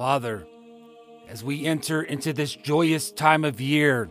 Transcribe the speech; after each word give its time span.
Father, 0.00 0.46
as 1.28 1.44
we 1.44 1.66
enter 1.66 2.00
into 2.00 2.32
this 2.32 2.56
joyous 2.56 3.10
time 3.10 3.44
of 3.44 3.60
year, 3.60 4.08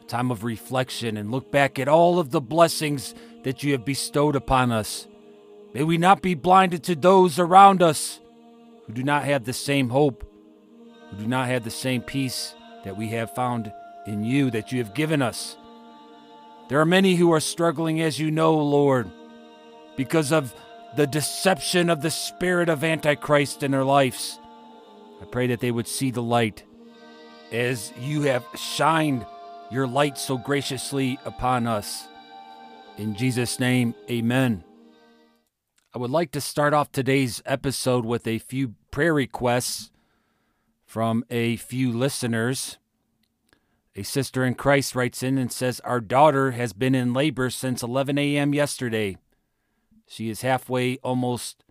a 0.00 0.04
time 0.06 0.32
of 0.32 0.42
reflection, 0.42 1.16
and 1.16 1.30
look 1.30 1.52
back 1.52 1.78
at 1.78 1.86
all 1.86 2.18
of 2.18 2.32
the 2.32 2.40
blessings 2.40 3.14
that 3.44 3.62
you 3.62 3.70
have 3.70 3.84
bestowed 3.84 4.34
upon 4.34 4.72
us, 4.72 5.06
may 5.72 5.84
we 5.84 5.98
not 5.98 6.20
be 6.20 6.34
blinded 6.34 6.82
to 6.82 6.96
those 6.96 7.38
around 7.38 7.80
us 7.80 8.18
who 8.86 8.92
do 8.92 9.04
not 9.04 9.22
have 9.22 9.44
the 9.44 9.52
same 9.52 9.90
hope, 9.90 10.28
who 11.12 11.18
do 11.18 11.28
not 11.28 11.46
have 11.46 11.62
the 11.62 11.70
same 11.70 12.02
peace 12.02 12.52
that 12.82 12.96
we 12.96 13.06
have 13.10 13.32
found 13.32 13.72
in 14.08 14.24
you, 14.24 14.50
that 14.50 14.72
you 14.72 14.82
have 14.82 14.94
given 14.94 15.22
us. 15.22 15.56
There 16.68 16.80
are 16.80 16.84
many 16.84 17.14
who 17.14 17.32
are 17.32 17.38
struggling, 17.38 18.00
as 18.00 18.18
you 18.18 18.32
know, 18.32 18.56
Lord, 18.56 19.08
because 19.96 20.32
of 20.32 20.52
the 20.96 21.06
deception 21.06 21.88
of 21.88 22.02
the 22.02 22.10
spirit 22.10 22.68
of 22.68 22.82
Antichrist 22.82 23.62
in 23.62 23.70
their 23.70 23.84
lives. 23.84 24.39
I 25.20 25.24
pray 25.26 25.46
that 25.48 25.60
they 25.60 25.70
would 25.70 25.86
see 25.86 26.10
the 26.10 26.22
light 26.22 26.64
as 27.52 27.92
you 27.98 28.22
have 28.22 28.44
shined 28.54 29.26
your 29.70 29.86
light 29.86 30.18
so 30.18 30.38
graciously 30.38 31.18
upon 31.24 31.66
us. 31.66 32.08
In 32.96 33.14
Jesus' 33.14 33.60
name, 33.60 33.94
amen. 34.10 34.64
I 35.94 35.98
would 35.98 36.10
like 36.10 36.30
to 36.32 36.40
start 36.40 36.72
off 36.72 36.92
today's 36.92 37.42
episode 37.44 38.04
with 38.04 38.26
a 38.26 38.38
few 38.38 38.74
prayer 38.90 39.14
requests 39.14 39.90
from 40.86 41.24
a 41.30 41.56
few 41.56 41.92
listeners. 41.92 42.78
A 43.96 44.02
sister 44.02 44.44
in 44.44 44.54
Christ 44.54 44.94
writes 44.94 45.22
in 45.22 45.36
and 45.36 45.50
says, 45.50 45.80
Our 45.80 46.00
daughter 46.00 46.52
has 46.52 46.72
been 46.72 46.94
in 46.94 47.12
labor 47.12 47.50
since 47.50 47.82
11 47.82 48.18
a.m. 48.18 48.54
yesterday. 48.54 49.16
She 50.06 50.30
is 50.30 50.42
halfway, 50.42 50.98
almost 50.98 51.64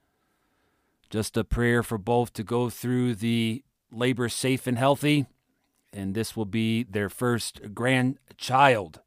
just 1.09 1.37
a 1.37 1.43
prayer 1.43 1.81
for 1.83 1.97
both 1.97 2.33
to 2.33 2.43
go 2.43 2.69
through 2.69 3.15
the 3.15 3.63
labor 3.91 4.29
safe 4.29 4.67
and 4.67 4.77
healthy, 4.77 5.25
and 5.91 6.13
this 6.13 6.35
will 6.35 6.45
be 6.45 6.83
their 6.83 7.09
first 7.09 7.73
grandchild. 7.73 9.01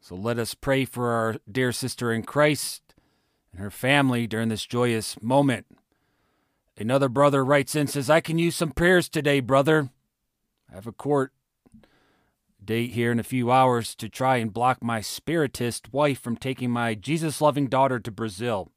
So 0.00 0.14
let 0.14 0.38
us 0.38 0.54
pray 0.54 0.84
for 0.84 1.10
our 1.10 1.36
dear 1.50 1.72
sister 1.72 2.12
in 2.12 2.22
Christ 2.22 2.94
and 3.52 3.60
her 3.60 3.70
family 3.70 4.26
during 4.26 4.48
this 4.48 4.64
joyous 4.64 5.20
moment. 5.20 5.66
Another 6.78 7.08
brother 7.08 7.44
writes 7.44 7.74
in 7.74 7.88
says, 7.88 8.08
I 8.08 8.20
can 8.20 8.38
use 8.38 8.56
some 8.56 8.70
prayers 8.70 9.08
today, 9.08 9.40
brother. 9.40 9.90
I 10.70 10.74
have 10.76 10.86
a 10.86 10.92
court 10.92 11.32
date 12.64 12.92
here 12.92 13.12
in 13.12 13.18
a 13.18 13.24
few 13.24 13.50
hours 13.50 13.94
to 13.96 14.08
try 14.08 14.36
and 14.36 14.52
block 14.52 14.82
my 14.82 15.00
spiritist 15.00 15.92
wife 15.92 16.20
from 16.20 16.36
taking 16.36 16.70
my 16.70 16.94
Jesus 16.94 17.40
loving 17.40 17.66
daughter 17.66 17.98
to 17.98 18.10
Brazil. 18.10 18.70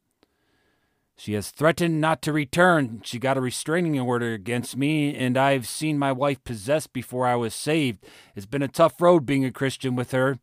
She 1.16 1.33
has 1.33 1.52
threatened 1.52 2.02
not 2.02 2.22
to 2.23 2.33
return. 2.33 3.02
She 3.03 3.19
got 3.19 3.38
a 3.38 3.42
restraining 3.42 4.00
order 4.00 4.33
against 4.33 4.75
me, 4.75 5.16
and 5.16 5.38
I've 5.38 5.67
seen 5.67 5.97
my 6.00 6.11
wife 6.11 6.44
possessed 6.44 6.92
before 6.92 7.28
I 7.28 7.36
was 7.36 7.53
saved. 7.53 8.06
It's 8.36 8.45
been 8.45 8.64
a 8.64 8.67
tough 8.67 9.00
road 9.00 9.25
being 9.25 9.45
a 9.45 9.52
Christian 9.52 9.95
with 9.95 10.11
her. 10.11 10.39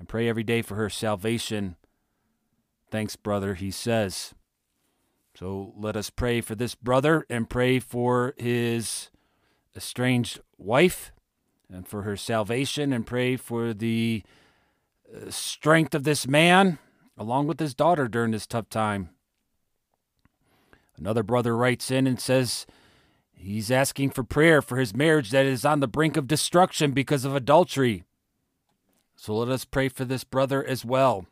I 0.00 0.04
pray 0.04 0.28
every 0.28 0.44
day 0.44 0.62
for 0.62 0.76
her 0.76 0.88
salvation. 0.88 1.76
Thanks, 2.90 3.16
brother, 3.16 3.54
he 3.54 3.70
says. 3.70 4.34
So 5.34 5.72
let 5.76 5.96
us 5.96 6.10
pray 6.10 6.40
for 6.40 6.54
this 6.54 6.74
brother 6.74 7.26
and 7.30 7.48
pray 7.48 7.78
for 7.78 8.34
his 8.36 9.10
estranged 9.74 10.40
wife 10.58 11.12
and 11.70 11.88
for 11.88 12.02
her 12.02 12.16
salvation 12.16 12.92
and 12.92 13.06
pray 13.06 13.36
for 13.36 13.72
the 13.72 14.22
uh, 15.14 15.30
strength 15.30 15.94
of 15.94 16.04
this 16.04 16.26
man 16.26 16.78
along 17.16 17.46
with 17.46 17.60
his 17.60 17.74
daughter 17.74 18.08
during 18.08 18.32
this 18.32 18.46
tough 18.46 18.68
time. 18.68 19.10
Another 20.98 21.22
brother 21.22 21.56
writes 21.56 21.90
in 21.90 22.06
and 22.06 22.20
says 22.20 22.66
he's 23.34 23.70
asking 23.70 24.10
for 24.10 24.22
prayer 24.22 24.62
for 24.62 24.76
his 24.76 24.94
marriage 24.94 25.30
that 25.30 25.46
is 25.46 25.64
on 25.64 25.80
the 25.80 25.88
brink 25.88 26.16
of 26.16 26.28
destruction 26.28 26.92
because 26.92 27.24
of 27.24 27.34
adultery. 27.34 28.04
So 29.16 29.36
let 29.36 29.48
us 29.48 29.64
pray 29.64 29.88
for 29.88 30.04
this 30.04 30.24
brother 30.24 30.64
as 30.64 30.84
well. 30.84 31.26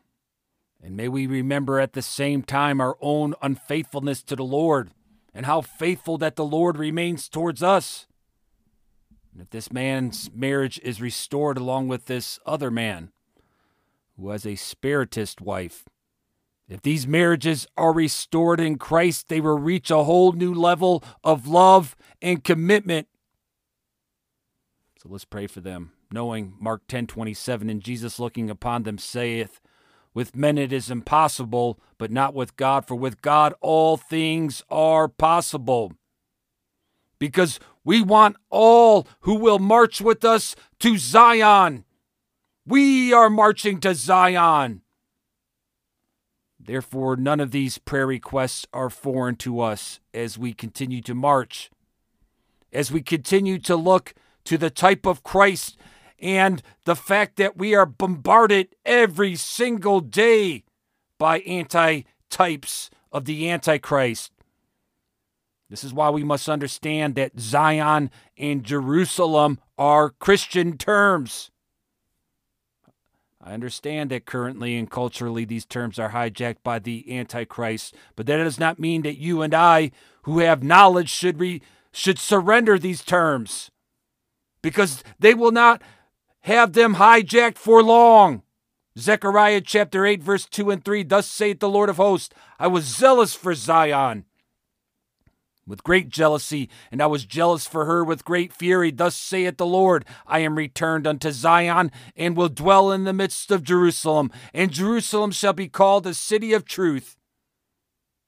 And 0.83 0.97
may 0.97 1.07
we 1.07 1.27
remember 1.27 1.79
at 1.79 1.93
the 1.93 2.01
same 2.01 2.41
time 2.41 2.81
our 2.81 2.97
own 3.01 3.35
unfaithfulness 3.41 4.23
to 4.23 4.35
the 4.35 4.43
Lord 4.43 4.91
and 5.33 5.45
how 5.45 5.61
faithful 5.61 6.17
that 6.17 6.35
the 6.35 6.45
Lord 6.45 6.77
remains 6.77 7.29
towards 7.29 7.61
us. 7.61 8.07
And 9.31 9.41
if 9.41 9.49
this 9.49 9.71
man's 9.71 10.29
marriage 10.33 10.79
is 10.83 11.01
restored 11.01 11.57
along 11.57 11.87
with 11.87 12.05
this 12.05 12.39
other 12.45 12.71
man 12.71 13.11
who 14.17 14.29
has 14.29 14.45
a 14.45 14.55
spiritist 14.55 15.39
wife, 15.39 15.85
if 16.67 16.81
these 16.81 17.05
marriages 17.05 17.67
are 17.75 17.93
restored 17.93 18.59
in 18.59 18.77
Christ, 18.77 19.27
they 19.27 19.41
will 19.41 19.59
reach 19.59 19.91
a 19.91 20.03
whole 20.03 20.31
new 20.31 20.53
level 20.53 21.03
of 21.23 21.47
love 21.47 21.95
and 22.21 22.43
commitment. 22.43 23.07
So 25.01 25.09
let's 25.09 25.25
pray 25.25 25.47
for 25.47 25.61
them, 25.61 25.91
knowing 26.13 26.53
Mark 26.59 26.83
10 26.87 27.07
27, 27.07 27.69
and 27.69 27.81
Jesus 27.81 28.19
looking 28.19 28.49
upon 28.49 28.83
them 28.83 28.97
saith, 28.97 29.59
With 30.13 30.35
men 30.35 30.57
it 30.57 30.71
is 30.71 30.89
impossible, 30.89 31.79
but 31.97 32.11
not 32.11 32.33
with 32.33 32.55
God, 32.55 32.85
for 32.85 32.95
with 32.95 33.21
God 33.21 33.53
all 33.61 33.97
things 33.97 34.63
are 34.69 35.07
possible. 35.07 35.93
Because 37.19 37.59
we 37.83 38.01
want 38.01 38.37
all 38.49 39.07
who 39.21 39.35
will 39.35 39.59
march 39.59 40.01
with 40.01 40.23
us 40.23 40.55
to 40.79 40.97
Zion. 40.97 41.83
We 42.65 43.11
are 43.11 43.29
marching 43.29 43.79
to 43.81 43.93
Zion. 43.93 44.83
Therefore, 46.65 47.15
none 47.15 47.39
of 47.39 47.51
these 47.51 47.77
prayer 47.77 48.07
requests 48.07 48.67
are 48.71 48.89
foreign 48.89 49.35
to 49.37 49.59
us 49.59 49.99
as 50.13 50.37
we 50.37 50.53
continue 50.53 51.01
to 51.01 51.15
march, 51.15 51.71
as 52.71 52.91
we 52.91 53.01
continue 53.01 53.57
to 53.59 53.75
look 53.75 54.13
to 54.45 54.57
the 54.57 54.69
type 54.69 55.05
of 55.05 55.23
Christ 55.23 55.77
and 56.19 56.61
the 56.85 56.95
fact 56.95 57.37
that 57.37 57.57
we 57.57 57.73
are 57.73 57.85
bombarded 57.85 58.75
every 58.85 59.35
single 59.35 60.01
day 60.01 60.63
by 61.17 61.39
anti 61.39 62.03
types 62.29 62.89
of 63.11 63.25
the 63.25 63.49
Antichrist. 63.49 64.31
This 65.69 65.83
is 65.83 65.93
why 65.93 66.09
we 66.09 66.23
must 66.23 66.49
understand 66.49 67.15
that 67.15 67.39
Zion 67.39 68.09
and 68.37 68.63
Jerusalem 68.63 69.59
are 69.77 70.09
Christian 70.09 70.77
terms. 70.77 71.49
I 73.43 73.53
understand 73.53 74.11
that 74.11 74.25
currently 74.25 74.77
and 74.77 74.89
culturally 74.89 75.45
these 75.45 75.65
terms 75.65 75.97
are 75.97 76.11
hijacked 76.11 76.63
by 76.63 76.77
the 76.77 77.17
Antichrist, 77.17 77.95
but 78.15 78.27
that 78.27 78.37
does 78.37 78.59
not 78.59 78.79
mean 78.79 79.01
that 79.01 79.17
you 79.17 79.41
and 79.41 79.53
I, 79.53 79.91
who 80.23 80.39
have 80.39 80.63
knowledge, 80.63 81.09
should 81.09 81.39
re- 81.39 81.61
should 81.91 82.19
surrender 82.19 82.77
these 82.77 83.03
terms, 83.03 83.71
because 84.61 85.03
they 85.19 85.33
will 85.33 85.51
not 85.51 85.81
have 86.41 86.73
them 86.73 86.95
hijacked 86.95 87.57
for 87.57 87.81
long. 87.81 88.43
Zechariah 88.97 89.61
chapter 89.61 90.05
8, 90.05 90.21
verse 90.21 90.45
2 90.45 90.69
and 90.69 90.85
3 90.85 91.03
Thus 91.03 91.25
saith 91.25 91.59
the 91.59 91.69
Lord 91.69 91.89
of 91.89 91.97
hosts, 91.97 92.35
I 92.59 92.67
was 92.67 92.85
zealous 92.85 93.33
for 93.33 93.55
Zion 93.55 94.25
with 95.71 95.85
great 95.85 96.09
jealousy, 96.09 96.69
and 96.91 97.01
I 97.01 97.07
was 97.07 97.25
jealous 97.25 97.65
for 97.65 97.85
her 97.85 98.03
with 98.03 98.25
great 98.25 98.51
fury. 98.51 98.91
Thus 98.91 99.15
saith 99.15 99.55
the 99.55 99.65
Lord 99.65 100.03
I 100.27 100.39
am 100.39 100.57
returned 100.57 101.07
unto 101.07 101.31
Zion, 101.31 101.91
and 102.17 102.35
will 102.35 102.49
dwell 102.49 102.91
in 102.91 103.05
the 103.05 103.13
midst 103.13 103.51
of 103.51 103.63
Jerusalem, 103.63 104.31
and 104.53 104.69
Jerusalem 104.69 105.31
shall 105.31 105.53
be 105.53 105.69
called 105.69 106.05
a 106.05 106.13
city 106.13 106.51
of 106.51 106.65
truth, 106.65 107.15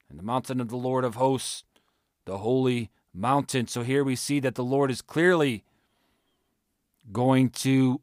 and 0.08 0.18
the 0.18 0.24
mountain 0.24 0.58
of 0.58 0.70
the 0.70 0.76
Lord 0.76 1.04
of 1.04 1.16
hosts, 1.16 1.64
the 2.24 2.38
holy 2.38 2.90
mountain. 3.12 3.68
So 3.68 3.82
here 3.82 4.02
we 4.02 4.16
see 4.16 4.40
that 4.40 4.54
the 4.54 4.64
Lord 4.64 4.90
is 4.90 5.02
clearly 5.02 5.64
going 7.12 7.50
to 7.50 8.00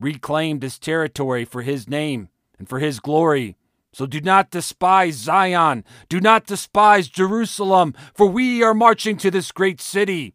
reclaim 0.00 0.58
this 0.58 0.76
territory 0.76 1.44
for 1.44 1.62
his 1.62 1.88
name 1.88 2.30
and 2.58 2.68
for 2.68 2.80
his 2.80 2.98
glory. 2.98 3.56
So 3.92 4.06
do 4.06 4.20
not 4.20 4.50
despise 4.50 5.16
Zion. 5.16 5.84
Do 6.08 6.20
not 6.20 6.46
despise 6.46 7.08
Jerusalem, 7.08 7.94
for 8.14 8.26
we 8.26 8.62
are 8.62 8.74
marching 8.74 9.18
to 9.18 9.30
this 9.30 9.52
great 9.52 9.80
city, 9.80 10.34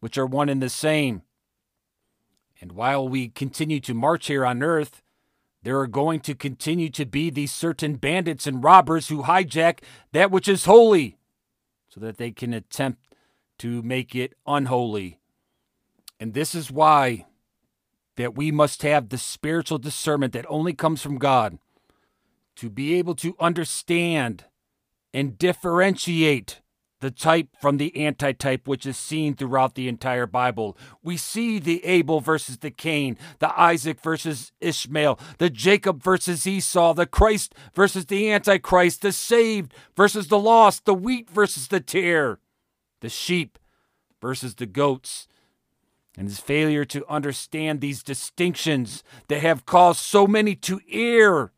which 0.00 0.16
are 0.16 0.26
one 0.26 0.48
and 0.48 0.62
the 0.62 0.68
same. 0.68 1.22
And 2.60 2.72
while 2.72 3.08
we 3.08 3.28
continue 3.28 3.80
to 3.80 3.94
march 3.94 4.28
here 4.28 4.46
on 4.46 4.62
earth, 4.62 5.02
there 5.64 5.80
are 5.80 5.88
going 5.88 6.20
to 6.20 6.34
continue 6.34 6.90
to 6.90 7.04
be 7.04 7.28
these 7.28 7.52
certain 7.52 7.96
bandits 7.96 8.46
and 8.46 8.62
robbers 8.62 9.08
who 9.08 9.24
hijack 9.24 9.80
that 10.12 10.30
which 10.30 10.46
is 10.46 10.64
holy 10.64 11.18
so 11.88 12.00
that 12.00 12.18
they 12.18 12.30
can 12.30 12.54
attempt 12.54 13.14
to 13.58 13.82
make 13.82 14.14
it 14.14 14.34
unholy. 14.46 15.18
And 16.20 16.34
this 16.34 16.54
is 16.54 16.70
why 16.70 17.26
that 18.16 18.36
we 18.36 18.52
must 18.52 18.82
have 18.82 19.08
the 19.08 19.18
spiritual 19.18 19.78
discernment 19.78 20.32
that 20.34 20.46
only 20.48 20.72
comes 20.72 21.02
from 21.02 21.18
God 21.18 21.58
to 22.56 22.70
be 22.70 22.94
able 22.94 23.14
to 23.16 23.36
understand 23.40 24.44
and 25.12 25.38
differentiate 25.38 26.60
the 27.02 27.10
type 27.10 27.48
from 27.60 27.78
the 27.78 28.06
antitype, 28.06 28.68
which 28.68 28.86
is 28.86 28.96
seen 28.96 29.34
throughout 29.34 29.74
the 29.74 29.88
entire 29.88 30.26
Bible. 30.26 30.78
We 31.02 31.16
see 31.16 31.58
the 31.58 31.84
Abel 31.84 32.20
versus 32.20 32.58
the 32.58 32.70
Cain, 32.70 33.18
the 33.40 33.60
Isaac 33.60 34.00
versus 34.00 34.52
Ishmael, 34.60 35.18
the 35.38 35.50
Jacob 35.50 36.00
versus 36.00 36.46
Esau, 36.46 36.94
the 36.94 37.06
Christ 37.06 37.56
versus 37.74 38.06
the 38.06 38.30
Antichrist, 38.30 39.02
the 39.02 39.10
saved 39.10 39.74
versus 39.96 40.28
the 40.28 40.38
lost, 40.38 40.84
the 40.84 40.94
wheat 40.94 41.28
versus 41.28 41.66
the 41.68 41.80
tare, 41.80 42.38
the 43.00 43.08
sheep 43.08 43.58
versus 44.20 44.54
the 44.54 44.66
goats, 44.66 45.26
and 46.16 46.28
his 46.28 46.38
failure 46.38 46.84
to 46.84 47.04
understand 47.10 47.80
these 47.80 48.04
distinctions 48.04 49.02
that 49.26 49.40
have 49.40 49.66
caused 49.66 49.98
so 49.98 50.26
many 50.26 50.54
to 50.54 50.80
err 50.88 51.50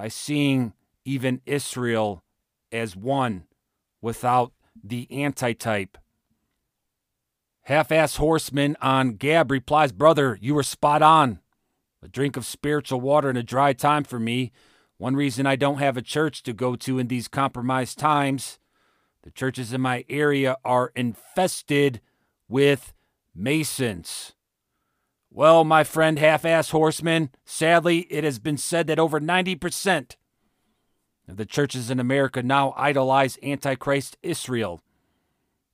by 0.00 0.08
seeing 0.08 0.72
even 1.04 1.42
Israel 1.44 2.24
as 2.72 2.96
one 2.96 3.44
without 4.00 4.50
the 4.82 5.06
antitype. 5.10 5.98
Half 7.64 7.92
ass 7.92 8.16
horseman 8.16 8.78
on 8.80 9.16
Gab 9.16 9.50
replies, 9.50 9.92
Brother, 9.92 10.38
you 10.40 10.54
were 10.54 10.62
spot 10.62 11.02
on. 11.02 11.40
A 12.02 12.08
drink 12.08 12.38
of 12.38 12.46
spiritual 12.46 13.02
water 13.02 13.28
in 13.28 13.36
a 13.36 13.42
dry 13.42 13.74
time 13.74 14.04
for 14.04 14.18
me. 14.18 14.52
One 14.96 15.16
reason 15.16 15.44
I 15.44 15.56
don't 15.56 15.80
have 15.80 15.98
a 15.98 16.02
church 16.02 16.42
to 16.44 16.54
go 16.54 16.76
to 16.76 16.98
in 16.98 17.08
these 17.08 17.28
compromised 17.28 17.98
times. 17.98 18.58
The 19.22 19.30
churches 19.30 19.70
in 19.74 19.82
my 19.82 20.06
area 20.08 20.56
are 20.64 20.92
infested 20.96 22.00
with 22.48 22.94
Masons. 23.34 24.32
Well, 25.32 25.62
my 25.64 25.84
friend 25.84 26.18
half 26.18 26.44
ass 26.44 26.70
horseman, 26.70 27.30
sadly, 27.44 28.00
it 28.10 28.24
has 28.24 28.40
been 28.40 28.56
said 28.56 28.88
that 28.88 28.98
over 28.98 29.20
90% 29.20 30.16
of 31.28 31.36
the 31.36 31.46
churches 31.46 31.88
in 31.88 32.00
America 32.00 32.42
now 32.42 32.74
idolize 32.76 33.38
Antichrist 33.42 34.16
Israel. 34.22 34.80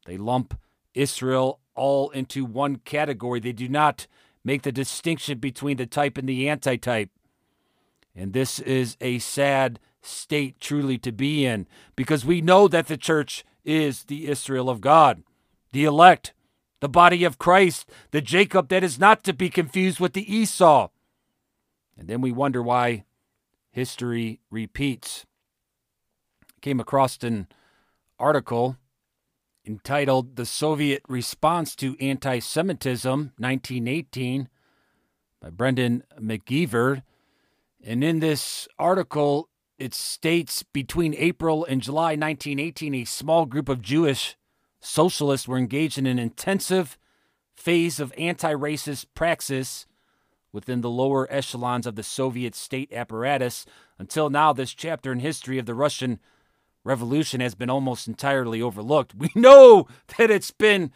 They 0.04 0.18
lump 0.18 0.58
Israel 0.94 1.60
all 1.74 2.10
into 2.10 2.44
one 2.44 2.76
category. 2.76 3.40
They 3.40 3.52
do 3.52 3.68
not 3.68 4.06
make 4.44 4.62
the 4.62 4.72
distinction 4.72 5.38
between 5.38 5.78
the 5.78 5.86
type 5.86 6.18
and 6.18 6.28
the 6.28 6.48
antitype. 6.48 7.10
And 8.14 8.34
this 8.34 8.58
is 8.60 8.96
a 9.00 9.18
sad 9.18 9.80
state 10.02 10.60
truly 10.60 10.98
to 10.98 11.12
be 11.12 11.46
in 11.46 11.66
because 11.96 12.24
we 12.24 12.40
know 12.40 12.68
that 12.68 12.88
the 12.88 12.96
church 12.96 13.44
is 13.64 14.04
the 14.04 14.28
Israel 14.28 14.70
of 14.70 14.80
God, 14.80 15.22
the 15.72 15.84
elect, 15.84 16.32
the 16.80 16.88
body 16.88 17.24
of 17.24 17.38
Christ, 17.38 17.88
the 18.10 18.20
Jacob 18.20 18.68
that 18.68 18.84
is 18.84 18.98
not 18.98 19.24
to 19.24 19.32
be 19.32 19.50
confused 19.50 20.00
with 20.00 20.12
the 20.12 20.34
Esau. 20.34 20.88
And 21.96 22.08
then 22.08 22.20
we 22.20 22.32
wonder 22.32 22.62
why 22.62 23.04
history 23.70 24.40
repeats. 24.50 25.26
came 26.60 26.80
across 26.80 27.22
an 27.22 27.46
article 28.18 28.76
entitled 29.66 30.36
The 30.36 30.46
Soviet 30.46 31.02
Response 31.08 31.74
to 31.76 31.96
Anti 32.00 32.38
Semitism, 32.38 33.32
1918, 33.38 34.48
by 35.40 35.50
Brendan 35.50 36.04
McGeever. 36.18 37.02
And 37.84 38.02
in 38.02 38.20
this 38.20 38.68
article, 38.78 39.48
it 39.78 39.92
states 39.92 40.62
between 40.62 41.14
April 41.14 41.64
and 41.64 41.82
July 41.82 42.10
1918, 42.12 42.94
a 42.94 43.04
small 43.04 43.46
group 43.46 43.68
of 43.68 43.82
Jewish 43.82 44.36
socialists 44.86 45.48
were 45.48 45.58
engaged 45.58 45.98
in 45.98 46.06
an 46.06 46.18
intensive 46.18 46.96
phase 47.54 47.98
of 47.98 48.14
anti 48.16 48.52
racist 48.52 49.06
praxis 49.14 49.86
within 50.52 50.80
the 50.80 50.90
lower 50.90 51.26
echelons 51.30 51.86
of 51.86 51.96
the 51.96 52.02
Soviet 52.02 52.54
state 52.54 52.92
apparatus. 52.92 53.66
Until 53.98 54.30
now, 54.30 54.52
this 54.52 54.72
chapter 54.72 55.10
in 55.12 55.18
history 55.18 55.58
of 55.58 55.66
the 55.66 55.74
Russian 55.74 56.20
Revolution 56.84 57.40
has 57.40 57.56
been 57.56 57.68
almost 57.68 58.06
entirely 58.06 58.62
overlooked. 58.62 59.14
We 59.14 59.30
know 59.34 59.88
that 60.16 60.30
it's 60.30 60.52
been 60.52 60.92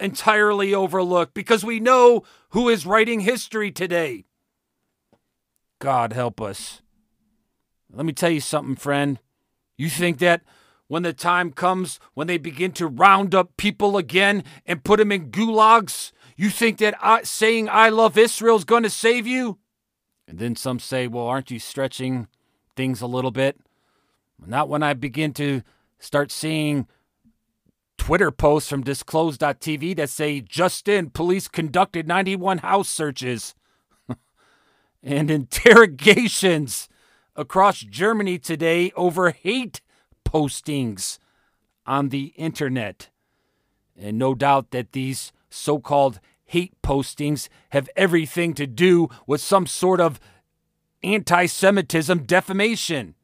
entirely 0.00 0.74
overlooked 0.74 1.32
because 1.32 1.64
we 1.64 1.78
know 1.78 2.24
who 2.50 2.68
is 2.68 2.84
writing 2.84 3.20
history 3.20 3.70
today. 3.70 4.24
God 5.78 6.12
help 6.12 6.40
us. 6.40 6.82
Let 7.92 8.04
me 8.06 8.12
tell 8.12 8.30
you 8.30 8.40
something, 8.40 8.76
friend. 8.76 9.20
You 9.76 9.88
think 9.88 10.18
that 10.18 10.42
when 10.90 11.04
the 11.04 11.12
time 11.12 11.52
comes 11.52 12.00
when 12.14 12.26
they 12.26 12.36
begin 12.36 12.72
to 12.72 12.88
round 12.88 13.32
up 13.32 13.56
people 13.56 13.96
again 13.96 14.42
and 14.66 14.82
put 14.82 14.98
them 14.98 15.12
in 15.12 15.30
gulags, 15.30 16.10
you 16.36 16.50
think 16.50 16.78
that 16.78 16.96
I, 17.00 17.22
saying 17.22 17.68
I 17.68 17.90
love 17.90 18.18
Israel 18.18 18.56
is 18.56 18.64
going 18.64 18.82
to 18.82 18.90
save 18.90 19.24
you? 19.24 19.58
And 20.26 20.40
then 20.40 20.56
some 20.56 20.80
say, 20.80 21.06
well, 21.06 21.28
aren't 21.28 21.52
you 21.52 21.60
stretching 21.60 22.26
things 22.74 23.00
a 23.00 23.06
little 23.06 23.30
bit? 23.30 23.56
Not 24.44 24.68
when 24.68 24.82
I 24.82 24.94
begin 24.94 25.32
to 25.34 25.62
start 26.00 26.32
seeing 26.32 26.88
Twitter 27.96 28.32
posts 28.32 28.68
from 28.68 28.82
disclosed.tv 28.82 29.94
that 29.94 30.10
say 30.10 30.40
just 30.40 30.88
in 30.88 31.10
police 31.10 31.46
conducted 31.46 32.08
91 32.08 32.58
house 32.58 32.88
searches 32.88 33.54
and 35.04 35.30
interrogations 35.30 36.88
across 37.36 37.78
Germany 37.78 38.40
today 38.40 38.90
over 38.96 39.30
hate 39.30 39.80
postings 40.30 41.18
on 41.86 42.10
the 42.10 42.32
internet. 42.36 43.08
And 44.00 44.18
no 44.18 44.34
doubt 44.34 44.70
that 44.70 44.92
these 44.92 45.32
so 45.50 45.78
called 45.78 46.20
hate 46.44 46.74
postings 46.82 47.48
have 47.70 47.88
everything 47.96 48.54
to 48.54 48.66
do 48.66 49.08
with 49.26 49.40
some 49.40 49.66
sort 49.66 50.00
of 50.00 50.20
anti 51.02 51.46
Semitism 51.46 52.24
defamation. 52.24 53.14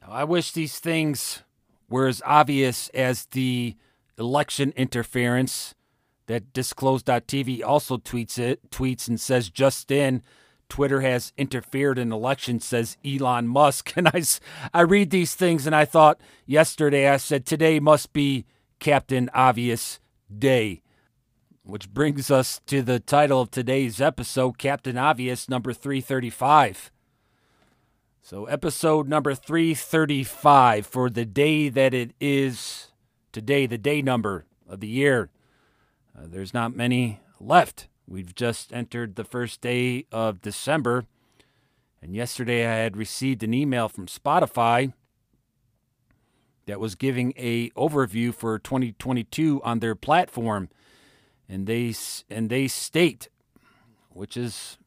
Now, 0.00 0.12
I 0.12 0.24
wish 0.24 0.52
these 0.52 0.78
things 0.78 1.42
were 1.88 2.06
as 2.06 2.22
obvious 2.24 2.88
as 2.90 3.26
the 3.26 3.76
election 4.18 4.72
interference 4.76 5.74
that 6.26 6.52
disclosed.tv 6.52 7.64
also 7.64 7.96
tweets 7.96 8.38
it 8.38 8.70
tweets 8.70 9.08
and 9.08 9.18
says 9.18 9.48
just 9.48 9.90
in 9.90 10.22
Twitter 10.68 11.00
has 11.00 11.32
interfered 11.36 11.98
in 11.98 12.12
elections, 12.12 12.64
says 12.64 12.96
Elon 13.04 13.48
Musk. 13.48 13.92
And 13.96 14.08
I, 14.08 14.22
I 14.72 14.82
read 14.82 15.10
these 15.10 15.34
things 15.34 15.66
and 15.66 15.74
I 15.74 15.84
thought 15.84 16.20
yesterday, 16.46 17.08
I 17.08 17.16
said, 17.16 17.46
today 17.46 17.80
must 17.80 18.12
be 18.12 18.44
Captain 18.78 19.30
Obvious 19.34 19.98
Day. 20.36 20.82
Which 21.64 21.92
brings 21.92 22.30
us 22.30 22.60
to 22.66 22.80
the 22.80 23.00
title 23.00 23.42
of 23.42 23.50
today's 23.50 24.00
episode, 24.00 24.56
Captain 24.56 24.96
Obvious, 24.96 25.48
number 25.48 25.72
335. 25.72 26.90
So, 28.22 28.44
episode 28.46 29.08
number 29.08 29.34
335 29.34 30.86
for 30.86 31.10
the 31.10 31.24
day 31.24 31.68
that 31.68 31.94
it 31.94 32.12
is 32.20 32.88
today, 33.32 33.66
the 33.66 33.78
day 33.78 34.02
number 34.02 34.44
of 34.68 34.80
the 34.80 34.88
year. 34.88 35.30
Uh, 36.16 36.26
there's 36.26 36.54
not 36.54 36.76
many 36.76 37.20
left. 37.40 37.88
We've 38.10 38.34
just 38.34 38.72
entered 38.72 39.16
the 39.16 39.24
first 39.24 39.60
day 39.60 40.06
of 40.10 40.40
December, 40.40 41.04
and 42.00 42.14
yesterday 42.14 42.66
I 42.66 42.76
had 42.76 42.96
received 42.96 43.42
an 43.42 43.52
email 43.52 43.86
from 43.90 44.06
Spotify 44.06 44.94
that 46.64 46.80
was 46.80 46.94
giving 46.94 47.34
a 47.36 47.68
overview 47.70 48.32
for 48.32 48.58
2022 48.58 49.60
on 49.62 49.80
their 49.80 49.94
platform, 49.94 50.70
and 51.50 51.66
they 51.66 51.94
and 52.30 52.48
they 52.48 52.66
state, 52.66 53.28
which 54.08 54.38
is 54.38 54.78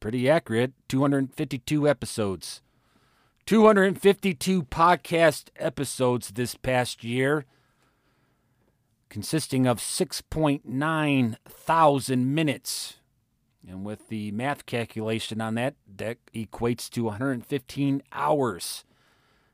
pretty 0.00 0.28
accurate, 0.28 0.72
252 0.88 1.88
episodes. 1.88 2.60
252 3.46 4.64
podcast 4.64 5.50
episodes 5.60 6.30
this 6.30 6.56
past 6.56 7.04
year 7.04 7.44
consisting 9.08 9.66
of 9.66 9.78
6.9 9.78 11.36
thousand 11.48 12.34
minutes. 12.34 12.96
And 13.68 13.84
with 13.84 14.08
the 14.08 14.30
math 14.30 14.66
calculation 14.66 15.40
on 15.40 15.54
that, 15.56 15.74
that 15.96 16.18
equates 16.34 16.88
to 16.90 17.04
115 17.04 18.02
hours. 18.12 18.84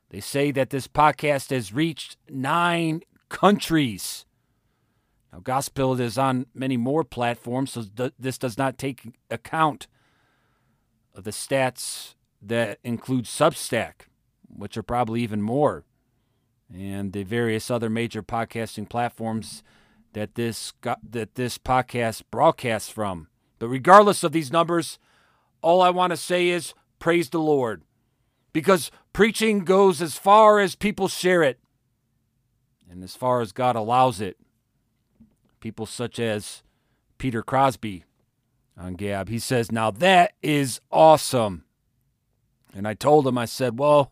They 0.09 0.19
say 0.19 0.51
that 0.51 0.69
this 0.69 0.87
podcast 0.87 1.49
has 1.49 1.73
reached 1.73 2.17
nine 2.29 3.01
countries. 3.29 4.25
Now, 5.31 5.39
Gospel 5.39 5.99
is 5.99 6.19
on 6.19 6.45
many 6.53 6.77
more 6.77 7.03
platforms, 7.03 7.71
so 7.71 7.83
th- 7.83 8.13
this 8.19 8.37
does 8.37 8.55
not 8.55 8.77
take 8.77 9.01
account 9.31 9.87
of 11.15 11.23
the 11.23 11.31
stats 11.31 12.13
that 12.39 12.77
include 12.83 13.25
Substack, 13.25 14.07
which 14.47 14.77
are 14.77 14.83
probably 14.83 15.21
even 15.21 15.41
more 15.41 15.85
and 16.71 17.13
the 17.13 17.23
various 17.23 17.71
other 17.71 17.89
major 17.89 18.21
podcasting 18.21 18.87
platforms 18.89 19.63
that 20.13 20.35
this 20.35 20.73
that 21.09 21.35
this 21.35 21.57
podcast 21.57 22.23
broadcasts 22.31 22.89
from. 22.89 23.27
But 23.59 23.69
regardless 23.69 24.23
of 24.23 24.31
these 24.31 24.51
numbers, 24.51 24.99
all 25.61 25.81
I 25.81 25.89
want 25.89 26.11
to 26.11 26.17
say 26.17 26.49
is 26.49 26.73
praise 26.99 27.29
the 27.29 27.39
Lord. 27.39 27.83
Because 28.51 28.91
preaching 29.13 29.65
goes 29.65 30.01
as 30.01 30.15
far 30.15 30.59
as 30.59 30.75
people 30.75 31.07
share 31.07 31.41
it 31.41 31.59
and 32.89 33.03
as 33.03 33.15
far 33.15 33.41
as 33.41 33.51
God 33.51 33.75
allows 33.75 34.21
it. 34.21 34.37
People 35.59 35.85
such 35.85 36.19
as 36.19 36.61
Peter 37.17 37.41
Crosby 37.41 38.03
on 38.77 38.93
Gab, 38.93 39.29
he 39.29 39.39
says, 39.39 39.71
Now 39.71 39.89
that 39.91 40.33
is 40.43 40.79
awesome. 40.91 41.63
And 42.75 42.87
I 42.87 42.93
told 42.93 43.25
him, 43.27 43.37
I 43.37 43.45
said, 43.45 43.79
Well, 43.79 44.11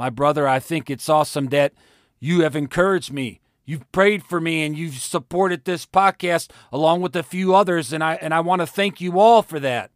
my 0.00 0.08
brother, 0.08 0.48
I 0.48 0.60
think 0.60 0.88
it's 0.88 1.10
awesome 1.10 1.48
that 1.48 1.74
you 2.20 2.40
have 2.40 2.56
encouraged 2.56 3.12
me. 3.12 3.38
You've 3.66 3.92
prayed 3.92 4.24
for 4.24 4.40
me 4.40 4.64
and 4.64 4.74
you've 4.74 4.94
supported 4.94 5.66
this 5.66 5.84
podcast 5.84 6.50
along 6.72 7.02
with 7.02 7.14
a 7.14 7.22
few 7.22 7.54
others 7.54 7.92
and 7.92 8.02
I 8.02 8.14
and 8.14 8.32
I 8.32 8.40
want 8.40 8.62
to 8.62 8.66
thank 8.66 9.02
you 9.02 9.20
all 9.20 9.42
for 9.42 9.60
that. 9.60 9.90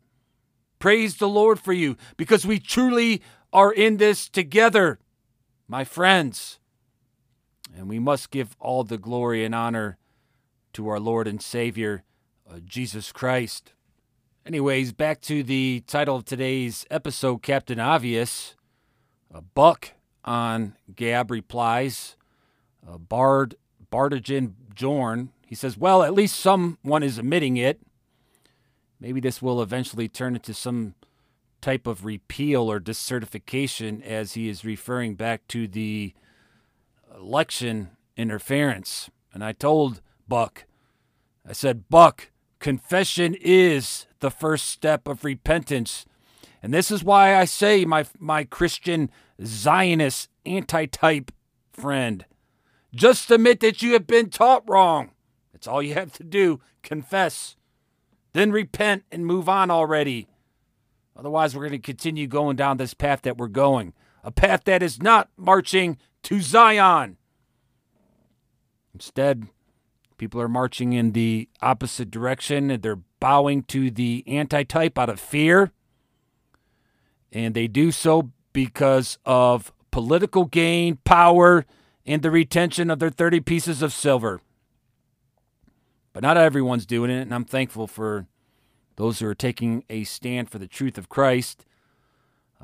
Praise 0.78 1.16
the 1.16 1.26
Lord 1.26 1.58
for 1.58 1.72
you 1.72 1.96
because 2.18 2.44
we 2.44 2.58
truly 2.58 3.22
are 3.50 3.72
in 3.72 3.96
this 3.96 4.28
together, 4.28 4.98
my 5.68 5.84
friends. 5.84 6.58
And 7.74 7.88
we 7.88 7.98
must 7.98 8.30
give 8.30 8.58
all 8.60 8.84
the 8.84 8.98
glory 8.98 9.42
and 9.42 9.54
honor 9.54 9.96
to 10.74 10.86
our 10.86 11.00
Lord 11.00 11.26
and 11.26 11.40
Savior, 11.40 12.04
uh, 12.46 12.58
Jesus 12.62 13.10
Christ. 13.10 13.72
Anyways, 14.44 14.92
back 14.92 15.22
to 15.22 15.42
the 15.42 15.82
title 15.86 16.16
of 16.16 16.26
today's 16.26 16.84
episode, 16.90 17.38
Captain 17.38 17.80
Obvious. 17.80 18.53
A 19.34 19.42
Buck 19.42 19.90
on 20.24 20.76
Gab 20.94 21.30
replies, 21.30 22.16
uh, 22.88 22.98
Bard 22.98 23.56
Bardagen 23.90 24.52
Jorn. 24.74 25.28
He 25.44 25.56
says, 25.56 25.76
Well, 25.76 26.04
at 26.04 26.14
least 26.14 26.38
someone 26.38 27.02
is 27.02 27.18
admitting 27.18 27.56
it. 27.56 27.80
Maybe 29.00 29.20
this 29.20 29.42
will 29.42 29.60
eventually 29.60 30.08
turn 30.08 30.36
into 30.36 30.54
some 30.54 30.94
type 31.60 31.86
of 31.86 32.04
repeal 32.04 32.70
or 32.70 32.78
decertification 32.78 34.02
as 34.02 34.34
he 34.34 34.48
is 34.48 34.64
referring 34.64 35.14
back 35.14 35.46
to 35.48 35.66
the 35.66 36.14
election 37.14 37.90
interference. 38.16 39.10
And 39.32 39.42
I 39.42 39.52
told 39.52 40.00
Buck, 40.28 40.64
I 41.46 41.52
said, 41.52 41.88
Buck, 41.88 42.30
confession 42.60 43.34
is 43.40 44.06
the 44.20 44.30
first 44.30 44.66
step 44.66 45.08
of 45.08 45.24
repentance. 45.24 46.06
And 46.62 46.72
this 46.72 46.90
is 46.90 47.04
why 47.04 47.36
I 47.36 47.44
say, 47.44 47.84
my, 47.84 48.06
my 48.18 48.44
Christian 48.44 49.10
Zionist 49.42 50.28
anti 50.44 50.86
type 50.86 51.32
friend, 51.72 52.24
just 52.94 53.30
admit 53.30 53.60
that 53.60 53.82
you 53.82 53.92
have 53.94 54.06
been 54.06 54.30
taught 54.30 54.68
wrong. 54.68 55.10
That's 55.52 55.66
all 55.66 55.82
you 55.82 55.94
have 55.94 56.12
to 56.12 56.24
do. 56.24 56.60
Confess. 56.82 57.56
Then 58.32 58.52
repent 58.52 59.04
and 59.10 59.26
move 59.26 59.48
on 59.48 59.70
already. 59.70 60.28
Otherwise, 61.16 61.54
we're 61.54 61.68
going 61.68 61.72
to 61.72 61.78
continue 61.78 62.26
going 62.26 62.56
down 62.56 62.76
this 62.76 62.94
path 62.94 63.22
that 63.22 63.38
we're 63.38 63.46
going, 63.46 63.94
a 64.24 64.32
path 64.32 64.64
that 64.64 64.82
is 64.82 65.00
not 65.00 65.28
marching 65.36 65.96
to 66.24 66.40
Zion. 66.40 67.16
Instead, 68.92 69.48
people 70.18 70.40
are 70.40 70.48
marching 70.48 70.92
in 70.92 71.12
the 71.12 71.48
opposite 71.60 72.10
direction 72.10 72.70
and 72.70 72.82
they're 72.82 73.00
bowing 73.20 73.62
to 73.64 73.90
the 73.90 74.24
anti 74.26 74.62
type 74.64 74.98
out 74.98 75.08
of 75.08 75.20
fear. 75.20 75.72
And 77.32 77.54
they 77.54 77.66
do 77.66 77.90
so 77.90 78.30
because 78.54 79.18
of 79.26 79.70
political 79.90 80.46
gain, 80.46 80.96
power, 81.04 81.66
and 82.06 82.22
the 82.22 82.30
retention 82.30 82.90
of 82.90 82.98
their 82.98 83.10
30 83.10 83.40
pieces 83.40 83.82
of 83.82 83.92
silver. 83.92 84.40
But 86.14 86.22
not 86.22 86.38
everyone's 86.38 86.86
doing 86.86 87.10
it, 87.10 87.20
and 87.20 87.34
I'm 87.34 87.44
thankful 87.44 87.86
for 87.86 88.26
those 88.96 89.18
who 89.18 89.26
are 89.26 89.34
taking 89.34 89.84
a 89.90 90.04
stand 90.04 90.48
for 90.48 90.58
the 90.58 90.66
truth 90.66 90.96
of 90.96 91.10
Christ. 91.10 91.66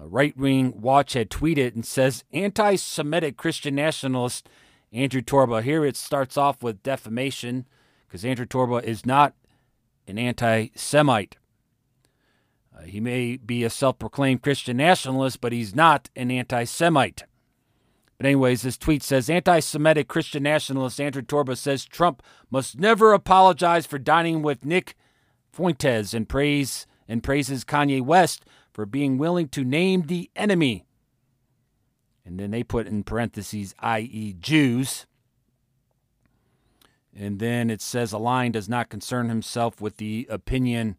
A 0.00 0.06
right 0.06 0.34
wing 0.36 0.80
watch 0.80 1.12
had 1.12 1.28
tweeted 1.28 1.74
and 1.74 1.84
says 1.84 2.24
anti 2.32 2.76
Semitic 2.76 3.36
Christian 3.36 3.74
nationalist 3.74 4.48
Andrew 4.92 5.20
Torba. 5.20 5.62
Here 5.62 5.84
it 5.84 5.96
starts 5.96 6.36
off 6.36 6.62
with 6.62 6.82
defamation 6.82 7.66
because 8.06 8.24
Andrew 8.24 8.46
Torba 8.46 8.82
is 8.82 9.04
not 9.04 9.34
an 10.06 10.18
anti 10.18 10.68
Semite. 10.74 11.36
Uh, 12.80 12.84
he 12.86 13.00
may 13.00 13.36
be 13.36 13.64
a 13.64 13.70
self 13.70 13.98
proclaimed 13.98 14.42
Christian 14.42 14.76
nationalist, 14.76 15.40
but 15.40 15.52
he's 15.52 15.74
not 15.74 16.08
an 16.16 16.30
anti 16.30 16.64
Semite. 16.64 17.24
But, 18.16 18.26
anyways, 18.26 18.62
this 18.62 18.76
tweet 18.76 19.02
says 19.02 19.30
anti 19.30 19.60
Semitic 19.60 20.08
Christian 20.08 20.42
nationalist 20.42 21.00
Andrew 21.00 21.22
Torba 21.22 21.56
says 21.56 21.84
Trump 21.84 22.22
must 22.50 22.78
never 22.78 23.12
apologize 23.12 23.86
for 23.86 23.98
dining 23.98 24.42
with 24.42 24.64
Nick 24.64 24.94
Fuentes 25.52 26.14
and 26.14 26.28
praise 26.28 26.86
and 27.08 27.22
praises 27.22 27.64
Kanye 27.64 28.02
West 28.02 28.44
for 28.72 28.86
being 28.86 29.18
willing 29.18 29.48
to 29.48 29.64
name 29.64 30.02
the 30.02 30.30
enemy. 30.36 30.86
And 32.24 32.38
then 32.38 32.52
they 32.52 32.62
put 32.62 32.86
in 32.86 33.02
parentheses, 33.02 33.74
i.e., 33.80 34.36
Jews. 34.38 35.06
And 37.16 37.40
then 37.40 37.70
it 37.70 37.80
says 37.80 38.12
a 38.12 38.18
lion 38.18 38.52
does 38.52 38.68
not 38.68 38.88
concern 38.88 39.28
himself 39.28 39.80
with 39.80 39.96
the 39.96 40.28
opinion 40.30 40.96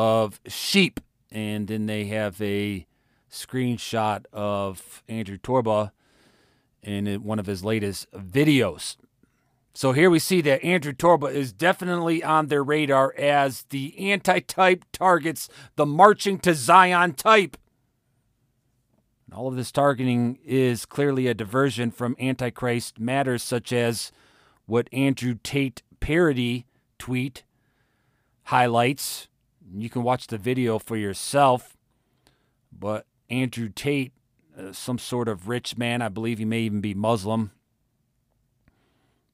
of 0.00 0.40
sheep. 0.46 0.98
And 1.30 1.68
then 1.68 1.84
they 1.84 2.06
have 2.06 2.40
a 2.40 2.86
screenshot 3.30 4.24
of 4.32 5.02
Andrew 5.08 5.36
Torba 5.36 5.92
in 6.82 7.22
one 7.22 7.38
of 7.38 7.44
his 7.44 7.62
latest 7.62 8.10
videos. 8.12 8.96
So 9.74 9.92
here 9.92 10.08
we 10.08 10.18
see 10.18 10.40
that 10.40 10.64
Andrew 10.64 10.94
Torba 10.94 11.30
is 11.32 11.52
definitely 11.52 12.24
on 12.24 12.46
their 12.46 12.64
radar 12.64 13.14
as 13.18 13.64
the 13.68 14.10
anti 14.10 14.40
type 14.40 14.86
targets 14.90 15.50
the 15.76 15.84
marching 15.84 16.38
to 16.40 16.54
Zion 16.54 17.12
type. 17.12 17.58
All 19.32 19.48
of 19.48 19.56
this 19.56 19.70
targeting 19.70 20.38
is 20.44 20.86
clearly 20.86 21.26
a 21.26 21.34
diversion 21.34 21.90
from 21.90 22.16
Antichrist 22.18 22.98
matters 22.98 23.42
such 23.42 23.70
as 23.70 24.10
what 24.64 24.88
Andrew 24.94 25.36
Tate 25.42 25.82
parody 26.00 26.64
tweet 26.98 27.44
highlights. 28.44 29.28
You 29.74 29.90
can 29.90 30.02
watch 30.02 30.26
the 30.26 30.38
video 30.38 30.78
for 30.78 30.96
yourself. 30.96 31.76
But 32.72 33.06
Andrew 33.28 33.68
Tate, 33.68 34.12
uh, 34.58 34.72
some 34.72 34.98
sort 34.98 35.28
of 35.28 35.48
rich 35.48 35.76
man, 35.76 36.02
I 36.02 36.08
believe 36.08 36.38
he 36.38 36.44
may 36.44 36.60
even 36.60 36.80
be 36.80 36.94
Muslim, 36.94 37.52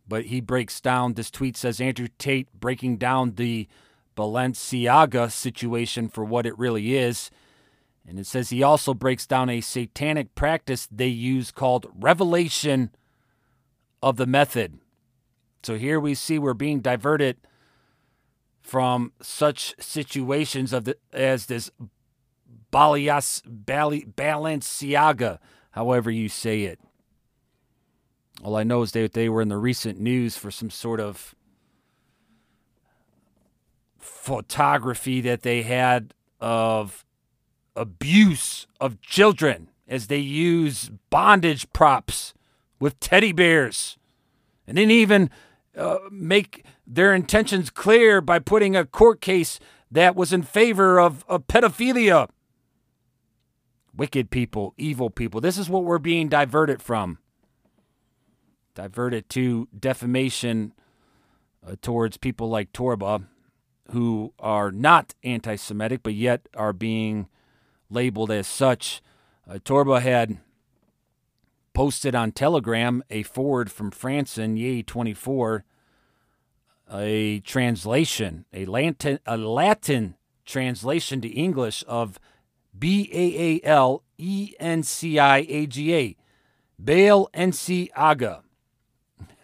but 0.09 0.26
he 0.26 0.40
breaks 0.40 0.81
down 0.81 1.14
this 1.14 1.31
tweet 1.31 1.57
says 1.57 1.81
Andrew 1.81 2.09
Tate 2.19 2.49
breaking 2.59 2.97
down 2.99 3.35
the 3.35 3.69
Balenciaga 4.16 5.31
situation 5.31 6.09
for 6.09 6.25
what 6.25 6.47
it 6.47 6.59
really 6.59 6.97
is. 6.97 7.31
And 8.09 8.19
it 8.19 8.26
says 8.26 8.50
he 8.50 8.62
also 8.62 8.95
breaks 8.95 9.26
down 9.26 9.50
a 9.50 9.61
satanic 9.61 10.35
practice 10.35 10.88
they 10.90 11.09
use 11.09 11.50
called 11.50 11.90
revelation 11.99 12.90
of 14.02 14.16
the 14.16 14.26
method. 14.26 14.78
So 15.62 15.76
here 15.76 15.99
we 15.99 16.14
see 16.14 16.38
we're 16.38 16.55
being 16.55 16.81
diverted 16.81 17.38
from 18.67 19.13
such 19.23 19.77
situations 19.79 20.73
of 20.73 20.87
the 20.87 20.97
as 21.13 21.47
this 21.47 21.71
Balias, 22.73 23.41
Bali, 23.47 24.05
Balenciaga, 24.05 25.39
however 25.71 26.11
you 26.11 26.29
say 26.29 26.63
it. 26.65 26.81
All 28.43 28.57
I 28.57 28.65
know 28.65 28.83
is 28.83 28.91
that 28.91 29.13
they 29.13 29.29
were 29.29 29.41
in 29.41 29.49
the 29.49 29.57
recent 29.57 30.01
news 30.01 30.37
for 30.37 30.51
some 30.51 30.71
sort 30.71 30.99
of 30.99 31.37
photography 34.01 35.21
that 35.21 35.43
they 35.43 35.63
had 35.63 36.13
of 36.41 37.05
abuse 37.77 38.67
of 38.81 39.01
children 39.01 39.71
as 39.87 40.09
they 40.09 40.19
use 40.19 40.91
bondage 41.09 41.73
props 41.73 42.35
with 42.81 42.99
teddy 42.99 43.31
bears. 43.31 43.97
And 44.67 44.77
then 44.77 44.91
even 44.91 45.31
make 46.11 46.64
their 46.87 47.14
intentions 47.14 47.71
clear 47.71 48.21
by 48.21 48.38
putting 48.38 48.75
a 48.75 48.85
court 48.85 49.21
case 49.21 49.59
that 49.90 50.16
was 50.16 50.33
in 50.33 50.42
favor 50.42 50.99
of, 50.99 51.25
of 51.28 51.47
pedophilia. 51.47 52.28
Wicked 53.95 54.30
people, 54.30 54.75
evil 54.76 55.09
people. 55.09 55.40
This 55.40 55.56
is 55.56 55.71
what 55.71 55.85
we're 55.85 55.99
being 55.99 56.28
diverted 56.28 56.83
from 56.83 57.18
Diverted 58.76 59.30
to 59.30 59.68
defamation 59.76 60.75
uh, 61.66 61.76
towards 61.80 62.18
people 62.18 62.50
like 62.50 62.75
Torba, 62.75 63.25
who 63.90 64.35
are 64.38 64.71
not 64.71 65.14
anti 65.25 65.56
Semitic, 65.56 66.02
but 66.02 66.12
yet 66.12 66.47
are 66.54 66.75
being 66.75 67.26
labeled 67.88 68.30
as 68.30 68.47
such. 68.47 69.00
Uh, 69.49 69.54
Torba 69.54 70.02
had 70.02 70.40
posted 71.76 72.14
on 72.14 72.33
Telegram 72.33 73.04
a 73.11 73.23
forward 73.23 73.71
from 73.71 73.90
Franson 73.90 74.59
Yay 74.59 74.80
24, 74.80 75.62
a 76.90 77.40
translation, 77.40 78.47
a 78.50 78.64
Latin, 78.64 79.18
a 79.26 79.37
Latin 79.37 80.16
translation 80.47 81.21
to 81.21 81.28
English 81.28 81.85
of 81.87 82.18
B 82.78 83.11
A 83.12 83.42
A 83.42 83.68
L 83.68 84.02
E 84.16 84.54
N 84.59 84.83
C 84.83 85.18
I 85.18 85.45
A 85.50 85.66
G 85.66 85.95
A, 85.95 86.16
Baal 86.78 87.28
Ensi 87.35 87.90
Aga. 87.95 88.42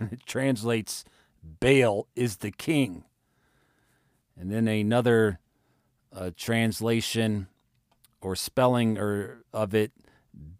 it 0.01 0.25
translates 0.25 1.05
Baal 1.61 2.09
is 2.17 2.39
the 2.39 2.51
king. 2.51 3.05
And 4.41 4.51
then 4.51 4.67
another 4.69 5.39
uh, 6.17 6.31
translation 6.35 7.49
or 8.23 8.35
spelling 8.37 8.97
or 8.97 9.45
of 9.53 9.75
it 9.75 9.93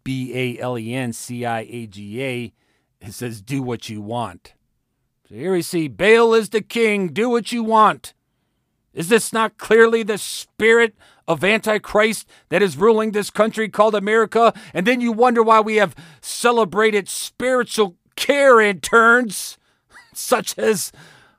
B 0.03 0.31
A 0.33 0.59
L 0.59 0.77
E 0.77 0.93
N 0.93 1.13
C 1.13 1.45
I 1.45 1.61
A 1.61 1.87
G 1.87 2.23
A 2.23 2.53
it 3.03 3.13
says 3.13 3.41
do 3.41 3.61
what 3.61 3.89
you 3.89 4.01
want. 4.01 4.53
So 5.27 5.35
here 5.35 5.51
we 5.51 5.61
see 5.61 5.87
Baal 5.87 6.33
is 6.33 6.49
the 6.49 6.61
king, 6.61 7.09
do 7.09 7.29
what 7.29 7.51
you 7.51 7.63
want. 7.63 8.13
Is 8.93 9.09
this 9.09 9.33
not 9.33 9.57
clearly 9.57 10.03
the 10.03 10.17
spirit 10.17 10.95
of 11.27 11.43
Antichrist 11.43 12.29
that 12.49 12.61
is 12.61 12.77
ruling 12.77 13.11
this 13.11 13.29
country 13.29 13.67
called 13.67 13.95
America? 13.95 14.53
And 14.73 14.85
then 14.85 15.01
you 15.01 15.11
wonder 15.11 15.41
why 15.41 15.59
we 15.59 15.77
have 15.77 15.95
celebrated 16.21 17.09
spiritual 17.09 17.97
care 18.15 18.61
interns, 18.61 19.57
such 20.13 20.57
as 20.57 20.91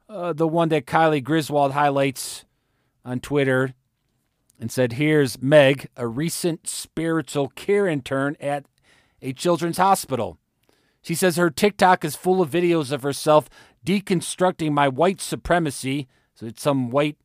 uh, 0.08 0.32
the 0.32 0.48
one 0.48 0.68
that 0.70 0.86
Kylie 0.86 1.22
Griswold 1.22 1.72
highlights 1.72 2.44
on 3.04 3.20
Twitter 3.20 3.74
and 4.58 4.70
said, 4.70 4.94
Here's 4.94 5.40
Meg, 5.40 5.88
a 5.96 6.06
recent 6.06 6.68
spiritual 6.68 7.48
care 7.48 7.86
intern 7.86 8.36
at 8.40 8.64
a 9.20 9.32
children's 9.32 9.78
hospital. 9.78 10.38
She 11.02 11.14
says 11.14 11.36
her 11.36 11.50
TikTok 11.50 12.04
is 12.04 12.16
full 12.16 12.40
of 12.40 12.50
videos 12.50 12.90
of 12.90 13.02
herself 13.02 13.50
deconstructing 13.84 14.72
my 14.72 14.88
white 14.88 15.20
supremacy. 15.20 16.08
So 16.34 16.46
it's 16.46 16.62
some 16.62 16.90
white 16.90 17.18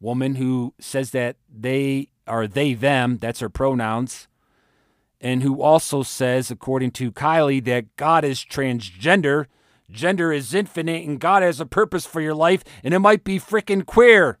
woman 0.00 0.36
who 0.36 0.74
says 0.78 1.10
that 1.10 1.36
they 1.52 2.08
are 2.26 2.46
they, 2.46 2.74
them, 2.74 3.18
that's 3.18 3.40
her 3.40 3.48
pronouns, 3.48 4.28
and 5.20 5.42
who 5.42 5.60
also 5.60 6.02
says, 6.02 6.50
according 6.50 6.92
to 6.92 7.12
Kylie, 7.12 7.64
that 7.64 7.96
God 7.96 8.24
is 8.24 8.44
transgender, 8.44 9.46
gender 9.90 10.32
is 10.32 10.54
infinite, 10.54 11.06
and 11.06 11.20
God 11.20 11.42
has 11.42 11.60
a 11.60 11.66
purpose 11.66 12.06
for 12.06 12.20
your 12.20 12.34
life, 12.34 12.62
and 12.82 12.94
it 12.94 13.00
might 13.00 13.24
be 13.24 13.38
freaking 13.38 13.84
queer. 13.84 14.38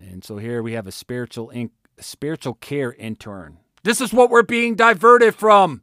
And 0.00 0.24
so 0.24 0.38
here 0.38 0.62
we 0.62 0.72
have 0.72 0.86
a 0.86 0.92
spiritual 0.92 1.52
spiritual 1.98 2.54
care 2.54 2.92
intern. 2.92 3.58
This 3.82 4.00
is 4.00 4.12
what 4.12 4.30
we're 4.30 4.42
being 4.42 4.74
diverted 4.74 5.34
from 5.34 5.82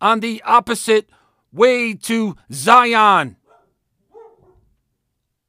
on 0.00 0.20
the 0.20 0.42
opposite 0.44 1.08
way 1.52 1.94
to 1.94 2.36
Zion. 2.52 3.36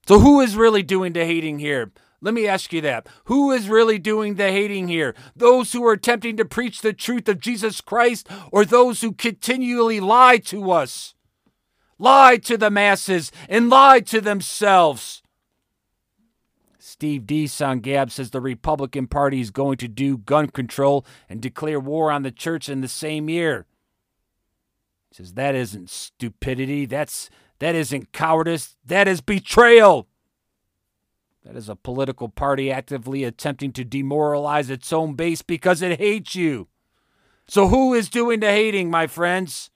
So, 0.08 0.20
who 0.20 0.40
is 0.40 0.56
really 0.56 0.84
doing 0.84 1.14
the 1.14 1.26
hating 1.26 1.60
here? 1.60 1.92
Let 2.22 2.34
me 2.34 2.48
ask 2.48 2.72
you 2.74 2.82
that. 2.82 3.08
Who 3.26 3.52
is 3.52 3.70
really 3.70 4.00
doing 4.00 4.36
the 4.36 4.52
hating 4.52 4.88
here? 4.88 5.16
Those 5.36 5.74
who 5.74 5.86
are 5.86 5.94
attempting 5.94 6.38
to 6.38 6.46
preach 6.46 6.82
the 6.82 6.94
truth 6.94 7.28
of 7.28 7.40
Jesus 7.40 7.82
Christ 7.82 8.28
or 8.52 8.66
those 8.66 9.02
who 9.02 9.12
continually 9.12 10.00
lie 10.00 10.38
to 10.38 10.72
us? 10.72 11.14
Lie 12.00 12.38
to 12.38 12.58
the 12.58 12.72
masses 12.72 13.32
and 13.48 13.70
lie 13.70 14.00
to 14.02 14.22
themselves. 14.22 15.22
Steve 16.96 17.28
Deace 17.28 17.60
on 17.60 17.82
Gab 17.82 18.10
says 18.10 18.30
the 18.30 18.40
Republican 18.40 19.08
Party 19.08 19.42
is 19.42 19.52
going 19.52 19.76
to 19.80 19.88
do 19.90 20.18
gun 20.18 20.48
control 20.48 21.06
and 21.28 21.42
declare 21.42 21.78
war 21.78 22.10
on 22.10 22.24
the 22.24 22.32
church 22.32 22.70
in 22.70 22.80
the 22.80 22.88
same 22.88 23.28
year. 23.28 23.66
He 25.10 25.16
says 25.16 25.34
that 25.34 25.56
isn't 25.56 25.90
stupidity. 25.90 26.86
That's 26.86 27.30
that 27.60 27.76
isn't 27.76 28.14
cowardice. 28.14 28.78
That 28.86 29.10
is 29.10 29.20
betrayal. 29.20 30.08
That 31.44 31.58
is 31.58 31.68
a 31.68 31.76
political 31.76 32.30
party 32.30 32.72
actively 32.72 33.26
attempting 33.26 33.74
to 33.74 33.84
demoralize 33.84 34.70
its 34.70 34.94
own 34.94 35.16
base 35.16 35.42
because 35.42 35.82
it 35.82 36.00
hates 36.00 36.34
you. 36.34 36.70
So, 37.46 37.68
who 37.68 37.94
is 37.94 38.08
doing 38.08 38.40
the 38.40 38.52
hating, 38.52 38.90
my 38.90 39.08
friends? 39.08 39.70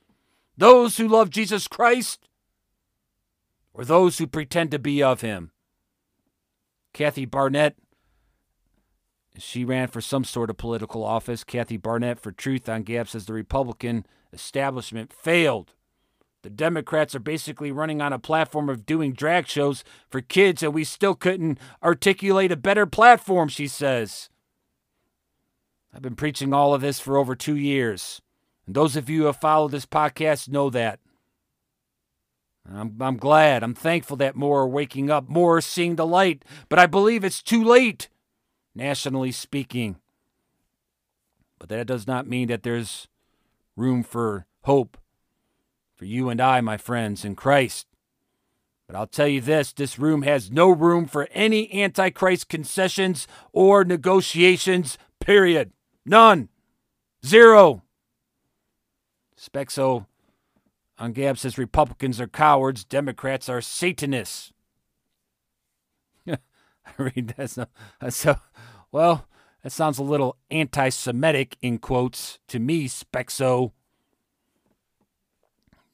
Those 0.55 0.95
who 0.95 1.09
love 1.09 1.31
Jesus 1.31 1.67
Christ 1.67 2.29
or 3.73 3.83
those 3.83 4.19
who 4.19 4.25
pretend 4.25 4.71
to 4.71 4.79
be 4.79 5.03
of 5.03 5.19
him? 5.19 5.51
Kathy 6.99 7.23
Barnett, 7.23 7.77
she 9.37 9.63
ran 9.63 9.87
for 9.87 10.01
some 10.01 10.25
sort 10.25 10.49
of 10.49 10.57
political 10.57 11.01
office. 11.01 11.45
Kathy 11.45 11.77
Barnett 11.77 12.19
for 12.19 12.33
Truth 12.33 12.67
on 12.67 12.83
Gab 12.83 13.07
says 13.07 13.25
the 13.25 13.31
Republican 13.31 14.05
establishment 14.33 15.13
failed 15.13 15.73
the 16.41 16.49
Democrats 16.49 17.15
are 17.15 17.19
basically 17.19 17.71
running 17.71 18.01
on 18.01 18.11
a 18.13 18.19
platform 18.19 18.69
of 18.69 18.85
doing 18.85 19.13
drag 19.13 19.47
shows 19.47 19.83
for 20.09 20.19
kids, 20.19 20.61
and 20.61 20.73
we 20.73 20.83
still 20.83 21.15
couldn't 21.15 21.57
articulate 21.81 22.51
a 22.51 22.57
better 22.57 22.85
platform, 22.85 23.47
she 23.47 23.67
says. 23.67 24.29
I've 25.93 26.01
been 26.01 26.15
preaching 26.15 26.53
all 26.53 26.73
of 26.73 26.81
this 26.81 26.99
for 26.99 27.17
over 27.17 27.33
two 27.33 27.55
years. 27.55 28.21
And 28.65 28.75
those 28.75 28.95
of 28.95 29.09
you 29.09 29.21
who 29.21 29.25
have 29.27 29.37
followed 29.37 29.71
this 29.71 29.85
podcast 29.85 30.49
know 30.49 30.69
that. 30.69 30.99
I'm, 32.67 32.95
I'm 32.99 33.17
glad. 33.17 33.63
I'm 33.63 33.73
thankful 33.73 34.17
that 34.17 34.35
more 34.35 34.61
are 34.61 34.67
waking 34.67 35.09
up, 35.09 35.27
more 35.27 35.57
are 35.57 35.61
seeing 35.61 35.95
the 35.95 36.05
light. 36.05 36.43
But 36.67 36.79
I 36.79 36.85
believe 36.85 37.23
it's 37.23 37.41
too 37.41 37.63
late, 37.63 38.09
nationally 38.75 39.31
speaking. 39.31 39.97
But 41.57 41.69
that 41.69 41.87
does 41.87 42.07
not 42.07 42.27
mean 42.27 42.47
that 42.47 42.63
there's 42.63 43.07
room 43.75 44.03
for 44.03 44.45
hope 44.63 44.97
for 45.95 46.05
you 46.05 46.29
and 46.29 46.39
I, 46.39 46.61
my 46.61 46.77
friends, 46.77 47.25
in 47.25 47.35
Christ. 47.35 47.87
But 48.87 48.95
I'll 48.95 49.07
tell 49.07 49.27
you 49.27 49.41
this 49.41 49.73
this 49.73 49.99
room 49.99 50.23
has 50.23 50.49
no 50.49 50.71
room 50.71 51.05
for 51.05 51.27
any 51.31 51.83
Antichrist 51.83 52.49
concessions 52.49 53.27
or 53.51 53.83
negotiations, 53.83 54.97
period. 55.19 55.71
None. 56.05 56.49
Zero. 57.23 57.83
Spexo 59.37 60.05
on 60.99 61.13
Gab 61.13 61.37
says 61.37 61.57
Republicans 61.57 62.19
are 62.19 62.27
cowards, 62.27 62.83
Democrats 62.83 63.47
are 63.47 63.61
Satanists. 63.61 64.51
I 66.27 66.37
read 66.97 67.33
that. 67.37 67.49
So, 67.49 67.65
so, 68.09 68.35
well, 68.91 69.25
that 69.63 69.71
sounds 69.71 69.97
a 69.97 70.03
little 70.03 70.37
anti 70.51 70.89
Semitic 70.89 71.57
in 71.61 71.77
quotes 71.77 72.39
to 72.49 72.59
me, 72.59 72.87
Spexo. 72.87 73.71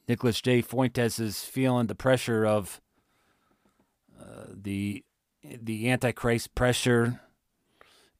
Nicholas 0.08 0.42
J. 0.42 0.62
Fuentes 0.62 1.20
is 1.20 1.44
feeling 1.44 1.88
the 1.88 1.96
pressure 1.96 2.46
of 2.46 2.82
uh, 4.20 4.46
the 4.50 5.04
the 5.44 5.90
Antichrist 5.90 6.56
pressure 6.56 7.22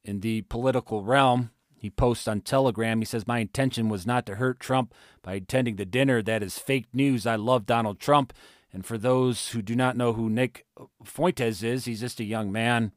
in 0.04 0.20
the 0.20 0.42
political 0.42 1.02
realm. 1.02 1.50
He 1.86 1.90
posts 1.90 2.26
on 2.26 2.40
Telegram. 2.40 2.98
He 3.00 3.04
says, 3.04 3.28
My 3.28 3.38
intention 3.38 3.88
was 3.88 4.04
not 4.04 4.26
to 4.26 4.34
hurt 4.34 4.58
Trump 4.58 4.92
by 5.22 5.34
attending 5.34 5.76
the 5.76 5.84
dinner. 5.84 6.20
That 6.20 6.42
is 6.42 6.58
fake 6.58 6.86
news. 6.92 7.28
I 7.28 7.36
love 7.36 7.64
Donald 7.64 8.00
Trump. 8.00 8.32
And 8.72 8.84
for 8.84 8.98
those 8.98 9.50
who 9.50 9.62
do 9.62 9.76
not 9.76 9.96
know 9.96 10.12
who 10.12 10.28
Nick 10.28 10.66
Fuentes 11.04 11.62
is, 11.62 11.84
he's 11.84 12.00
just 12.00 12.18
a 12.18 12.24
young 12.24 12.50
man 12.50 12.90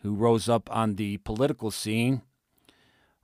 who 0.00 0.16
rose 0.16 0.48
up 0.48 0.68
on 0.74 0.96
the 0.96 1.18
political 1.18 1.70
scene. 1.70 2.22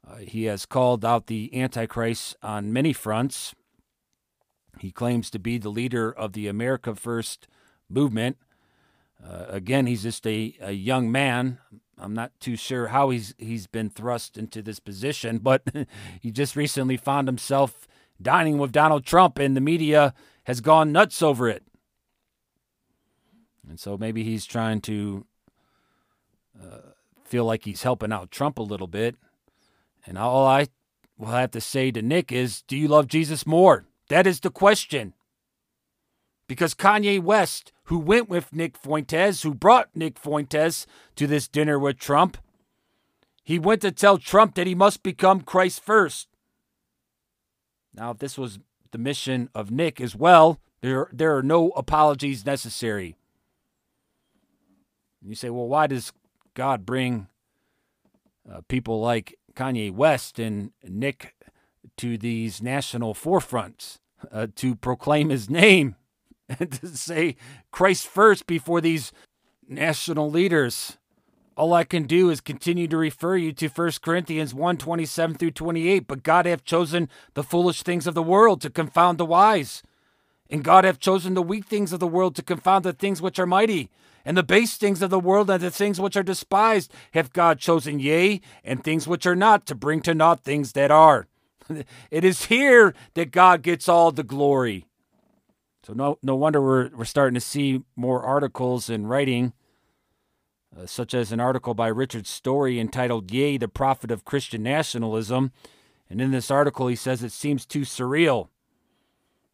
Uh, 0.08 0.18
he 0.18 0.44
has 0.44 0.64
called 0.64 1.04
out 1.04 1.26
the 1.26 1.50
Antichrist 1.60 2.36
on 2.40 2.72
many 2.72 2.92
fronts. 2.92 3.56
He 4.78 4.92
claims 4.92 5.28
to 5.30 5.40
be 5.40 5.58
the 5.58 5.70
leader 5.70 6.08
of 6.08 6.34
the 6.34 6.46
America 6.46 6.94
First 6.94 7.48
movement. 7.88 8.36
Uh, 9.20 9.46
again, 9.48 9.88
he's 9.88 10.04
just 10.04 10.24
a, 10.24 10.56
a 10.60 10.70
young 10.70 11.10
man. 11.10 11.58
I'm 12.00 12.14
not 12.14 12.32
too 12.40 12.56
sure 12.56 12.88
how 12.88 13.10
he's 13.10 13.34
he's 13.38 13.66
been 13.66 13.90
thrust 13.90 14.36
into 14.36 14.62
this 14.62 14.78
position, 14.78 15.38
but 15.38 15.62
he 16.20 16.30
just 16.30 16.56
recently 16.56 16.96
found 16.96 17.28
himself 17.28 17.88
dining 18.20 18.58
with 18.58 18.72
Donald 18.72 19.04
Trump, 19.04 19.38
and 19.38 19.56
the 19.56 19.60
media 19.60 20.14
has 20.44 20.60
gone 20.60 20.92
nuts 20.92 21.22
over 21.22 21.48
it. 21.48 21.62
And 23.68 23.78
so 23.78 23.98
maybe 23.98 24.24
he's 24.24 24.46
trying 24.46 24.80
to 24.82 25.26
uh, 26.60 26.92
feel 27.24 27.44
like 27.44 27.64
he's 27.64 27.82
helping 27.82 28.12
out 28.12 28.30
Trump 28.30 28.58
a 28.58 28.62
little 28.62 28.86
bit. 28.86 29.16
And 30.06 30.16
all 30.16 30.46
I 30.46 30.68
will 31.18 31.28
have 31.28 31.50
to 31.50 31.60
say 31.60 31.90
to 31.90 32.00
Nick 32.00 32.32
is, 32.32 32.62
do 32.62 32.76
you 32.76 32.88
love 32.88 33.08
Jesus 33.08 33.46
more? 33.46 33.84
That 34.08 34.26
is 34.26 34.40
the 34.40 34.50
question. 34.50 35.12
Because 36.48 36.74
Kanye 36.74 37.22
West, 37.22 37.72
who 37.84 37.98
went 37.98 38.28
with 38.28 38.52
Nick 38.52 38.76
Fuentes, 38.76 39.42
who 39.42 39.54
brought 39.54 39.94
Nick 39.94 40.18
Fuentes 40.18 40.86
to 41.14 41.26
this 41.26 41.46
dinner 41.46 41.78
with 41.78 41.98
Trump, 41.98 42.38
he 43.44 43.58
went 43.58 43.82
to 43.82 43.92
tell 43.92 44.18
Trump 44.18 44.56
that 44.56 44.66
he 44.66 44.74
must 44.74 45.02
become 45.02 45.42
Christ 45.42 45.84
first. 45.84 46.26
Now, 47.94 48.10
if 48.10 48.18
this 48.18 48.36
was 48.36 48.58
the 48.90 48.98
mission 48.98 49.50
of 49.54 49.70
Nick 49.70 50.00
as 50.00 50.16
well, 50.16 50.58
there, 50.80 51.08
there 51.12 51.36
are 51.36 51.42
no 51.42 51.70
apologies 51.70 52.46
necessary. 52.46 53.14
You 55.22 55.34
say, 55.34 55.50
well, 55.50 55.68
why 55.68 55.86
does 55.86 56.12
God 56.54 56.86
bring 56.86 57.28
uh, 58.50 58.62
people 58.68 59.00
like 59.00 59.38
Kanye 59.54 59.92
West 59.92 60.38
and 60.38 60.72
Nick 60.82 61.34
to 61.98 62.16
these 62.16 62.62
national 62.62 63.14
forefronts 63.14 63.98
uh, 64.32 64.46
to 64.56 64.74
proclaim 64.76 65.28
his 65.28 65.50
name 65.50 65.96
and 66.48 66.72
to 66.80 66.88
say 66.88 67.36
Christ 67.70 68.06
first 68.06 68.46
before 68.46 68.80
these 68.80 69.12
national 69.68 70.30
leaders. 70.30 70.96
All 71.56 71.74
I 71.74 71.84
can 71.84 72.04
do 72.04 72.30
is 72.30 72.40
continue 72.40 72.86
to 72.86 72.96
refer 72.96 73.36
you 73.36 73.52
to 73.54 73.68
1 73.68 73.92
Corinthians 74.00 74.54
1 74.54 74.76
27 74.76 75.36
through 75.36 75.50
28. 75.50 76.06
But 76.06 76.22
God 76.22 76.46
hath 76.46 76.64
chosen 76.64 77.08
the 77.34 77.42
foolish 77.42 77.82
things 77.82 78.06
of 78.06 78.14
the 78.14 78.22
world 78.22 78.60
to 78.60 78.70
confound 78.70 79.18
the 79.18 79.26
wise. 79.26 79.82
And 80.48 80.64
God 80.64 80.84
hath 80.84 81.00
chosen 81.00 81.34
the 81.34 81.42
weak 81.42 81.66
things 81.66 81.92
of 81.92 82.00
the 82.00 82.06
world 82.06 82.36
to 82.36 82.42
confound 82.42 82.84
the 82.84 82.92
things 82.92 83.20
which 83.20 83.38
are 83.38 83.46
mighty. 83.46 83.90
And 84.24 84.36
the 84.36 84.42
base 84.42 84.76
things 84.76 85.02
of 85.02 85.10
the 85.10 85.18
world 85.18 85.50
and 85.50 85.60
the 85.60 85.70
things 85.70 86.00
which 86.00 86.16
are 86.16 86.22
despised 86.22 86.92
hath 87.12 87.32
God 87.32 87.58
chosen, 87.58 87.98
yea, 87.98 88.40
and 88.62 88.82
things 88.82 89.08
which 89.08 89.26
are 89.26 89.36
not, 89.36 89.66
to 89.66 89.74
bring 89.74 90.00
to 90.02 90.14
naught 90.14 90.44
things 90.44 90.72
that 90.72 90.90
are 90.90 91.26
it 92.10 92.24
is 92.24 92.46
here 92.46 92.94
that 93.14 93.30
God 93.30 93.62
gets 93.62 93.88
all 93.88 94.12
the 94.12 94.22
glory. 94.22 94.86
So 95.88 95.94
no, 95.94 96.18
no 96.22 96.36
wonder 96.36 96.60
we're, 96.60 96.90
we're 96.94 97.06
starting 97.06 97.32
to 97.32 97.40
see 97.40 97.80
more 97.96 98.22
articles 98.22 98.90
and 98.90 99.08
writing, 99.08 99.54
uh, 100.78 100.84
such 100.84 101.14
as 101.14 101.32
an 101.32 101.40
article 101.40 101.72
by 101.72 101.88
Richard 101.88 102.26
Story 102.26 102.78
entitled 102.78 103.30
Ye, 103.30 103.56
the 103.56 103.68
Prophet 103.68 104.10
of 104.10 104.26
Christian 104.26 104.62
Nationalism. 104.62 105.50
And 106.10 106.20
in 106.20 106.30
this 106.30 106.50
article, 106.50 106.88
he 106.88 106.94
says 106.94 107.22
it 107.22 107.32
seems 107.32 107.64
too 107.64 107.80
surreal. 107.80 108.48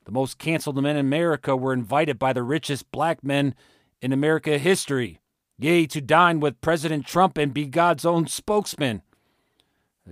The 0.07 0.11
most 0.11 0.39
canceled 0.39 0.83
men 0.83 0.97
in 0.97 1.07
America 1.07 1.55
were 1.55 1.73
invited 1.73 2.19
by 2.19 2.33
the 2.33 2.43
richest 2.43 2.91
black 2.91 3.23
men 3.23 3.55
in 4.03 4.13
America 4.13 4.59
history, 4.59 5.21
Ye, 5.57 5.87
to 5.87 6.01
dine 6.01 6.41
with 6.41 6.61
President 6.61 7.07
Trump 7.07 7.39
and 7.39 7.55
be 7.55 7.67
God's 7.67 8.05
own 8.05 8.27
spokesman. 8.27 9.03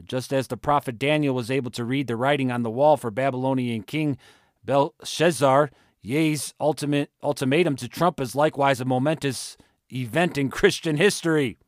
Just 0.04 0.32
as 0.32 0.46
the 0.46 0.56
prophet 0.56 1.00
Daniel 1.00 1.34
was 1.34 1.50
able 1.50 1.72
to 1.72 1.84
read 1.84 2.06
the 2.06 2.14
writing 2.14 2.52
on 2.52 2.62
the 2.62 2.70
wall 2.70 2.96
for 2.96 3.10
Babylonian 3.10 3.82
king 3.82 4.18
Belshazzar, 4.64 5.68
Ye's 6.02 6.52
ultimate 6.60 7.10
ultimatum 7.22 7.76
to 7.76 7.88
Trump 7.88 8.20
is 8.20 8.34
likewise 8.34 8.80
a 8.80 8.84
momentous 8.84 9.56
event 9.92 10.36
in 10.36 10.50
Christian 10.50 10.96
history. 10.96 11.58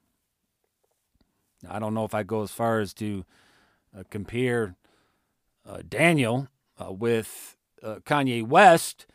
I 1.68 1.79
don't 1.79 1.94
know 1.94 2.05
if 2.05 2.14
I 2.14 2.25
go 2.25 2.42
as 2.42 2.51
far 2.51 2.81
as 2.81 2.92
to 2.94 3.25
uh, 3.97 4.03
compare 4.11 4.75
uh, 5.66 5.83
Daniel 5.88 6.49
uh, 6.79 6.92
with 6.92 7.57
uh, 7.83 7.97
Kanye 8.05 8.47
West, 8.47 9.07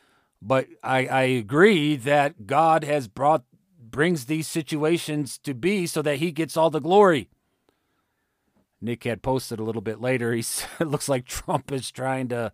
but 0.42 0.68
I, 0.82 1.06
I 1.08 1.24
agree 1.24 1.98
that 1.98 2.48
God 2.48 2.84
has 2.86 3.08
brought 3.08 3.44
brings 3.78 4.26
these 4.26 4.48
situations 4.48 5.38
to 5.40 5.54
be 5.54 5.86
so 5.88 6.02
that 6.02 6.18
He 6.18 6.32
gets 6.32 6.56
all 6.56 6.70
the 6.70 6.80
glory. 6.80 7.30
Nick 8.82 9.04
had 9.04 9.22
posted 9.22 9.60
a 9.60 9.64
little 9.64 9.82
bit 9.82 10.00
later. 10.00 10.34
He 10.34 10.44
looks 10.80 11.10
like 11.10 11.26
Trump 11.26 11.72
is 11.72 11.92
trying 11.92 12.30
to 12.30 12.54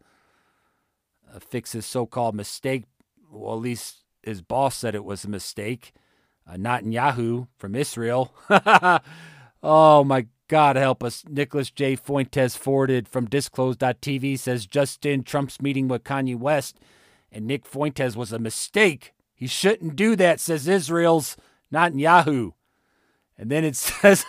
fix 1.39 1.71
his 1.73 1.85
so-called 1.85 2.35
mistake. 2.35 2.83
Well, 3.31 3.55
at 3.55 3.61
least 3.61 4.03
his 4.23 4.41
boss 4.41 4.75
said 4.75 4.95
it 4.95 5.05
was 5.05 5.23
a 5.23 5.29
mistake. 5.29 5.93
Uh, 6.47 6.53
Netanyahu 6.53 7.47
from 7.57 7.75
Israel. 7.75 8.33
oh 9.63 10.03
my 10.03 10.27
God, 10.47 10.75
help 10.75 11.03
us. 11.03 11.23
Nicholas 11.27 11.71
J. 11.71 11.95
Fuentes 11.95 12.55
forwarded 12.55 13.07
from 13.07 13.25
disclosed.tv 13.25 14.37
says 14.37 14.67
Justin 14.67 15.23
Trump's 15.23 15.61
meeting 15.61 15.87
with 15.87 16.03
Kanye 16.03 16.37
West 16.37 16.79
and 17.31 17.45
Nick 17.45 17.65
Fuentes 17.65 18.15
was 18.15 18.31
a 18.31 18.39
mistake. 18.39 19.13
He 19.33 19.47
shouldn't 19.47 19.95
do 19.97 20.15
that, 20.15 20.39
says 20.39 20.67
Israel's 20.67 21.35
not 21.69 21.91
Netanyahu. 21.91 22.53
And 23.37 23.51
then 23.51 23.65
it 23.65 23.75
says 23.75 24.25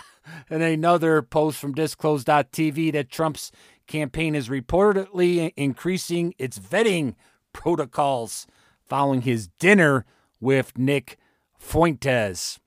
in 0.51 0.62
another 0.62 1.23
post 1.23 1.59
from 1.59 1.73
disclosed.tv 1.73 2.92
that 2.92 3.11
Trump's 3.11 3.53
campaign 3.87 4.35
is 4.35 4.49
reportedly 4.49 5.53
increasing 5.57 6.35
its 6.38 6.59
vetting 6.59 7.14
protocols 7.53 8.46
following 8.85 9.22
his 9.22 9.49
dinner 9.59 10.05
with 10.40 10.77
Nick 10.77 11.18
Fuentes. 11.59 12.59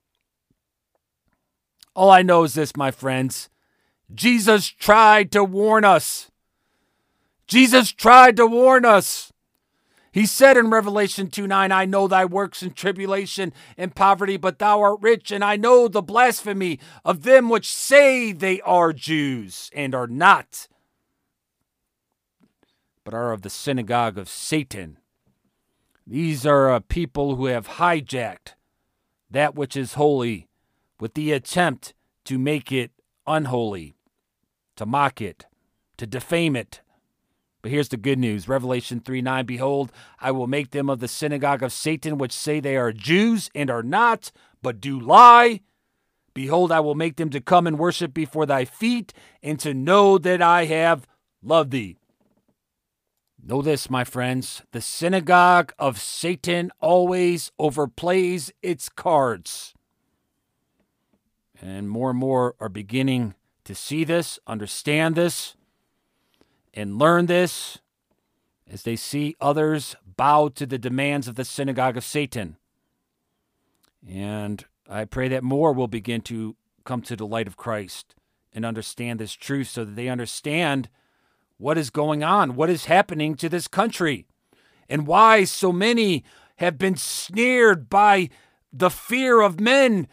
All 1.95 2.10
I 2.10 2.21
know 2.21 2.43
is 2.43 2.53
this, 2.53 2.75
my 2.75 2.91
friends 2.91 3.49
Jesus 4.13 4.67
tried 4.67 5.32
to 5.34 5.43
warn 5.43 5.86
us. 5.86 6.32
Jesus 7.47 7.91
tried 7.91 8.38
to 8.38 8.45
warn 8.47 8.86
us. 8.86 9.32
He 10.12 10.25
said 10.25 10.58
in 10.58 10.69
Revelation 10.69 11.29
2 11.29 11.45
9, 11.45 11.71
I 11.71 11.86
know 11.86 12.08
thy 12.08 12.25
works 12.25 12.62
and 12.62 12.75
tribulation 12.75 13.53
and 13.77 13.95
poverty, 13.95 14.38
but 14.38 14.60
thou 14.60 14.82
art 14.82 14.99
rich, 15.01 15.32
and 15.32 15.43
I 15.43 15.55
know 15.55 15.88
the 15.88 16.01
blasphemy 16.01 16.79
of 17.05 17.23
them 17.23 17.49
which 17.49 17.71
say 17.71 18.32
they 18.32 18.60
are 18.62 18.91
Jews 18.91 19.69
and 19.73 19.93
are 19.93 20.08
not, 20.08 20.67
but 23.10 23.17
are 23.17 23.32
of 23.32 23.41
the 23.41 23.50
synagogue 23.50 24.19
of 24.19 24.30
Satan. 24.30 25.00
These 26.06 26.45
are 26.45 26.72
a 26.72 26.80
people 26.80 27.36
who 27.38 27.45
have 27.48 27.67
hijacked 27.67 28.54
that 29.32 29.56
which 29.56 29.76
is 29.76 29.95
holy 29.95 30.48
with 31.00 31.15
the 31.15 31.32
attempt 31.32 31.95
to 32.26 32.38
make 32.38 32.72
it 32.72 32.91
unholy, 33.26 33.95
to 34.76 34.86
mock 34.86 35.22
it, 35.22 35.48
to 35.98 36.06
defame 36.06 36.56
it 36.56 36.82
but 37.63 37.72
here's 37.72 37.89
the 37.89 37.98
good 37.98 38.19
news 38.19 38.48
Revelation 38.48 39.00
3 39.00 39.24
9 39.24 39.45
Behold, 39.45 39.91
I 40.19 40.30
will 40.30 40.45
make 40.45 40.69
them 40.69 40.88
of 40.88 41.00
the 41.00 41.08
synagogue 41.08 41.63
of 41.63 41.74
Satan, 41.74 42.19
which 42.19 42.32
say 42.32 42.60
they 42.60 42.78
are 42.78 42.93
Jews 42.93 43.50
and 43.56 43.72
are 43.72 43.84
not, 43.84 44.32
but 44.62 44.80
do 44.80 45.00
lie. 45.00 45.62
Behold, 46.36 46.72
I 46.72 46.80
will 46.80 46.95
make 46.95 47.15
them 47.15 47.32
to 47.32 47.41
come 47.41 47.65
and 47.65 47.80
worship 47.80 48.13
before 48.13 48.45
thy 48.45 48.65
feet, 48.65 49.13
and 49.41 49.60
to 49.60 49.74
know 49.74 50.19
that 50.19 50.43
I 50.43 50.65
have 50.65 51.08
loved 51.41 51.72
thee. 51.72 51.98
Know 53.41 53.62
this, 53.62 53.89
my 53.89 54.04
friends 54.04 54.62
the 54.71 54.82
synagogue 54.82 55.73
of 55.80 55.99
Satan 55.99 56.71
always 56.80 57.52
overplays 57.60 58.52
its 58.62 58.89
cards. 58.89 59.73
And 61.62 61.89
more 61.89 62.12
and 62.12 62.19
more 62.19 62.56
are 62.60 62.69
beginning 62.69 63.36
to 63.65 63.75
see 63.75 64.04
this, 64.04 64.39
understand 64.47 65.15
this 65.15 65.56
and 66.73 66.99
learn 66.99 67.25
this 67.25 67.80
as 68.69 68.84
they 68.84 68.95
see 68.95 69.36
others 69.41 69.95
bow 70.06 70.49
to 70.49 70.65
the 70.65 70.78
demands 70.78 71.28
of 71.28 71.36
the 71.36 71.45
synagogue 71.45 71.97
of 71.97 72.04
Satan. 72.04 72.58
And 74.08 74.63
I 74.88 75.06
pray 75.06 75.28
that 75.30 75.43
more 75.43 75.73
will 75.73 75.88
begin 75.88 76.21
to 76.21 76.56
come 76.84 77.02
to 77.04 77.15
the 77.15 77.28
light 77.28 77.47
of 77.47 77.58
Christ 77.58 78.15
and 78.54 78.65
understand 78.65 79.19
this 79.19 79.34
truth 79.34 79.67
so 79.67 79.86
that 79.86 79.95
they 79.95 80.08
understand 80.08 80.89
what 81.60 81.78
is 81.78 81.91
going 81.91 82.24
on, 82.24 82.56
what 82.56 82.69
is 82.69 82.86
happening 82.86 83.36
to 83.36 83.50
this 83.50 83.67
country, 83.67 84.26
and 84.88 85.06
why 85.06 85.43
so 85.43 85.72
many 85.72 86.24
have 86.56 86.78
been 86.78 86.95
snared 86.95 87.89
by 87.89 88.30
the 88.74 88.89
fear 88.89 89.41
of 89.41 89.60
men 89.60 90.08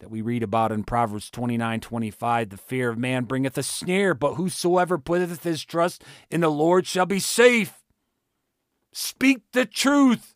that 0.00 0.10
we 0.10 0.20
read 0.20 0.42
about 0.42 0.72
in 0.72 0.82
Proverbs 0.82 1.30
29 1.30 1.80
25. 1.80 2.48
The 2.50 2.56
fear 2.56 2.90
of 2.90 2.98
man 2.98 3.24
bringeth 3.24 3.56
a 3.56 3.62
snare, 3.62 4.14
but 4.14 4.34
whosoever 4.34 4.98
putteth 4.98 5.44
his 5.44 5.64
trust 5.64 6.02
in 6.30 6.40
the 6.40 6.50
Lord 6.50 6.86
shall 6.86 7.06
be 7.06 7.20
safe. 7.20 7.84
Speak 8.92 9.42
the 9.52 9.64
truth. 9.64 10.34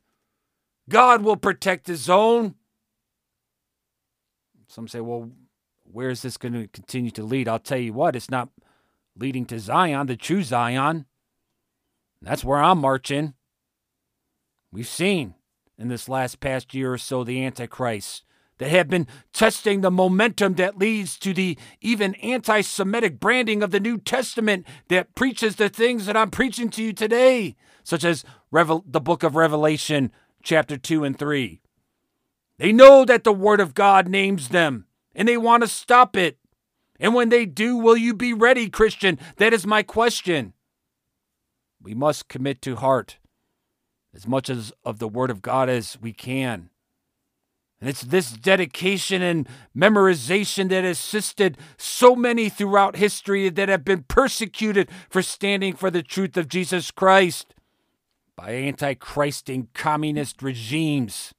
God 0.89 1.23
will 1.23 1.37
protect 1.37 1.89
his 1.89 2.09
own. 2.09 2.55
Some 4.69 4.87
say, 4.87 5.01
well, 5.01 5.33
where 5.85 6.11
is 6.11 6.23
this 6.23 6.37
going 6.37 6.53
to 6.53 6.69
continue 6.69 7.11
to 7.13 7.25
lead? 7.25 7.49
I'll 7.49 7.59
tell 7.59 7.79
you 7.79 7.93
what, 7.93 8.15
it's 8.15 8.31
not 8.31 8.51
leading 9.17 9.47
to 9.47 9.59
Zion, 9.59 10.07
the 10.07 10.17
true 10.17 10.43
Zion. 10.43 11.07
That's 12.23 12.45
where 12.45 12.63
I'm 12.63 12.79
marching. 12.79 13.35
We've 14.73 14.87
seen 14.87 15.35
in 15.79 15.89
this 15.89 16.09
last 16.09 16.41
past 16.41 16.75
year 16.75 16.93
or 16.93 16.99
so 16.99 17.25
the 17.25 17.45
Antichrist 17.45 18.25
that 18.59 18.71
have 18.71 18.89
been 18.89 19.07
testing 19.33 19.81
the 19.81 19.91
momentum 19.91 20.55
that 20.55 20.79
leads 20.79 21.19
to 21.19 21.35
the 21.35 21.59
even 21.81 22.15
anti 22.17 22.61
Semitic 22.63 23.21
branding 23.21 23.63
of 23.63 23.71
the 23.71 23.81
New 23.81 23.99
Testament 23.99 24.67
that 24.89 25.15
preaches 25.15 25.57
the 25.57 25.69
things 25.69 26.07
that 26.07 26.17
I'm 26.17 26.31
preaching 26.31 26.71
to 26.71 26.83
you 26.83 26.93
today, 26.93 27.57
such 27.85 28.05
as 28.05 28.25
Revel- 28.51 28.85
the 28.87 29.01
book 29.01 29.23
of 29.23 29.37
Revelation, 29.37 30.11
chapter 30.43 30.77
2 30.77 31.05
and 31.05 31.19
3. 31.19 31.61
They 32.59 32.73
know 32.73 33.05
that 33.05 33.25
the 33.25 33.33
Word 33.33 33.61
of 33.61 33.75
God 33.75 34.09
names 34.09 34.49
them, 34.49 34.87
and 35.15 35.29
they 35.29 35.37
want 35.37 35.63
to 35.63 35.69
stop 35.69 36.17
it. 36.17 36.39
And 36.99 37.15
when 37.15 37.29
they 37.29 37.47
do, 37.47 37.77
will 37.77 37.97
you 37.97 38.15
be 38.15 38.33
ready, 38.33 38.69
Christian? 38.69 39.19
That 39.37 39.53
is 39.53 39.67
my 39.67 39.83
question. 39.83 40.53
We 41.83 41.95
must 41.95 42.29
commit 42.29 42.63
to 42.63 42.77
heart 42.77 43.19
as 44.15 44.27
much 44.27 44.49
as 44.49 44.73
of 44.85 44.99
the 44.99 45.09
Word 45.09 45.31
of 45.31 45.43
God 45.43 45.69
as 45.69 45.99
we 46.01 46.13
can. 46.13 46.71
And 47.81 47.91
it's 47.91 48.03
this 48.03 48.33
dedication 48.33 49.21
and 49.21 49.47
memorization 49.77 50.71
that 50.71 50.85
assisted 50.85 51.59
so 51.77 52.17
many 52.17 52.49
throughout 52.49 52.97
history 52.97 53.51
that 53.51 53.69
have 53.69 53.85
been 53.85 54.05
persecuted 54.05 54.89
for 55.11 55.21
standing 55.21 55.77
for 55.77 55.91
the 55.91 56.03
truth 56.03 56.39
of 56.39 56.49
Jesus 56.49 56.91
Christ 56.91 57.55
by 58.35 58.55
antichrist 58.55 59.51
and 59.51 59.73
communist 59.75 60.43
regimes, 60.43 61.35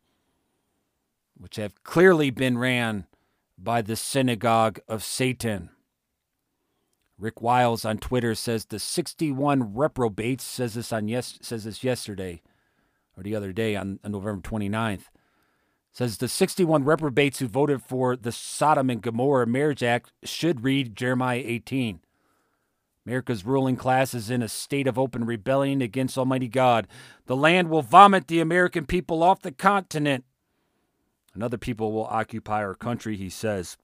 which 1.35 1.55
have 1.55 1.83
clearly 1.83 2.29
been 2.29 2.59
ran 2.59 3.07
by 3.57 3.81
the 3.81 3.95
synagogue 3.95 4.79
of 4.87 5.03
Satan. 5.03 5.69
Rick 7.17 7.41
Wiles 7.41 7.83
on 7.83 7.97
Twitter 7.97 8.35
says 8.35 8.65
the 8.65 8.79
61 8.79 9.73
reprobates 9.73 10.43
says 10.43 10.75
this 10.75 10.93
on 10.93 11.07
yes 11.07 11.39
says 11.41 11.63
this 11.63 11.83
yesterday 11.83 12.41
or 13.15 13.23
the 13.23 13.35
other 13.35 13.51
day 13.51 13.75
on, 13.75 13.99
on 14.03 14.11
November 14.11 14.47
29th 14.47 15.05
says 15.91 16.19
the 16.19 16.27
61 16.27 16.83
reprobates 16.83 17.39
who 17.39 17.47
voted 17.47 17.81
for 17.81 18.15
the 18.15 18.31
Sodom 18.31 18.91
and 18.91 19.01
Gomorrah 19.01 19.47
Marriage 19.47 19.81
Act 19.81 20.11
should 20.23 20.63
read 20.63 20.95
Jeremiah 20.95 21.41
18. 21.43 22.01
America's 23.03 23.45
ruling 23.45 23.77
class 23.77 24.13
is 24.13 24.29
in 24.29 24.43
a 24.43 24.47
state 24.47 24.85
of 24.85 24.99
open 24.99 25.25
rebellion 25.25 25.81
against 25.81 26.15
Almighty 26.15 26.49
God. 26.49 26.87
The 27.25 27.35
land 27.35 27.69
will 27.69 27.81
vomit 27.81 28.27
the 28.27 28.41
American 28.41 28.85
people 28.85 29.23
off 29.23 29.41
the 29.41 29.51
continent, 29.51 30.25
and 31.37 31.43
other 31.43 31.59
people 31.59 31.91
will 31.91 32.07
occupy 32.07 32.63
our 32.63 32.73
country, 32.73 33.15
he 33.15 33.29
says. 33.29 33.77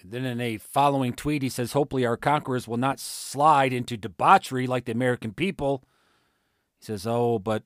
And 0.00 0.12
then 0.12 0.24
in 0.24 0.40
a 0.40 0.58
following 0.58 1.12
tweet, 1.12 1.42
he 1.42 1.48
says, 1.48 1.72
Hopefully, 1.72 2.06
our 2.06 2.16
conquerors 2.16 2.68
will 2.68 2.76
not 2.76 3.00
slide 3.00 3.72
into 3.72 3.96
debauchery 3.96 4.68
like 4.68 4.84
the 4.84 4.92
American 4.92 5.32
people. 5.32 5.82
He 6.78 6.86
says, 6.86 7.08
Oh, 7.08 7.40
but 7.40 7.64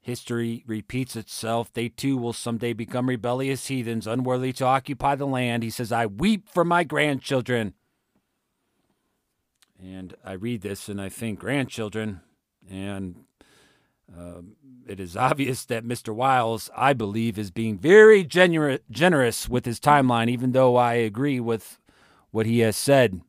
History 0.00 0.62
repeats 0.64 1.16
itself. 1.16 1.72
They 1.72 1.88
too 1.88 2.16
will 2.16 2.32
someday 2.32 2.72
become 2.72 3.08
rebellious 3.08 3.66
heathens, 3.66 4.06
unworthy 4.06 4.52
to 4.52 4.64
occupy 4.64 5.16
the 5.16 5.26
land. 5.26 5.64
He 5.64 5.70
says, 5.70 5.90
I 5.90 6.06
weep 6.06 6.48
for 6.48 6.64
my 6.64 6.84
grandchildren. 6.84 7.74
And 9.82 10.14
I 10.24 10.34
read 10.34 10.60
this 10.60 10.88
and 10.88 11.00
I 11.00 11.08
think, 11.08 11.40
grandchildren. 11.40 12.20
And 12.70 13.24
uh, 14.16 14.42
it 14.86 15.00
is 15.00 15.16
obvious 15.16 15.64
that 15.66 15.84
Mr. 15.84 16.14
Wiles, 16.14 16.70
I 16.76 16.92
believe, 16.92 17.38
is 17.38 17.50
being 17.50 17.78
very 17.78 18.24
genu- 18.24 18.78
generous 18.90 19.48
with 19.48 19.64
his 19.64 19.80
timeline, 19.80 20.28
even 20.28 20.52
though 20.52 20.76
I 20.76 20.94
agree 20.94 21.40
with 21.40 21.78
what 22.30 22.46
he 22.46 22.60
has 22.60 22.76
said. 22.76 23.20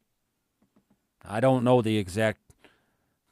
I 1.26 1.40
don't 1.40 1.64
know 1.64 1.82
the 1.82 1.98
exact 1.98 2.40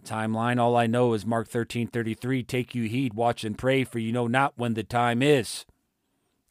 timeline. 0.04 0.60
All 0.60 0.76
I 0.76 0.88
know 0.88 1.14
is 1.14 1.26
Mark 1.26 1.50
13:33, 1.50 2.44
take 2.44 2.76
you 2.76 2.84
heed, 2.84 3.14
watch 3.14 3.44
and 3.44 3.58
pray, 3.58 3.84
for 3.84 4.00
you 4.00 4.12
know 4.12 4.28
not 4.28 4.54
when 4.58 4.74
the 4.74 4.84
time 4.84 5.22
is. 5.22 5.66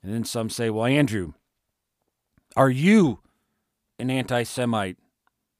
And 0.03 0.13
then 0.13 0.25
some 0.25 0.51
say, 0.51 0.71
Well, 0.71 0.87
Andrew, 0.87 1.35
are 2.57 2.71
you 2.71 3.21
an 3.99 4.11
anti 4.11 4.43
Semite? 4.43 4.99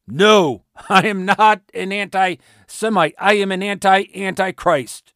No, 0.07 0.65
I 0.89 1.07
am 1.07 1.25
not 1.25 1.63
an 1.75 1.93
anti 1.93 2.37
Semite. 2.67 3.15
I 3.19 3.35
am 3.35 3.53
an 3.53 3.63
anti 3.63 4.05
Antichrist. 4.15 5.13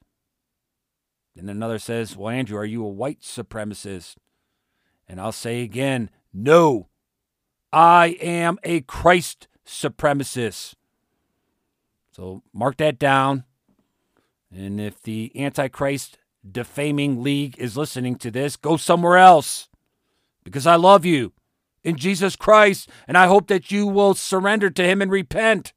And 1.37 1.51
another 1.51 1.79
says, 1.79 2.17
Well, 2.17 2.31
Andrew, 2.31 2.59
are 2.59 2.65
you 2.65 2.85
a 2.85 2.89
white 2.89 3.21
supremacist? 3.21 4.17
And 5.09 5.21
I'll 5.21 5.33
say 5.33 5.63
again, 5.63 6.11
No, 6.33 6.89
I 7.73 8.17
am 8.21 8.59
a 8.63 8.83
Christ 8.83 9.49
supremacist. 9.67 10.75
So 12.13 12.43
mark 12.53 12.77
that 12.77 12.99
down. 12.99 13.45
And 14.55 14.81
if 14.81 15.03
the 15.03 15.33
Antichrist 15.35 16.19
defaming 16.49 17.23
league 17.23 17.59
is 17.59 17.77
listening 17.77 18.17
to 18.17 18.31
this, 18.31 18.57
go 18.57 18.77
somewhere 18.77 19.17
else 19.17 19.69
because 20.45 20.67
I 20.67 20.77
love 20.77 21.05
you 21.05 21.33
in 21.83 21.97
Jesus 21.97 22.37
Christ 22.37 22.89
and 23.07 23.19
I 23.19 23.27
hope 23.27 23.49
that 23.49 23.71
you 23.71 23.87
will 23.87 24.15
surrender 24.15 24.71
to 24.71 24.85
him 24.85 25.03
and 25.03 25.11
repent. 25.11 25.73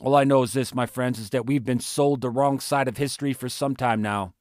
All 0.00 0.14
I 0.14 0.24
know 0.24 0.42
is 0.42 0.52
this, 0.52 0.74
my 0.74 0.86
friends, 0.86 1.18
is 1.18 1.30
that 1.30 1.46
we've 1.46 1.64
been 1.64 1.80
sold 1.80 2.20
the 2.20 2.30
wrong 2.30 2.60
side 2.60 2.88
of 2.88 2.98
history 2.98 3.32
for 3.32 3.48
some 3.48 3.74
time 3.74 4.02
now. 4.02 4.34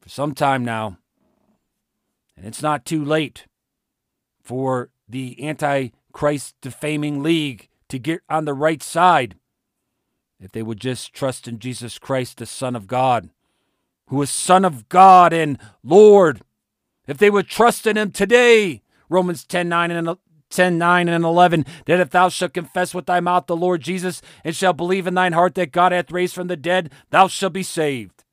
For 0.00 0.08
some 0.08 0.34
time 0.34 0.64
now. 0.64 0.98
And 2.36 2.46
it's 2.46 2.62
not 2.62 2.84
too 2.84 3.04
late 3.04 3.46
for 4.42 4.90
the 5.08 5.46
Antichrist 5.46 6.54
defaming 6.60 7.22
league 7.22 7.68
to 7.88 7.98
get 7.98 8.20
on 8.28 8.44
the 8.44 8.54
right 8.54 8.82
side 8.82 9.36
if 10.40 10.52
they 10.52 10.62
would 10.62 10.80
just 10.80 11.12
trust 11.12 11.48
in 11.48 11.58
Jesus 11.58 11.98
Christ, 11.98 12.38
the 12.38 12.46
Son 12.46 12.76
of 12.76 12.86
God, 12.86 13.30
who 14.08 14.20
is 14.22 14.30
Son 14.30 14.64
of 14.64 14.88
God 14.88 15.32
and 15.32 15.58
Lord. 15.82 16.42
If 17.06 17.18
they 17.18 17.30
would 17.30 17.48
trust 17.48 17.86
in 17.86 17.96
Him 17.96 18.10
today, 18.10 18.82
Romans 19.08 19.44
10 19.44 19.68
9 19.68 19.90
and 19.90 20.18
10 20.56 20.78
9 20.78 21.08
and 21.08 21.24
11, 21.24 21.64
that 21.84 22.00
if 22.00 22.10
thou 22.10 22.28
shalt 22.28 22.54
confess 22.54 22.94
with 22.94 23.06
thy 23.06 23.20
mouth 23.20 23.46
the 23.46 23.56
Lord 23.56 23.82
Jesus, 23.82 24.22
and 24.42 24.56
shalt 24.56 24.76
believe 24.76 25.06
in 25.06 25.14
thine 25.14 25.34
heart 25.34 25.54
that 25.54 25.70
God 25.70 25.92
hath 25.92 26.10
raised 26.10 26.34
from 26.34 26.48
the 26.48 26.56
dead, 26.56 26.90
thou 27.10 27.28
shalt 27.28 27.52
be 27.52 27.62
saved. 27.62 28.24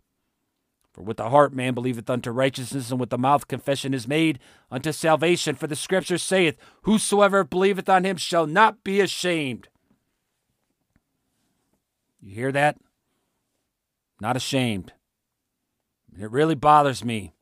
For 0.94 1.02
with 1.02 1.18
the 1.18 1.30
heart 1.30 1.54
man 1.54 1.74
believeth 1.74 2.10
unto 2.10 2.32
righteousness, 2.32 2.92
and 2.92 3.00
with 3.00 3.10
the 3.10 3.18
mouth 3.18 3.48
confession 3.48 3.94
is 3.94 4.08
made 4.08 4.40
unto 4.72 4.92
salvation. 4.92 5.56
For 5.56 5.68
the 5.68 5.76
scripture 5.76 6.20
saith, 6.20 6.56
Whosoever 6.84 7.44
believeth 7.44 7.90
on 7.90 8.06
him 8.06 8.18
shall 8.18 8.48
not 8.48 8.84
be 8.84 9.02
ashamed. 9.02 9.68
You 12.22 12.36
hear 12.36 12.52
that? 12.52 12.78
Not 14.22 14.38
ashamed. 14.38 14.94
It 16.18 16.32
really 16.32 16.56
bothers 16.56 17.04
me 17.04 17.34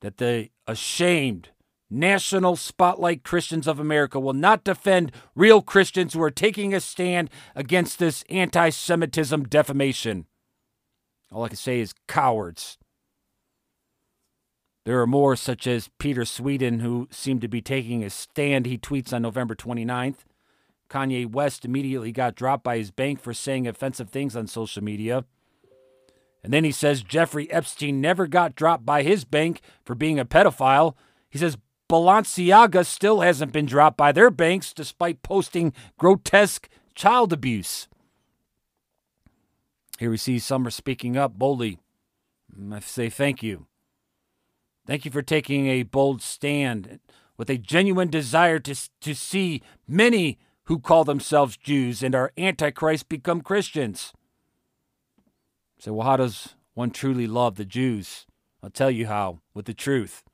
that 0.00 0.18
the 0.18 0.50
ashamed 0.66 1.48
national 1.90 2.56
spotlight 2.56 3.24
Christians 3.24 3.66
of 3.66 3.78
America 3.78 4.20
will 4.20 4.32
not 4.32 4.64
defend 4.64 5.12
real 5.34 5.62
Christians 5.62 6.14
who 6.14 6.22
are 6.22 6.30
taking 6.30 6.74
a 6.74 6.80
stand 6.80 7.30
against 7.54 7.98
this 7.98 8.24
anti 8.28 8.70
Semitism 8.70 9.44
defamation. 9.48 10.26
All 11.32 11.44
I 11.44 11.48
can 11.48 11.56
say 11.56 11.80
is 11.80 11.94
cowards. 12.06 12.78
There 14.84 15.00
are 15.02 15.06
more, 15.06 15.36
such 15.36 15.66
as 15.66 15.90
Peter 15.98 16.24
Sweden, 16.24 16.80
who 16.80 17.08
seem 17.10 17.40
to 17.40 17.48
be 17.48 17.60
taking 17.60 18.02
a 18.02 18.08
stand. 18.08 18.64
He 18.64 18.78
tweets 18.78 19.12
on 19.12 19.22
November 19.22 19.54
29th 19.54 20.24
Kanye 20.88 21.30
West 21.30 21.64
immediately 21.64 22.12
got 22.12 22.34
dropped 22.34 22.64
by 22.64 22.78
his 22.78 22.90
bank 22.90 23.20
for 23.20 23.34
saying 23.34 23.68
offensive 23.68 24.08
things 24.08 24.34
on 24.34 24.46
social 24.46 24.82
media. 24.82 25.24
And 26.42 26.52
then 26.52 26.64
he 26.64 26.72
says 26.72 27.02
Jeffrey 27.02 27.50
Epstein 27.50 28.00
never 28.00 28.26
got 28.26 28.54
dropped 28.54 28.86
by 28.86 29.02
his 29.02 29.24
bank 29.24 29.60
for 29.84 29.94
being 29.94 30.18
a 30.18 30.24
pedophile. 30.24 30.94
He 31.28 31.38
says 31.38 31.58
Balenciaga 31.88 32.84
still 32.84 33.20
hasn't 33.20 33.52
been 33.52 33.66
dropped 33.66 33.96
by 33.96 34.12
their 34.12 34.30
banks 34.30 34.72
despite 34.72 35.22
posting 35.22 35.72
grotesque 35.98 36.68
child 36.94 37.32
abuse. 37.32 37.88
Here 39.98 40.10
we 40.10 40.16
see 40.16 40.38
Summer 40.38 40.70
speaking 40.70 41.16
up 41.16 41.38
boldly. 41.38 41.78
Mm, 42.56 42.74
I 42.74 42.80
say 42.80 43.08
thank 43.08 43.42
you. 43.42 43.66
Thank 44.86 45.04
you 45.04 45.10
for 45.10 45.22
taking 45.22 45.66
a 45.66 45.82
bold 45.82 46.22
stand 46.22 47.00
with 47.36 47.50
a 47.50 47.58
genuine 47.58 48.10
desire 48.10 48.58
to, 48.60 48.74
to 49.00 49.14
see 49.14 49.62
many 49.86 50.38
who 50.64 50.78
call 50.78 51.04
themselves 51.04 51.56
Jews 51.56 52.02
and 52.02 52.14
are 52.14 52.32
Antichrist 52.36 53.08
become 53.08 53.40
Christians. 53.40 54.12
So, 55.78 55.94
well, 55.94 56.06
how 56.06 56.16
does 56.16 56.54
one 56.74 56.90
truly 56.90 57.26
love 57.26 57.56
the 57.56 57.64
Jews? 57.64 58.26
I'll 58.62 58.70
tell 58.70 58.90
you 58.90 59.06
how 59.06 59.40
with 59.54 59.66
the 59.66 59.74
truth. 59.74 60.24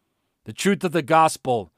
The 0.44 0.52
truth 0.52 0.84
of 0.84 0.92
the 0.92 1.02
gospel 1.02 1.72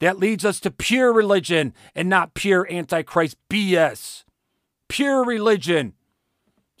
that 0.00 0.18
leads 0.18 0.44
us 0.44 0.60
to 0.60 0.70
pure 0.70 1.12
religion 1.12 1.74
and 1.94 2.08
not 2.08 2.34
pure 2.34 2.66
Antichrist 2.70 3.36
BS. 3.50 4.24
Pure 4.88 5.24
religion. 5.24 5.94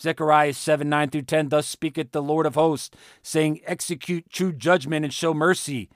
Zechariah 0.00 0.52
7 0.52 0.88
9 0.88 1.10
through 1.10 1.22
10 1.22 1.48
Thus 1.48 1.66
speaketh 1.66 2.12
the 2.12 2.22
Lord 2.22 2.46
of 2.46 2.54
hosts, 2.54 2.96
saying, 3.22 3.60
Execute 3.66 4.30
true 4.30 4.52
judgment 4.52 5.04
and 5.04 5.12
show 5.12 5.34
mercy, 5.34 5.90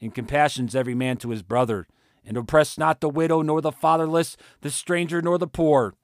and 0.00 0.14
compassions 0.14 0.74
every 0.74 0.94
man 0.94 1.16
to 1.18 1.30
his 1.30 1.42
brother 1.42 1.86
and 2.26 2.36
oppress 2.36 2.76
not 2.76 3.00
the 3.00 3.08
widow, 3.08 3.40
nor 3.40 3.60
the 3.60 3.72
fatherless, 3.72 4.36
the 4.60 4.70
stranger, 4.70 5.22
nor 5.22 5.38
the 5.38 5.46
poor. 5.46 5.94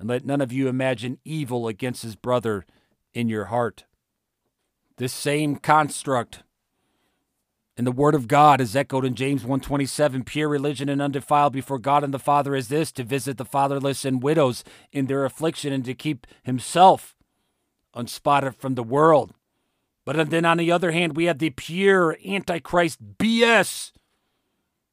And 0.00 0.08
let 0.08 0.24
none 0.24 0.40
of 0.40 0.52
you 0.52 0.68
imagine 0.68 1.18
evil 1.24 1.68
against 1.68 2.02
his 2.02 2.16
brother 2.16 2.64
in 3.12 3.28
your 3.28 3.46
heart. 3.46 3.84
This 4.96 5.12
same 5.12 5.56
construct 5.56 6.42
in 7.78 7.84
the 7.84 7.92
word 7.92 8.14
of 8.14 8.28
God 8.28 8.60
is 8.60 8.76
echoed 8.76 9.04
in 9.04 9.14
James 9.14 9.44
1:27 9.44 10.26
pure 10.26 10.48
religion 10.48 10.88
and 10.88 11.00
undefiled 11.00 11.52
before 11.52 11.78
God 11.78 12.04
and 12.04 12.12
the 12.12 12.18
Father 12.18 12.54
is 12.54 12.68
this 12.68 12.92
to 12.92 13.04
visit 13.04 13.38
the 13.38 13.44
fatherless 13.44 14.04
and 14.04 14.22
widows 14.22 14.64
in 14.92 15.06
their 15.06 15.24
affliction 15.24 15.72
and 15.72 15.84
to 15.84 15.94
keep 15.94 16.26
himself 16.42 17.16
unspotted 17.94 18.54
from 18.56 18.74
the 18.74 18.82
world 18.82 19.32
but 20.04 20.30
then 20.30 20.44
on 20.44 20.56
the 20.56 20.72
other 20.72 20.90
hand 20.90 21.16
we 21.16 21.26
have 21.26 21.38
the 21.38 21.50
pure 21.50 22.18
antichrist 22.26 22.98
BS 23.18 23.92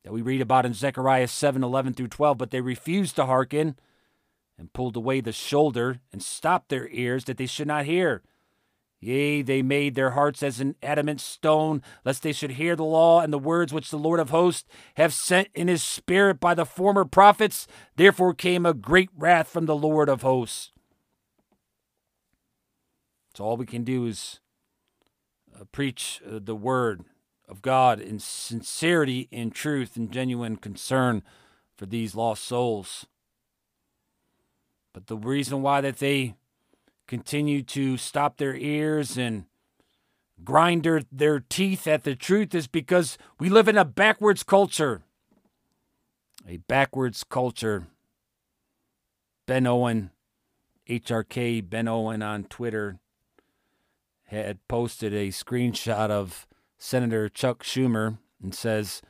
that 0.05 0.13
we 0.13 0.21
read 0.21 0.41
about 0.41 0.65
in 0.65 0.73
Zechariah 0.73 1.27
7 1.27 1.63
11 1.63 1.95
through 1.95 2.09
12, 2.09 2.37
but 2.37 2.51
they 2.51 2.61
refused 2.61 3.15
to 3.15 3.25
hearken 3.25 3.75
and 4.57 4.71
pulled 4.71 4.95
away 4.95 5.19
the 5.19 5.31
shoulder 5.31 5.99
and 6.13 6.21
stopped 6.21 6.69
their 6.69 6.87
ears 6.89 7.25
that 7.25 7.37
they 7.37 7.47
should 7.47 7.67
not 7.67 7.85
hear. 7.85 8.21
Yea, 8.99 9.41
they 9.41 9.61
made 9.61 9.93
their 9.93 10.11
hearts 10.11 10.41
as 10.41 10.59
an 10.59 10.75
adamant 10.81 11.21
stone, 11.21 11.81
lest 12.03 12.23
they 12.23 12.31
should 12.31 12.51
hear 12.51 12.75
the 12.75 12.83
law 12.83 13.21
and 13.21 13.31
the 13.31 13.37
words 13.37 13.71
which 13.73 13.91
the 13.91 13.99
Lord 13.99 14.19
of 14.19 14.29
hosts 14.29 14.67
have 14.95 15.13
sent 15.13 15.49
in 15.53 15.67
his 15.67 15.83
spirit 15.83 16.39
by 16.39 16.53
the 16.53 16.65
former 16.65 17.05
prophets. 17.05 17.67
Therefore 17.97 18.33
came 18.33 18.65
a 18.65 18.73
great 18.73 19.09
wrath 19.15 19.47
from 19.47 19.65
the 19.65 19.75
Lord 19.75 20.09
of 20.09 20.21
hosts. 20.21 20.71
So 23.35 23.43
all 23.43 23.57
we 23.57 23.65
can 23.65 23.83
do 23.83 24.05
is 24.05 24.39
uh, 25.53 25.65
preach 25.71 26.21
uh, 26.25 26.39
the 26.41 26.55
word 26.55 27.03
of 27.47 27.61
God 27.61 27.99
in 27.99 28.17
sincerity, 28.17 29.27
in 29.29 29.51
truth, 29.51 29.97
and 29.97 30.11
genuine 30.11 30.55
concern 30.55 31.21
for 31.77 31.85
these 31.85 32.15
lost 32.15 32.43
souls. 32.43 33.05
But 34.93 35.07
the 35.07 35.17
reason 35.17 35.61
why 35.61 35.81
that 35.81 35.97
they 35.97 36.35
continue 37.07 37.61
to 37.63 37.97
stop 37.97 38.37
their 38.37 38.55
ears 38.55 39.17
and 39.17 39.45
grind 40.43 40.83
their, 40.83 41.01
their 41.11 41.39
teeth 41.39 41.87
at 41.87 42.03
the 42.03 42.15
truth 42.15 42.53
is 42.53 42.67
because 42.67 43.17
we 43.39 43.49
live 43.49 43.67
in 43.67 43.77
a 43.77 43.85
backwards 43.85 44.43
culture. 44.43 45.03
A 46.47 46.57
backwards 46.57 47.23
culture. 47.23 47.87
Ben 49.45 49.67
Owen, 49.67 50.11
HRK 50.89 51.69
Ben 51.69 51.87
Owen 51.87 52.21
on 52.21 52.45
Twitter, 52.45 52.99
had 54.25 54.67
posted 54.67 55.13
a 55.13 55.29
screenshot 55.29 56.09
of 56.09 56.47
Senator 56.77 57.29
Chuck 57.29 57.63
Schumer 57.63 58.17
and 58.41 58.53
says 58.53 59.01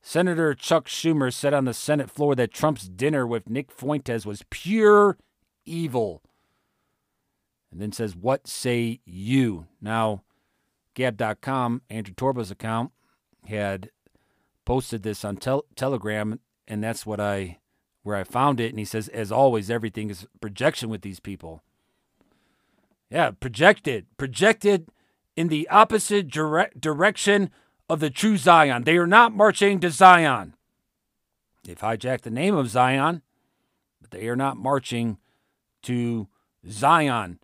Senator 0.00 0.54
Chuck 0.54 0.86
Schumer 0.86 1.32
said 1.32 1.52
on 1.52 1.64
the 1.64 1.74
Senate 1.74 2.10
floor 2.10 2.34
that 2.34 2.52
Trump's 2.52 2.88
dinner 2.88 3.26
with 3.26 3.50
Nick 3.50 3.70
Fuentes 3.70 4.24
was 4.24 4.44
pure 4.50 5.18
evil. 5.66 6.22
And 7.70 7.80
then 7.80 7.92
says, 7.92 8.16
What 8.16 8.46
say 8.46 9.00
you? 9.04 9.66
Now, 9.80 10.22
Gab.com, 10.94 11.82
Andrew 11.88 12.14
Torba's 12.14 12.50
account, 12.50 12.90
had 13.46 13.90
posted 14.64 15.02
this 15.02 15.24
on 15.24 15.36
tel- 15.36 15.64
Telegram, 15.76 16.40
and 16.66 16.82
that's 16.82 17.06
what 17.06 17.20
I 17.20 17.58
where 18.02 18.16
I 18.16 18.24
found 18.24 18.60
it. 18.60 18.70
And 18.70 18.78
he 18.78 18.84
says, 18.84 19.08
as 19.08 19.30
always, 19.30 19.70
everything 19.70 20.08
is 20.08 20.26
projection 20.40 20.88
with 20.88 21.02
these 21.02 21.20
people. 21.20 21.62
Yeah, 23.10 23.32
projected, 23.32 24.06
projected 24.16 24.88
in 25.36 25.48
the 25.48 25.68
opposite 25.68 26.28
dire- 26.28 26.70
direction 26.78 27.50
of 27.90 28.00
the 28.00 28.08
true 28.08 28.36
Zion. 28.38 28.84
They 28.84 28.96
are 28.96 29.06
not 29.06 29.34
marching 29.34 29.80
to 29.80 29.90
Zion. 29.90 30.54
They've 31.64 31.78
hijacked 31.78 32.22
the 32.22 32.30
name 32.30 32.54
of 32.54 32.68
Zion. 32.70 33.22
but 34.00 34.12
they 34.12 34.28
are 34.28 34.36
not 34.36 34.56
marching 34.56 35.18
to 35.82 36.28
Zion. 36.68 37.38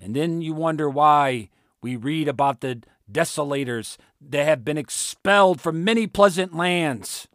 And 0.00 0.16
then 0.16 0.40
you 0.40 0.54
wonder 0.54 0.88
why 0.88 1.50
we 1.82 1.96
read 1.96 2.28
about 2.28 2.60
the 2.60 2.82
desolators 3.10 3.96
that 4.20 4.44
have 4.44 4.64
been 4.64 4.78
expelled 4.78 5.60
from 5.60 5.84
many 5.84 6.06
pleasant 6.06 6.54
lands. 6.54 7.28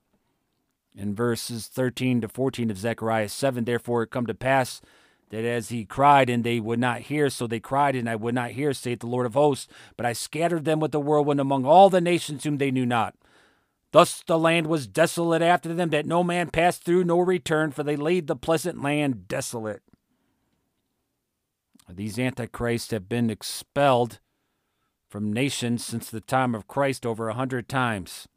In 0.96 1.14
verses 1.14 1.68
13 1.68 2.22
to 2.22 2.30
14 2.30 2.72
of 2.72 2.78
Zechariah 2.78 3.30
7, 3.30 3.66
therefore 3.66 4.04
it 4.04 4.12
come 4.12 4.26
to 4.28 4.34
pass 4.34 4.82
that 5.30 5.44
as 5.44 5.70
he 5.70 5.86
cried 5.86 6.30
and 6.30 6.44
they 6.44 6.60
would 6.60 6.80
not 6.80 7.02
hear, 7.02 7.30
so 7.30 7.48
they 7.48 7.60
cried 7.60 7.96
and 7.96 8.10
I 8.10 8.16
would 8.16 8.36
not 8.36 8.52
hear, 8.52 8.74
saith 8.74 9.00
the 9.00 9.08
Lord 9.08 9.26
of 9.26 9.34
hosts. 9.34 9.68
But 9.98 10.06
I 10.06 10.14
scattered 10.14 10.66
them 10.66 10.80
with 10.80 10.92
the 10.92 11.00
whirlwind 11.00 11.40
among 11.40 11.66
all 11.66 11.90
the 11.90 12.00
nations 12.00 12.44
whom 12.44 12.58
they 12.58 12.72
knew 12.72 12.86
not. 12.86 13.16
Thus 13.92 14.24
the 14.26 14.40
land 14.40 14.68
was 14.68 14.88
desolate 14.88 15.42
after 15.42 15.74
them, 15.74 15.90
that 15.90 16.06
no 16.06 16.24
man 16.24 16.50
passed 16.50 16.84
through 16.84 17.06
nor 17.06 17.26
returned, 17.26 17.76
for 17.76 17.84
they 17.84 17.96
laid 17.96 18.28
the 18.28 18.36
pleasant 18.36 18.82
land 18.82 19.28
desolate. 19.28 19.82
These 21.90 22.18
antichrists 22.18 22.92
have 22.92 23.08
been 23.08 23.30
expelled 23.30 24.20
from 25.08 25.32
nations 25.32 25.86
since 25.86 26.10
the 26.10 26.22
time 26.22 26.56
of 26.56 26.68
Christ 26.68 27.06
over 27.06 27.30
a 27.30 27.34
hundred 27.36 27.70
times. 27.70 28.28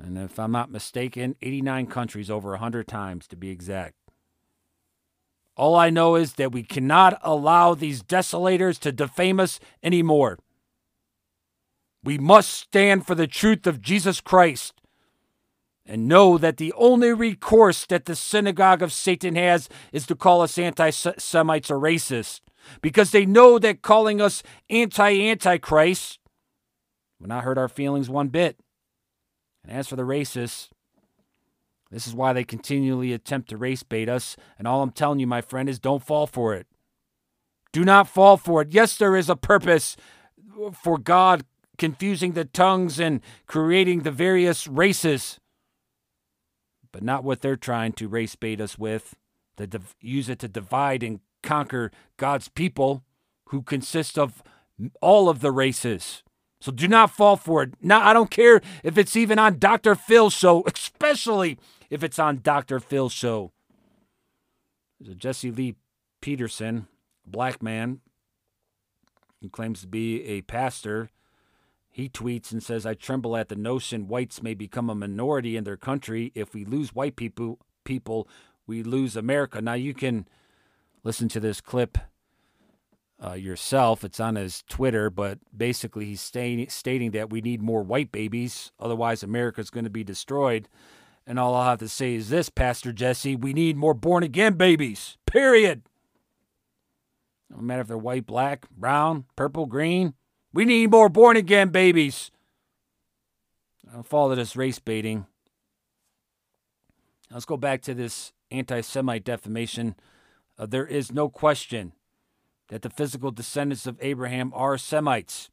And 0.00 0.16
if 0.16 0.38
I'm 0.38 0.52
not 0.52 0.70
mistaken, 0.70 1.36
89 1.42 1.86
countries 1.86 2.30
over 2.30 2.54
a 2.54 2.58
hundred 2.58 2.88
times 2.88 3.28
to 3.28 3.36
be 3.36 3.50
exact. 3.50 3.94
All 5.54 5.76
I 5.76 5.90
know 5.90 6.14
is 6.14 6.34
that 6.34 6.52
we 6.52 6.62
cannot 6.62 7.20
allow 7.22 7.74
these 7.74 8.02
desolators 8.02 8.78
to 8.80 8.90
defame 8.90 9.38
us 9.38 9.60
anymore. 9.82 10.38
We 12.02 12.16
must 12.16 12.50
stand 12.50 13.06
for 13.06 13.14
the 13.14 13.26
truth 13.26 13.66
of 13.66 13.82
Jesus 13.82 14.20
Christ 14.20 14.72
and 15.86 16.08
know 16.08 16.38
that 16.38 16.56
the 16.56 16.72
only 16.74 17.12
recourse 17.12 17.86
that 17.86 18.04
the 18.04 18.16
synagogue 18.16 18.82
of 18.82 18.92
Satan 18.92 19.34
has 19.34 19.68
is 19.92 20.06
to 20.06 20.14
call 20.14 20.40
us 20.40 20.58
anti 20.58 20.90
Semites 20.90 21.70
or 21.70 21.78
racist 21.78 22.40
because 22.80 23.10
they 23.10 23.26
know 23.26 23.58
that 23.58 23.82
calling 23.82 24.20
us 24.20 24.42
anti 24.70 25.28
Antichrist 25.28 26.18
will 27.20 27.28
not 27.28 27.44
hurt 27.44 27.58
our 27.58 27.68
feelings 27.68 28.08
one 28.08 28.28
bit. 28.28 28.58
And 29.64 29.72
as 29.72 29.88
for 29.88 29.96
the 29.96 30.02
racists, 30.02 30.68
this 31.90 32.06
is 32.06 32.14
why 32.14 32.32
they 32.32 32.44
continually 32.44 33.12
attempt 33.12 33.50
to 33.50 33.56
race 33.56 33.82
bait 33.82 34.08
us. 34.08 34.36
And 34.58 34.66
all 34.66 34.82
I'm 34.82 34.92
telling 34.92 35.20
you, 35.20 35.26
my 35.26 35.40
friend, 35.40 35.68
is 35.68 35.78
don't 35.78 36.02
fall 36.02 36.26
for 36.26 36.54
it. 36.54 36.66
Do 37.72 37.84
not 37.84 38.08
fall 38.08 38.36
for 38.36 38.62
it. 38.62 38.72
Yes, 38.72 38.96
there 38.96 39.16
is 39.16 39.28
a 39.28 39.36
purpose 39.36 39.96
for 40.72 40.98
God 40.98 41.44
confusing 41.78 42.32
the 42.32 42.44
tongues 42.44 43.00
and 43.00 43.20
creating 43.46 44.00
the 44.00 44.10
various 44.10 44.66
races, 44.68 45.38
but 46.92 47.02
not 47.02 47.24
what 47.24 47.40
they're 47.40 47.56
trying 47.56 47.92
to 47.94 48.08
race 48.08 48.36
bait 48.36 48.60
us 48.60 48.78
with, 48.78 49.14
to 49.56 49.66
div- 49.66 49.96
use 50.00 50.28
it 50.28 50.38
to 50.40 50.48
divide 50.48 51.02
and 51.02 51.20
conquer 51.42 51.90
God's 52.16 52.48
people 52.48 53.02
who 53.46 53.62
consist 53.62 54.18
of 54.18 54.42
all 55.00 55.28
of 55.28 55.40
the 55.40 55.50
races. 55.50 56.22
So 56.60 56.70
do 56.70 56.86
not 56.86 57.10
fall 57.10 57.36
for 57.36 57.64
it. 57.64 57.74
Now, 57.82 58.06
I 58.06 58.12
don't 58.12 58.30
care 58.30 58.60
if 58.84 58.96
it's 58.96 59.16
even 59.16 59.38
on 59.38 59.58
Dr. 59.58 59.94
Phil's 59.94 60.32
show, 60.32 60.62
especially 60.74 61.58
if 61.90 62.04
it's 62.04 62.18
on 62.18 62.40
Dr. 62.42 62.78
Phil's 62.78 63.12
show. 63.12 63.52
There's 65.00 65.12
a 65.12 65.16
Jesse 65.16 65.50
Lee 65.50 65.74
Peterson, 66.20 66.86
black 67.26 67.62
man, 67.62 68.00
who 69.40 69.48
claims 69.48 69.80
to 69.80 69.88
be 69.88 70.22
a 70.24 70.42
pastor. 70.42 71.10
He 71.94 72.08
tweets 72.08 72.52
and 72.52 72.62
says, 72.62 72.86
I 72.86 72.94
tremble 72.94 73.36
at 73.36 73.50
the 73.50 73.54
notion 73.54 74.08
whites 74.08 74.42
may 74.42 74.54
become 74.54 74.88
a 74.88 74.94
minority 74.94 75.58
in 75.58 75.64
their 75.64 75.76
country. 75.76 76.32
If 76.34 76.54
we 76.54 76.64
lose 76.64 76.94
white 76.94 77.16
people, 77.16 77.58
people, 77.84 78.26
we 78.66 78.82
lose 78.82 79.14
America. 79.14 79.60
Now 79.60 79.74
you 79.74 79.92
can 79.92 80.26
listen 81.04 81.28
to 81.28 81.38
this 81.38 81.60
clip 81.60 81.98
uh, 83.22 83.34
yourself. 83.34 84.04
It's 84.04 84.20
on 84.20 84.36
his 84.36 84.64
Twitter, 84.70 85.10
but 85.10 85.38
basically 85.54 86.06
he's 86.06 86.22
stating, 86.22 86.66
stating 86.70 87.10
that 87.10 87.28
we 87.28 87.42
need 87.42 87.60
more 87.60 87.82
white 87.82 88.10
babies, 88.10 88.72
otherwise 88.80 89.22
America's 89.22 89.68
going 89.68 89.84
to 89.84 89.90
be 89.90 90.02
destroyed. 90.02 90.68
And 91.26 91.38
all 91.38 91.54
I'll 91.54 91.70
have 91.70 91.78
to 91.80 91.88
say 91.88 92.14
is 92.14 92.30
this, 92.30 92.48
Pastor 92.48 92.90
Jesse: 92.92 93.36
we 93.36 93.52
need 93.52 93.76
more 93.76 93.94
born 93.94 94.22
again 94.22 94.54
babies. 94.54 95.18
Period. 95.26 95.82
No 97.50 97.58
matter 97.58 97.82
if 97.82 97.88
they're 97.88 97.98
white, 97.98 98.26
black, 98.26 98.68
brown, 98.70 99.26
purple, 99.36 99.66
green. 99.66 100.14
We 100.52 100.64
need 100.64 100.90
more 100.90 101.08
born 101.08 101.36
again 101.36 101.68
babies. 101.68 102.30
I'll 103.94 104.02
follow 104.02 104.34
this 104.34 104.56
race 104.56 104.78
baiting. 104.78 105.26
Let's 107.30 107.44
go 107.44 107.56
back 107.56 107.80
to 107.82 107.94
this 107.94 108.32
anti 108.50 108.80
Semite 108.80 109.24
defamation. 109.24 109.94
Uh, 110.58 110.66
there 110.66 110.86
is 110.86 111.12
no 111.12 111.28
question 111.28 111.92
that 112.68 112.82
the 112.82 112.90
physical 112.90 113.30
descendants 113.30 113.86
of 113.86 113.98
Abraham 114.00 114.52
are 114.54 114.78
Semites. 114.78 115.50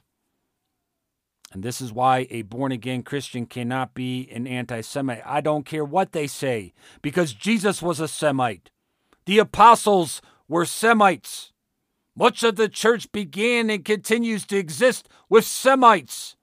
And 1.51 1.63
this 1.63 1.81
is 1.81 1.91
why 1.91 2.27
a 2.29 2.43
born 2.43 2.71
again 2.71 3.01
Christian 3.01 3.45
cannot 3.45 3.93
be 3.93 4.29
an 4.31 4.45
anti 4.45 4.81
Semite. 4.81 5.21
I 5.25 5.41
don't 5.41 5.65
care 5.65 5.85
what 5.85 6.11
they 6.11 6.27
say, 6.27 6.73
because 7.01 7.33
Jesus 7.33 7.81
was 7.81 7.99
a 7.99 8.07
Semite. 8.07 8.69
The 9.25 9.39
apostles 9.39 10.21
were 10.47 10.65
Semites. 10.65 11.51
Much 12.19 12.43
of 12.43 12.57
the 12.57 12.67
church 12.67 13.09
began 13.13 13.69
and 13.69 13.85
continues 13.85 14.45
to 14.45 14.57
exist 14.57 15.07
with 15.29 15.45
Semites. 15.45 16.35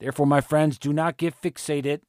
Therefore, 0.00 0.26
my 0.26 0.40
friends, 0.40 0.76
do 0.76 0.92
not 0.92 1.18
get 1.18 1.40
fixated 1.40 2.00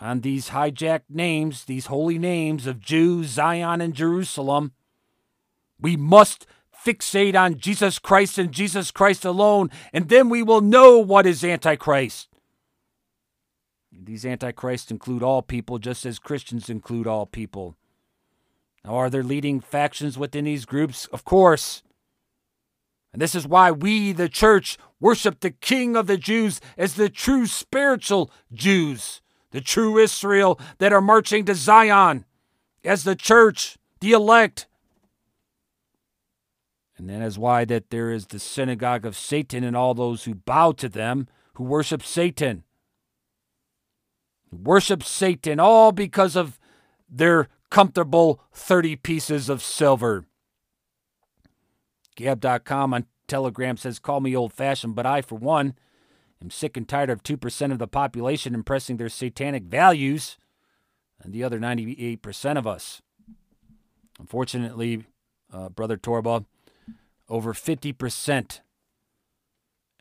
on 0.00 0.22
these 0.22 0.48
hijacked 0.48 1.08
names, 1.08 1.66
these 1.66 1.86
holy 1.86 2.18
names 2.18 2.66
of 2.66 2.80
Jews, 2.80 3.28
Zion, 3.28 3.80
and 3.80 3.94
Jerusalem. 3.94 4.72
We 5.80 5.96
must 5.96 6.48
fixate 6.84 7.36
on 7.36 7.58
Jesus 7.58 8.00
Christ 8.00 8.36
and 8.36 8.50
Jesus 8.50 8.90
Christ 8.90 9.24
alone, 9.24 9.70
and 9.92 10.08
then 10.08 10.28
we 10.28 10.42
will 10.42 10.62
know 10.62 10.98
what 10.98 11.26
is 11.26 11.44
Antichrist. 11.44 12.28
These 13.92 14.26
Antichrists 14.26 14.90
include 14.90 15.22
all 15.22 15.42
people, 15.42 15.78
just 15.78 16.04
as 16.04 16.18
Christians 16.18 16.68
include 16.68 17.06
all 17.06 17.24
people. 17.24 17.76
Now, 18.86 18.94
are 18.94 19.10
there 19.10 19.24
leading 19.24 19.60
factions 19.60 20.16
within 20.16 20.44
these 20.44 20.64
groups? 20.64 21.06
Of 21.06 21.24
course. 21.24 21.82
And 23.12 23.20
this 23.20 23.34
is 23.34 23.46
why 23.46 23.72
we, 23.72 24.12
the 24.12 24.28
church, 24.28 24.78
worship 25.00 25.40
the 25.40 25.50
King 25.50 25.96
of 25.96 26.06
the 26.06 26.16
Jews 26.16 26.60
as 26.78 26.94
the 26.94 27.08
true 27.08 27.46
spiritual 27.46 28.30
Jews, 28.52 29.20
the 29.50 29.60
true 29.60 29.98
Israel 29.98 30.60
that 30.78 30.92
are 30.92 31.00
marching 31.00 31.44
to 31.46 31.54
Zion 31.54 32.24
as 32.84 33.02
the 33.02 33.16
church, 33.16 33.76
the 34.00 34.12
elect, 34.12 34.68
and 36.98 37.10
that 37.10 37.22
is 37.22 37.38
why 37.38 37.64
that 37.66 37.90
there 37.90 38.10
is 38.10 38.26
the 38.26 38.38
synagogue 38.38 39.04
of 39.04 39.16
Satan 39.16 39.62
and 39.64 39.76
all 39.76 39.94
those 39.94 40.24
who 40.24 40.34
bow 40.34 40.72
to 40.72 40.88
them, 40.88 41.28
who 41.54 41.64
worship 41.64 42.02
Satan. 42.02 42.64
Worship 44.50 45.02
Satan 45.02 45.60
all 45.60 45.92
because 45.92 46.36
of 46.36 46.58
their 47.08 47.48
comfortable 47.70 48.40
30 48.52 48.96
pieces 48.96 49.48
of 49.48 49.62
silver. 49.62 50.24
Gab.com 52.16 52.94
on 52.94 53.06
Telegram 53.28 53.76
says, 53.76 53.98
Call 53.98 54.20
me 54.20 54.36
old 54.36 54.52
fashioned, 54.52 54.94
but 54.94 55.06
I, 55.06 55.20
for 55.22 55.36
one, 55.36 55.74
am 56.42 56.50
sick 56.50 56.76
and 56.76 56.88
tired 56.88 57.10
of 57.10 57.22
2% 57.22 57.72
of 57.72 57.78
the 57.78 57.88
population 57.88 58.54
impressing 58.54 58.96
their 58.96 59.08
satanic 59.08 59.64
values 59.64 60.38
and 61.22 61.32
the 61.32 61.44
other 61.44 61.58
98% 61.58 62.58
of 62.58 62.66
us. 62.66 63.02
Unfortunately, 64.18 65.04
uh, 65.52 65.68
Brother 65.68 65.96
Torba, 65.96 66.44
over 67.28 67.52
50%. 67.52 68.60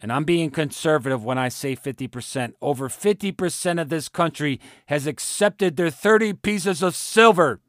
And 0.02 0.12
I'm 0.12 0.26
being 0.26 0.52
conservative 0.52 1.24
when 1.24 1.38
I 1.38 1.50
say 1.50 1.76
50%. 1.76 2.54
Over 2.62 2.90
50% 2.90 3.82
of 3.82 3.90
this 3.90 4.10
country 4.10 4.60
has 4.88 5.08
accepted 5.08 5.78
their 5.78 5.90
30 5.90 6.34
pieces 6.34 6.84
of 6.84 6.96
silver. 6.96 7.62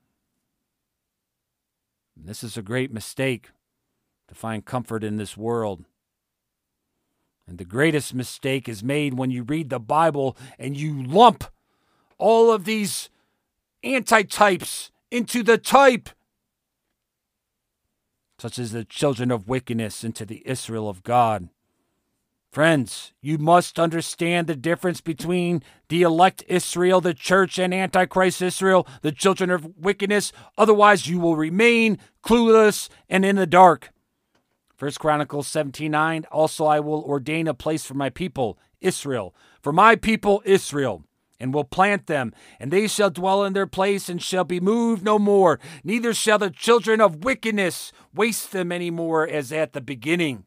And 2.16 2.26
this 2.26 2.42
is 2.42 2.56
a 2.56 2.62
great 2.62 2.92
mistake 2.92 3.50
to 4.28 4.34
find 4.34 4.64
comfort 4.64 5.04
in 5.04 5.16
this 5.16 5.36
world. 5.36 5.84
And 7.46 7.58
the 7.58 7.64
greatest 7.64 8.12
mistake 8.12 8.68
is 8.68 8.82
made 8.82 9.14
when 9.14 9.30
you 9.30 9.44
read 9.44 9.70
the 9.70 9.78
Bible 9.78 10.36
and 10.58 10.76
you 10.76 11.00
lump 11.00 11.44
all 12.18 12.50
of 12.50 12.64
these 12.64 13.08
antitypes 13.84 14.90
into 15.12 15.44
the 15.44 15.58
type 15.58 16.08
such 18.38 18.58
as 18.58 18.72
the 18.72 18.84
children 18.84 19.30
of 19.30 19.48
wickedness 19.48 20.04
into 20.04 20.26
the 20.26 20.42
Israel 20.46 20.88
of 20.88 21.02
God. 21.02 21.48
Friends, 22.56 23.12
you 23.20 23.36
must 23.36 23.78
understand 23.78 24.46
the 24.46 24.56
difference 24.56 25.02
between 25.02 25.62
the 25.90 26.00
elect 26.00 26.42
Israel, 26.48 27.02
the 27.02 27.12
church, 27.12 27.58
and 27.58 27.74
Antichrist 27.74 28.40
Israel, 28.40 28.88
the 29.02 29.12
children 29.12 29.50
of 29.50 29.76
wickedness. 29.76 30.32
Otherwise, 30.56 31.06
you 31.06 31.20
will 31.20 31.36
remain 31.36 31.98
clueless 32.24 32.88
and 33.10 33.26
in 33.26 33.36
the 33.36 33.46
dark. 33.46 33.90
First 34.74 34.98
Chronicles 34.98 35.46
17:9. 35.48 36.24
Also, 36.32 36.64
I 36.64 36.80
will 36.80 37.02
ordain 37.02 37.46
a 37.46 37.52
place 37.52 37.84
for 37.84 37.92
my 37.92 38.08
people, 38.08 38.58
Israel, 38.80 39.34
for 39.60 39.70
my 39.70 39.94
people, 39.94 40.40
Israel, 40.46 41.04
and 41.38 41.52
will 41.52 41.62
plant 41.62 42.06
them, 42.06 42.32
and 42.58 42.70
they 42.70 42.86
shall 42.86 43.10
dwell 43.10 43.44
in 43.44 43.52
their 43.52 43.66
place 43.66 44.08
and 44.08 44.22
shall 44.22 44.44
be 44.44 44.60
moved 44.60 45.04
no 45.04 45.18
more. 45.18 45.60
Neither 45.84 46.14
shall 46.14 46.38
the 46.38 46.48
children 46.48 47.02
of 47.02 47.22
wickedness 47.22 47.92
waste 48.14 48.52
them 48.52 48.72
any 48.72 48.90
more 48.90 49.28
as 49.28 49.52
at 49.52 49.74
the 49.74 49.82
beginning. 49.82 50.45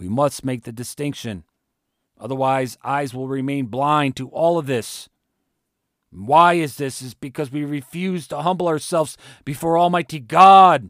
We 0.00 0.08
must 0.08 0.46
make 0.46 0.64
the 0.64 0.72
distinction. 0.72 1.44
Otherwise, 2.18 2.78
eyes 2.82 3.12
will 3.12 3.28
remain 3.28 3.66
blind 3.66 4.16
to 4.16 4.30
all 4.30 4.56
of 4.56 4.66
this. 4.66 5.10
Why 6.10 6.54
is 6.54 6.76
this? 6.76 7.02
Is 7.02 7.12
because 7.12 7.52
we 7.52 7.64
refuse 7.64 8.26
to 8.28 8.40
humble 8.40 8.66
ourselves 8.66 9.18
before 9.44 9.76
Almighty 9.76 10.18
God. 10.18 10.88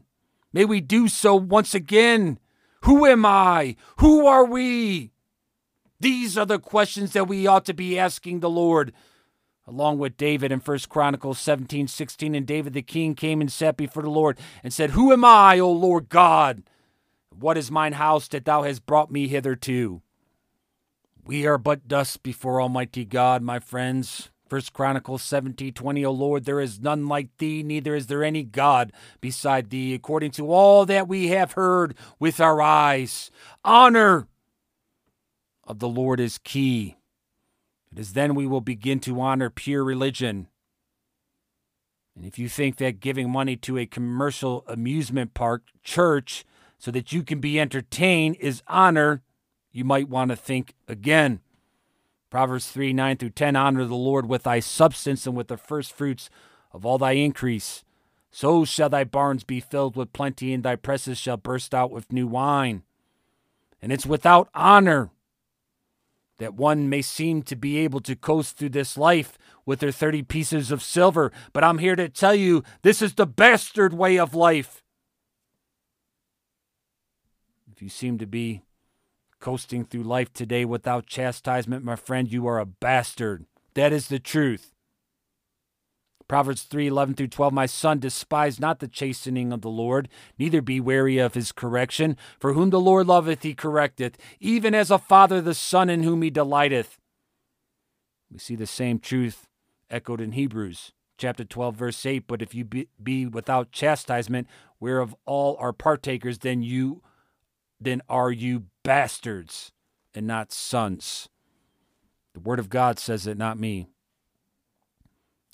May 0.53 0.63
we 0.63 0.79
do 0.79 1.09
so 1.09 1.35
once 1.35 1.75
again. 1.75 2.39
Who 2.83 3.05
am 3.05 3.25
I? 3.25 3.75
Who 3.97 4.25
are 4.25 4.45
we? 4.45 5.11
These 5.99 6.37
are 6.37 6.45
the 6.45 6.57
questions 6.57 7.11
that 7.11 7.27
we 7.27 7.45
ought 7.45 7.65
to 7.65 7.73
be 7.73 7.99
asking 7.99 8.39
the 8.39 8.49
Lord. 8.49 8.93
Along 9.67 9.99
with 9.99 10.15
David 10.15 10.53
in 10.53 10.59
1 10.61 10.79
Chronicles 10.87 11.37
17, 11.37 11.89
16, 11.89 12.33
and 12.33 12.47
David 12.47 12.71
the 12.71 12.81
king 12.81 13.15
came 13.15 13.41
and 13.41 13.51
sat 13.51 13.75
before 13.75 14.03
the 14.03 14.09
Lord 14.09 14.39
and 14.63 14.73
said, 14.73 14.91
Who 14.91 15.11
am 15.11 15.25
I, 15.25 15.59
O 15.59 15.69
Lord 15.69 16.07
God? 16.07 16.63
What 17.33 17.57
is 17.57 17.71
mine 17.71 17.93
house 17.93 18.27
that 18.29 18.45
thou 18.45 18.63
hast 18.63 18.85
brought 18.85 19.11
me 19.11 19.27
hitherto? 19.27 20.01
We 21.25 21.45
are 21.45 21.57
but 21.57 21.87
dust 21.87 22.23
before 22.23 22.61
Almighty 22.61 23.05
God, 23.05 23.41
my 23.41 23.59
friends. 23.59 24.29
First 24.49 24.73
Chronicles 24.73 25.21
17, 25.23 25.71
20, 25.71 26.03
O 26.03 26.11
Lord, 26.11 26.43
there 26.43 26.59
is 26.59 26.81
none 26.81 27.07
like 27.07 27.29
thee, 27.37 27.63
neither 27.63 27.95
is 27.95 28.07
there 28.07 28.21
any 28.21 28.43
God 28.43 28.91
beside 29.21 29.69
thee, 29.69 29.93
according 29.93 30.31
to 30.31 30.51
all 30.51 30.85
that 30.85 31.07
we 31.07 31.29
have 31.29 31.53
heard 31.53 31.95
with 32.19 32.41
our 32.41 32.61
eyes. 32.61 33.31
Honor 33.63 34.27
of 35.65 35.79
the 35.79 35.87
Lord 35.87 36.19
is 36.19 36.37
key. 36.37 36.97
It 37.93 37.99
is 37.99 38.11
then 38.11 38.35
we 38.35 38.45
will 38.45 38.59
begin 38.59 38.99
to 39.01 39.21
honor 39.21 39.49
pure 39.49 39.85
religion. 39.85 40.47
And 42.13 42.25
if 42.25 42.37
you 42.37 42.49
think 42.49 42.75
that 42.77 42.99
giving 42.99 43.29
money 43.29 43.55
to 43.55 43.77
a 43.77 43.85
commercial 43.85 44.65
amusement 44.67 45.33
park 45.33 45.63
church 45.81 46.43
so 46.81 46.89
that 46.89 47.11
you 47.11 47.21
can 47.21 47.39
be 47.39 47.59
entertained 47.59 48.37
is 48.39 48.63
honor, 48.67 49.21
you 49.71 49.85
might 49.85 50.09
want 50.09 50.31
to 50.31 50.35
think 50.35 50.73
again. 50.87 51.39
Proverbs 52.31 52.71
3 52.71 52.91
9 52.91 53.17
through 53.17 53.29
10 53.29 53.55
Honor 53.55 53.85
the 53.85 53.93
Lord 53.93 54.27
with 54.27 54.43
thy 54.43 54.59
substance 54.61 55.27
and 55.27 55.35
with 55.35 55.47
the 55.47 55.57
first 55.57 55.93
fruits 55.93 56.31
of 56.71 56.83
all 56.83 56.97
thy 56.97 57.11
increase. 57.11 57.83
So 58.31 58.65
shall 58.65 58.89
thy 58.89 59.03
barns 59.03 59.43
be 59.43 59.59
filled 59.59 59.95
with 59.95 60.11
plenty, 60.11 60.53
and 60.53 60.63
thy 60.63 60.75
presses 60.75 61.19
shall 61.19 61.37
burst 61.37 61.75
out 61.75 61.91
with 61.91 62.11
new 62.11 62.25
wine. 62.25 62.81
And 63.79 63.91
it's 63.91 64.07
without 64.07 64.49
honor 64.55 65.11
that 66.39 66.55
one 66.55 66.89
may 66.89 67.03
seem 67.03 67.43
to 67.43 67.55
be 67.55 67.77
able 67.77 67.99
to 67.99 68.15
coast 68.15 68.57
through 68.57 68.69
this 68.69 68.97
life 68.97 69.37
with 69.67 69.81
their 69.81 69.91
30 69.91 70.23
pieces 70.23 70.71
of 70.71 70.81
silver. 70.81 71.31
But 71.53 71.63
I'm 71.63 71.77
here 71.77 71.95
to 71.95 72.09
tell 72.09 72.33
you 72.33 72.63
this 72.81 73.03
is 73.03 73.13
the 73.13 73.27
bastard 73.27 73.93
way 73.93 74.17
of 74.17 74.33
life. 74.33 74.80
You 77.81 77.89
seem 77.89 78.19
to 78.19 78.27
be 78.27 78.61
coasting 79.39 79.85
through 79.85 80.03
life 80.03 80.31
today 80.31 80.65
without 80.65 81.07
chastisement, 81.07 81.83
my 81.83 81.95
friend, 81.95 82.31
you 82.31 82.45
are 82.45 82.59
a 82.59 82.65
bastard. 82.65 83.45
That 83.73 83.91
is 83.91 84.07
the 84.07 84.19
truth. 84.19 84.71
Proverbs 86.27 86.61
3 86.61 86.87
11 86.87 87.15
through 87.15 87.27
12 87.29 87.51
My 87.51 87.65
son, 87.65 87.99
despise 87.99 88.59
not 88.59 88.79
the 88.79 88.87
chastening 88.87 89.51
of 89.51 89.61
the 89.61 89.69
Lord, 89.69 90.07
neither 90.37 90.61
be 90.61 90.79
weary 90.79 91.17
of 91.17 91.33
his 91.33 91.51
correction. 91.51 92.15
For 92.39 92.53
whom 92.53 92.69
the 92.69 92.79
Lord 92.79 93.07
loveth, 93.07 93.41
he 93.41 93.55
correcteth, 93.55 94.13
even 94.39 94.75
as 94.75 94.91
a 94.91 94.99
father 94.99 95.41
the 95.41 95.55
son 95.55 95.89
in 95.89 96.03
whom 96.03 96.21
he 96.21 96.29
delighteth. 96.29 96.99
We 98.31 98.37
see 98.37 98.55
the 98.55 98.67
same 98.67 98.99
truth 98.99 99.47
echoed 99.89 100.21
in 100.21 100.33
Hebrews 100.33 100.93
chapter 101.17 101.43
12, 101.43 101.75
verse 101.75 102.05
8. 102.05 102.27
But 102.27 102.41
if 102.41 102.53
you 102.55 102.63
be, 102.63 102.87
be 103.01 103.25
without 103.25 103.71
chastisement, 103.71 104.47
whereof 104.79 105.15
all 105.25 105.57
are 105.59 105.73
partakers, 105.73 106.39
then 106.39 106.61
you 106.61 107.01
then 107.81 108.01
are 108.07 108.31
you 108.31 108.65
bastards 108.83 109.71
and 110.13 110.27
not 110.27 110.51
sons. 110.51 111.29
The 112.33 112.39
word 112.39 112.59
of 112.59 112.69
God 112.69 112.99
says 112.99 113.27
it, 113.27 113.37
not 113.37 113.59
me. 113.59 113.87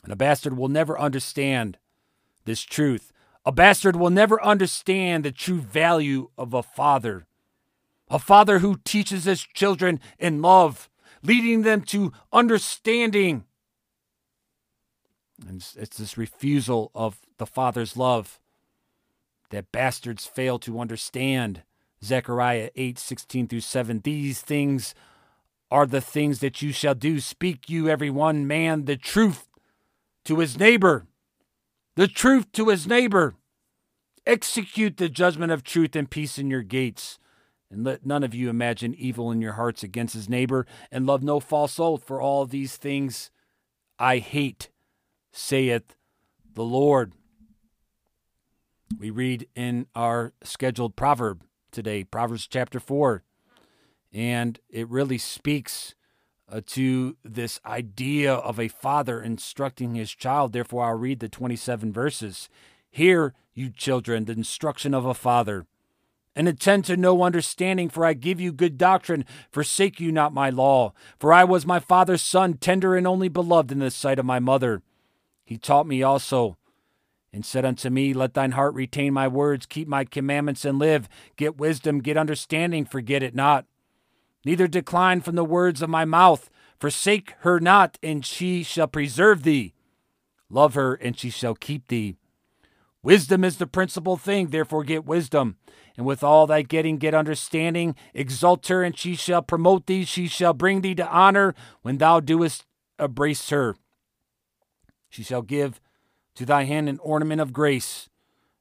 And 0.03 0.13
a 0.13 0.17
bastard 0.17 0.57
will 0.57 0.67
never 0.67 0.99
understand 0.99 1.77
this 2.45 2.61
truth. 2.61 3.11
A 3.45 3.51
bastard 3.51 3.95
will 3.95 4.09
never 4.09 4.43
understand 4.43 5.23
the 5.23 5.31
true 5.31 5.61
value 5.61 6.29
of 6.37 6.53
a 6.53 6.63
father. 6.63 7.25
A 8.09 8.19
father 8.19 8.59
who 8.59 8.79
teaches 8.83 9.23
his 9.25 9.41
children 9.41 9.99
in 10.19 10.41
love, 10.41 10.89
leading 11.23 11.63
them 11.63 11.81
to 11.83 12.13
understanding. 12.31 13.45
And 15.47 15.65
it's 15.75 15.97
this 15.97 16.17
refusal 16.17 16.91
of 16.95 17.19
the 17.37 17.45
father's 17.45 17.97
love 17.97 18.39
that 19.49 19.71
bastards 19.71 20.25
fail 20.25 20.59
to 20.59 20.79
understand. 20.79 21.63
Zechariah 22.03 22.69
8, 22.75 22.99
16 22.99 23.47
through 23.47 23.61
7. 23.61 24.01
These 24.03 24.41
things 24.41 24.93
are 25.71 25.85
the 25.85 26.01
things 26.01 26.39
that 26.39 26.61
you 26.61 26.71
shall 26.71 26.95
do. 26.95 27.19
Speak 27.19 27.69
you, 27.69 27.89
every 27.89 28.09
one 28.09 28.47
man, 28.47 28.85
the 28.85 28.97
truth 28.97 29.47
to 30.25 30.39
his 30.39 30.59
neighbor. 30.59 31.05
The 31.95 32.07
truth 32.07 32.51
to 32.53 32.69
his 32.69 32.87
neighbor. 32.87 33.35
Execute 34.25 34.97
the 34.97 35.09
judgment 35.09 35.51
of 35.51 35.63
truth 35.63 35.95
and 35.95 36.09
peace 36.09 36.37
in 36.37 36.49
your 36.49 36.61
gates. 36.61 37.17
And 37.69 37.83
let 37.83 38.05
none 38.05 38.23
of 38.23 38.33
you 38.33 38.49
imagine 38.49 38.93
evil 38.93 39.31
in 39.31 39.41
your 39.41 39.53
hearts 39.53 39.83
against 39.83 40.13
his 40.13 40.29
neighbor, 40.29 40.65
and 40.89 41.05
love 41.05 41.21
no 41.21 41.41
false 41.41 41.79
oath, 41.79 42.03
for 42.03 42.21
all 42.21 42.45
these 42.45 42.77
things 42.77 43.29
I 43.99 44.19
hate, 44.19 44.69
saith 45.33 45.95
the 46.53 46.63
Lord. 46.63 47.13
We 48.97 49.09
read 49.09 49.47
in 49.53 49.87
our 49.95 50.33
scheduled 50.43 50.95
proverb 50.95 51.43
today, 51.77 52.03
Proverbs 52.03 52.47
chapter 52.47 52.79
4. 52.79 53.21
And 54.11 54.59
it 54.67 54.89
really 54.89 55.19
speaks 55.19 55.93
uh, 56.51 56.61
to 56.65 57.15
this 57.23 57.59
idea 57.67 58.33
of 58.33 58.59
a 58.59 58.67
father 58.67 59.21
instructing 59.21 59.93
his 59.93 60.09
child. 60.09 60.53
Therefore, 60.53 60.85
I'll 60.85 60.95
read 60.95 61.19
the 61.19 61.29
27 61.29 61.93
verses. 61.93 62.49
Hear, 62.89 63.35
you 63.53 63.69
children, 63.69 64.25
the 64.25 64.33
instruction 64.33 64.95
of 64.95 65.05
a 65.05 65.13
father, 65.13 65.67
and 66.35 66.47
attend 66.47 66.85
to 66.85 66.97
no 66.97 67.21
understanding, 67.21 67.89
for 67.89 68.03
I 68.03 68.13
give 68.13 68.41
you 68.41 68.51
good 68.51 68.79
doctrine. 68.79 69.23
Forsake 69.51 69.99
you 69.99 70.11
not 70.11 70.33
my 70.33 70.49
law. 70.49 70.93
For 71.19 71.31
I 71.31 71.43
was 71.43 71.67
my 71.67 71.79
father's 71.79 72.23
son, 72.23 72.55
tender 72.55 72.95
and 72.95 73.05
only 73.05 73.29
beloved 73.29 73.71
in 73.71 73.77
the 73.77 73.91
sight 73.91 74.17
of 74.17 74.25
my 74.25 74.39
mother. 74.39 74.81
He 75.45 75.59
taught 75.59 75.85
me 75.85 76.01
also 76.01 76.57
and 77.37 77.45
said 77.45 77.65
unto 77.65 77.91
me, 77.91 78.15
Let 78.15 78.33
thine 78.33 78.53
heart 78.53 78.73
retain 78.73 79.13
my 79.13 79.27
words, 79.27 79.67
keep 79.67 79.87
my 79.87 80.05
commandments, 80.05 80.65
and 80.65 80.79
live. 80.79 81.07
Get 81.35 81.59
wisdom, 81.59 81.99
get 81.99 82.17
understanding, 82.17 82.83
forget 82.83 83.21
it 83.21 83.35
not. 83.35 83.67
Neither 84.43 84.67
decline 84.67 85.21
from 85.21 85.35
the 85.35 85.45
words 85.45 85.83
of 85.83 85.89
my 85.89 86.03
mouth. 86.03 86.49
Forsake 86.79 87.35
her 87.41 87.59
not, 87.59 87.99
and 88.01 88.25
she 88.25 88.63
shall 88.63 88.87
preserve 88.87 89.43
thee. 89.43 89.75
Love 90.49 90.73
her, 90.73 90.95
and 90.95 91.15
she 91.15 91.29
shall 91.29 91.53
keep 91.53 91.89
thee. 91.89 92.15
Wisdom 93.03 93.43
is 93.43 93.57
the 93.57 93.67
principal 93.67 94.17
thing, 94.17 94.47
therefore 94.47 94.83
get 94.83 95.05
wisdom. 95.05 95.57
And 95.95 96.07
with 96.07 96.23
all 96.23 96.47
thy 96.47 96.63
getting, 96.63 96.97
get 96.97 97.13
understanding. 97.13 97.95
Exalt 98.15 98.65
her, 98.69 98.81
and 98.81 98.97
she 98.97 99.13
shall 99.13 99.43
promote 99.43 99.85
thee. 99.85 100.05
She 100.05 100.27
shall 100.27 100.55
bring 100.55 100.81
thee 100.81 100.95
to 100.95 101.07
honor 101.07 101.53
when 101.83 101.99
thou 101.99 102.19
doest 102.19 102.65
embrace 102.97 103.51
her. 103.51 103.75
She 105.07 105.21
shall 105.21 105.43
give 105.43 105.79
to 106.37 106.45
thy 106.45 106.63
hand 106.63 106.87
an 106.87 106.99
ornament 106.99 107.41
of 107.41 107.51
grace. 107.51 108.09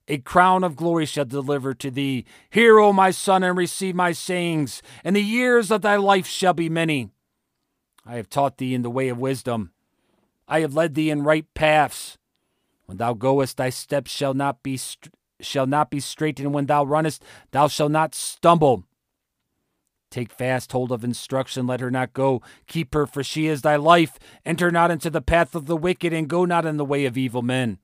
A 0.09 0.19
crown 0.19 0.65
of 0.65 0.77
glory 0.77 1.05
shall 1.05 1.25
deliver 1.25 1.75
to 1.75 1.91
thee. 1.91 2.25
Hear, 2.49 2.79
O 2.79 2.93
my 2.93 3.11
son, 3.11 3.43
and 3.43 3.57
receive 3.57 3.95
my 3.95 4.13
sayings, 4.13 4.83
and 5.05 5.15
the 5.15 5.23
years 5.23 5.71
of 5.71 5.83
thy 5.83 5.97
life 5.97 6.27
shall 6.27 6.55
be 6.55 6.69
many. 6.69 7.11
I 8.07 8.17
have 8.17 8.31
taught 8.31 8.57
thee 8.57 8.75
in 8.75 8.83
the 8.83 8.91
way 8.91 9.09
of 9.09 9.19
wisdom. 9.19 9.73
I 10.49 10.61
have 10.61 10.75
led 10.75 10.95
thee 10.95 11.11
in 11.11 11.23
right 11.23 11.45
paths. 11.55 12.17
When 12.87 12.99
thou 12.99 13.15
goest, 13.15 13.57
thy 13.57 13.71
steps 13.71 14.11
shall 14.11 14.33
not 14.33 14.63
be 14.63 14.81
shall 15.41 15.67
not 15.67 15.91
be 15.91 16.01
straight, 16.01 16.41
and 16.41 16.55
when 16.55 16.67
thou 16.67 16.85
runnest, 16.85 17.23
thou 17.51 17.69
shalt 17.69 17.93
not 17.93 18.15
stumble. 18.15 18.85
Take 20.11 20.33
fast 20.33 20.73
hold 20.73 20.93
of 20.93 21.05
instruction, 21.05 21.67
let 21.67 21.81
her 21.81 21.91
not 21.91 22.13
go. 22.13 22.41
Keep 22.67 22.95
her, 22.95 23.07
for 23.07 23.23
she 23.23 23.47
is 23.47 23.63
thy 23.63 23.77
life. 23.77 24.19
Enter 24.45 24.71
not 24.71 24.91
into 24.91 25.11
the 25.11 25.21
path 25.21 25.55
of 25.55 25.67
the 25.67 25.77
wicked, 25.77 26.13
and 26.13 26.29
go 26.29 26.45
not 26.45 26.65
in 26.65 26.77
the 26.77 26.85
way 26.85 27.07
of 27.07 27.19
evil 27.19 27.43
men. 27.43 27.79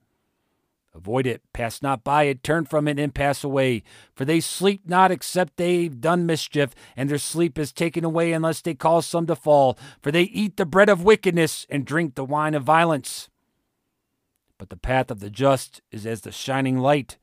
Avoid 0.95 1.25
it, 1.25 1.41
pass 1.53 1.81
not 1.81 2.03
by 2.03 2.23
it, 2.23 2.43
turn 2.43 2.65
from 2.65 2.87
it, 2.87 2.99
and 2.99 3.15
pass 3.15 3.43
away. 3.43 3.81
For 4.13 4.25
they 4.25 4.39
sleep 4.39 4.83
not 4.85 5.11
except 5.11 5.57
they've 5.57 5.99
done 5.99 6.27
mischief, 6.27 6.75
and 6.95 7.09
their 7.09 7.17
sleep 7.17 7.57
is 7.57 7.73
taken 7.73 8.05
away 8.05 8.31
unless 8.31 8.61
they 8.61 8.75
cause 8.75 9.07
some 9.07 9.25
to 9.25 9.35
fall. 9.35 9.77
For 10.01 10.11
they 10.11 10.23
eat 10.23 10.57
the 10.57 10.67
bread 10.67 10.89
of 10.89 11.03
wickedness, 11.03 11.65
and 11.69 11.85
drink 11.85 12.13
the 12.13 12.23
wine 12.23 12.53
of 12.53 12.63
violence. 12.63 13.29
But 14.59 14.69
the 14.69 14.77
path 14.77 15.09
of 15.09 15.19
the 15.19 15.31
just 15.31 15.81
is 15.91 16.05
as 16.05 16.21
the 16.21 16.31
shining 16.31 16.77
light, 16.77 17.17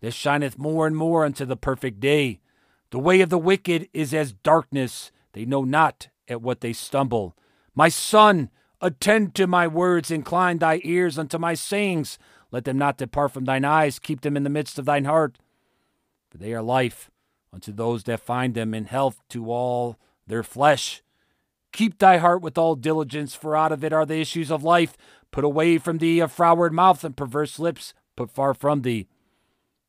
that 0.00 0.12
shineth 0.12 0.58
more 0.58 0.86
and 0.86 0.96
more 0.96 1.24
unto 1.24 1.44
the 1.44 1.56
perfect 1.56 2.00
day. 2.00 2.40
The 2.92 2.98
way 2.98 3.22
of 3.22 3.30
the 3.30 3.38
wicked 3.38 3.88
is 3.94 4.12
as 4.12 4.34
darkness. 4.34 5.10
They 5.32 5.46
know 5.46 5.64
not 5.64 6.08
at 6.28 6.42
what 6.42 6.60
they 6.60 6.74
stumble. 6.74 7.34
My 7.74 7.88
son, 7.88 8.50
attend 8.82 9.34
to 9.36 9.46
my 9.46 9.66
words, 9.66 10.10
incline 10.10 10.58
thy 10.58 10.78
ears 10.84 11.18
unto 11.18 11.38
my 11.38 11.54
sayings. 11.54 12.18
Let 12.50 12.66
them 12.66 12.76
not 12.76 12.98
depart 12.98 13.32
from 13.32 13.46
thine 13.46 13.64
eyes, 13.64 13.98
keep 13.98 14.20
them 14.20 14.36
in 14.36 14.42
the 14.42 14.50
midst 14.50 14.78
of 14.78 14.84
thine 14.84 15.06
heart. 15.06 15.38
For 16.30 16.36
they 16.36 16.52
are 16.52 16.62
life 16.62 17.10
unto 17.50 17.72
those 17.72 18.04
that 18.04 18.20
find 18.20 18.54
them, 18.54 18.74
and 18.74 18.86
health 18.86 19.22
to 19.30 19.50
all 19.50 19.96
their 20.26 20.42
flesh. 20.42 21.02
Keep 21.72 21.98
thy 21.98 22.18
heart 22.18 22.42
with 22.42 22.58
all 22.58 22.74
diligence, 22.74 23.34
for 23.34 23.56
out 23.56 23.72
of 23.72 23.82
it 23.82 23.94
are 23.94 24.04
the 24.04 24.20
issues 24.20 24.50
of 24.50 24.62
life. 24.62 24.98
Put 25.30 25.44
away 25.44 25.78
from 25.78 25.96
thee 25.96 26.20
a 26.20 26.28
froward 26.28 26.74
mouth 26.74 27.04
and 27.04 27.16
perverse 27.16 27.58
lips, 27.58 27.94
put 28.16 28.30
far 28.30 28.52
from 28.52 28.82
thee. 28.82 29.08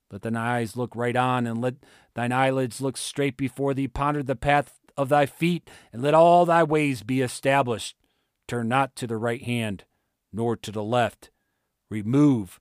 Let 0.09 0.21
thine 0.21 0.37
eyes 0.37 0.77
look 0.77 0.95
right 0.95 1.15
on, 1.17 1.45
and 1.45 1.59
let 1.59 1.75
thine 2.15 2.31
eyelids 2.31 2.81
look 2.81 2.97
straight 2.97 3.37
before 3.37 3.73
thee. 3.73 3.87
Ponder 3.87 4.23
the 4.23 4.35
path 4.35 4.79
of 4.95 5.09
thy 5.09 5.25
feet, 5.25 5.69
and 5.91 6.01
let 6.01 6.13
all 6.13 6.45
thy 6.45 6.63
ways 6.63 7.03
be 7.03 7.21
established. 7.21 7.95
Turn 8.47 8.67
not 8.67 8.95
to 8.97 9.07
the 9.07 9.17
right 9.17 9.41
hand, 9.41 9.85
nor 10.31 10.55
to 10.57 10.71
the 10.71 10.83
left. 10.83 11.31
Remove 11.89 12.59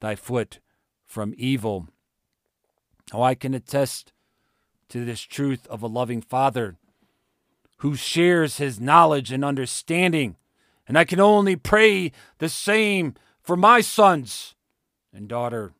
thy 0.00 0.14
foot 0.14 0.60
from 1.04 1.34
evil. 1.36 1.88
Oh, 3.12 3.22
I 3.22 3.34
can 3.34 3.54
attest 3.54 4.12
to 4.88 5.04
this 5.04 5.20
truth 5.20 5.66
of 5.68 5.82
a 5.82 5.86
loving 5.86 6.22
Father 6.22 6.76
who 7.78 7.96
shares 7.96 8.56
his 8.56 8.80
knowledge 8.80 9.30
and 9.32 9.44
understanding. 9.44 10.36
And 10.86 10.98
I 10.98 11.04
can 11.04 11.20
only 11.20 11.56
pray 11.56 12.12
the 12.38 12.48
same 12.48 13.14
for 13.42 13.56
my 13.56 13.80
sons 13.80 14.54
and 15.12 15.28
daughter 15.28 15.72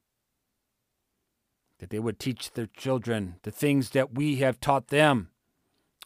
that 1.84 1.90
they 1.90 1.98
would 1.98 2.18
teach 2.18 2.50
their 2.52 2.68
children 2.74 3.34
the 3.42 3.50
things 3.50 3.90
that 3.90 4.14
we 4.14 4.36
have 4.36 4.58
taught 4.58 4.88
them. 4.88 5.28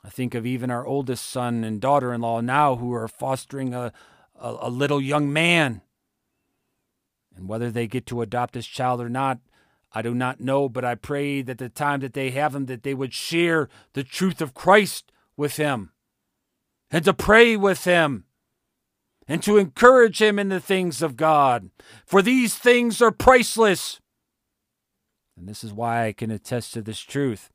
I 0.03 0.09
think 0.09 0.35
of 0.35 0.45
even 0.45 0.73
our 0.73 0.85
oldest 0.85 1.31
son 1.31 1.63
and 1.63 1.81
daughter 1.81 2.13
in 2.13 2.21
law 2.21 2.41
now 2.41 2.75
who 2.75 2.93
are 2.95 3.07
fostering 3.07 3.73
a, 3.73 3.93
a, 4.35 4.57
a, 4.63 4.71
little 4.71 5.01
young 5.01 5.33
man. 5.33 5.83
And 7.37 7.47
whether 7.47 7.71
they 7.71 7.87
get 7.87 8.07
to 8.07 8.23
adopt 8.23 8.55
this 8.55 8.67
child 8.67 9.01
or 9.01 9.09
not, 9.09 9.39
I 9.93 10.03
do 10.03 10.17
not 10.17 10.41
know, 10.41 10.69
but 10.69 10.85
I 10.85 10.97
pray 10.97 11.43
that 11.43 11.59
the 11.59 11.69
time 11.69 12.01
that 12.01 12.13
they 12.13 12.31
have 12.31 12.57
him, 12.57 12.67
that 12.67 12.83
they 12.83 12.95
would 12.95 13.15
share 13.15 13.69
the 13.93 14.03
truth 14.03 14.41
of 14.41 14.55
Christ 14.55 15.13
with 15.37 15.59
him 15.59 15.93
and 16.91 17.05
to 17.05 17.15
pray 17.15 17.57
with 17.57 17.85
him 17.85 18.25
and 19.29 19.41
to 19.45 19.59
encourage 19.59 20.21
him 20.21 20.41
in 20.41 20.49
the 20.49 20.59
things 20.59 21.03
of 21.03 21.17
God. 21.17 21.71
For 22.05 22.21
these 22.21 22.57
things 22.57 23.01
are 23.01 23.13
priceless. 23.13 24.01
And 25.39 25.49
this 25.49 25.63
is 25.63 25.73
why 25.73 26.07
I 26.07 26.13
can 26.13 26.31
attest 26.31 26.73
to 26.75 26.83
this 26.83 27.01
truth. 27.01 27.51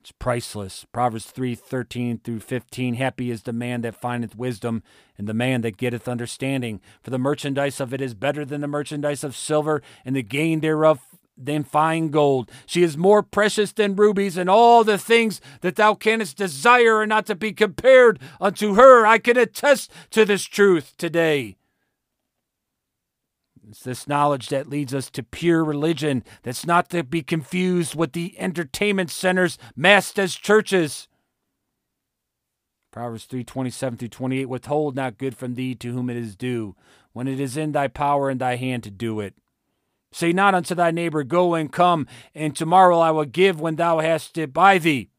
It's 0.00 0.12
priceless. 0.12 0.86
Proverbs 0.92 1.26
3 1.26 1.54
13 1.54 2.20
through 2.20 2.40
15. 2.40 2.94
Happy 2.94 3.30
is 3.30 3.42
the 3.42 3.52
man 3.52 3.82
that 3.82 4.00
findeth 4.00 4.36
wisdom, 4.36 4.82
and 5.18 5.28
the 5.28 5.34
man 5.34 5.62
that 5.62 5.76
getteth 5.76 6.08
understanding. 6.08 6.80
For 7.02 7.10
the 7.10 7.18
merchandise 7.18 7.80
of 7.80 7.92
it 7.92 8.00
is 8.00 8.14
better 8.14 8.44
than 8.44 8.60
the 8.60 8.68
merchandise 8.68 9.24
of 9.24 9.36
silver, 9.36 9.82
and 10.04 10.14
the 10.14 10.22
gain 10.22 10.60
thereof 10.60 11.00
than 11.36 11.64
fine 11.64 12.08
gold. 12.08 12.50
She 12.64 12.82
is 12.82 12.96
more 12.96 13.22
precious 13.22 13.72
than 13.72 13.96
rubies, 13.96 14.36
and 14.36 14.48
all 14.48 14.84
the 14.84 14.96
things 14.96 15.40
that 15.60 15.76
thou 15.76 15.94
canst 15.94 16.36
desire 16.36 16.96
are 16.96 17.06
not 17.06 17.26
to 17.26 17.34
be 17.34 17.52
compared 17.52 18.20
unto 18.40 18.74
her. 18.74 19.04
I 19.04 19.18
can 19.18 19.36
attest 19.36 19.92
to 20.10 20.24
this 20.24 20.44
truth 20.44 20.94
today. 20.96 21.56
It's 23.68 23.82
this 23.82 24.06
knowledge 24.06 24.48
that 24.50 24.68
leads 24.68 24.94
us 24.94 25.10
to 25.10 25.24
pure 25.24 25.64
religion 25.64 26.22
that's 26.42 26.64
not 26.64 26.88
to 26.90 27.02
be 27.02 27.22
confused 27.22 27.96
with 27.96 28.12
the 28.12 28.38
entertainment 28.38 29.10
centers 29.10 29.58
masked 29.74 30.20
as 30.20 30.36
churches. 30.36 31.08
Proverbs 32.92 33.24
3 33.24 33.42
27 33.42 33.98
through 33.98 34.08
28 34.08 34.44
Withhold 34.46 34.94
not 34.94 35.18
good 35.18 35.36
from 35.36 35.54
thee 35.54 35.74
to 35.74 35.92
whom 35.92 36.08
it 36.08 36.16
is 36.16 36.36
due, 36.36 36.76
when 37.12 37.26
it 37.26 37.40
is 37.40 37.56
in 37.56 37.72
thy 37.72 37.88
power 37.88 38.30
and 38.30 38.40
thy 38.40 38.54
hand 38.54 38.84
to 38.84 38.90
do 38.90 39.18
it. 39.18 39.34
Say 40.12 40.32
not 40.32 40.54
unto 40.54 40.74
thy 40.74 40.92
neighbor, 40.92 41.24
Go 41.24 41.54
and 41.54 41.72
come, 41.72 42.06
and 42.34 42.54
tomorrow 42.54 43.00
I 43.00 43.10
will 43.10 43.24
give 43.24 43.60
when 43.60 43.76
thou 43.76 43.98
hast 43.98 44.38
it 44.38 44.52
by 44.52 44.78
thee. 44.78 45.10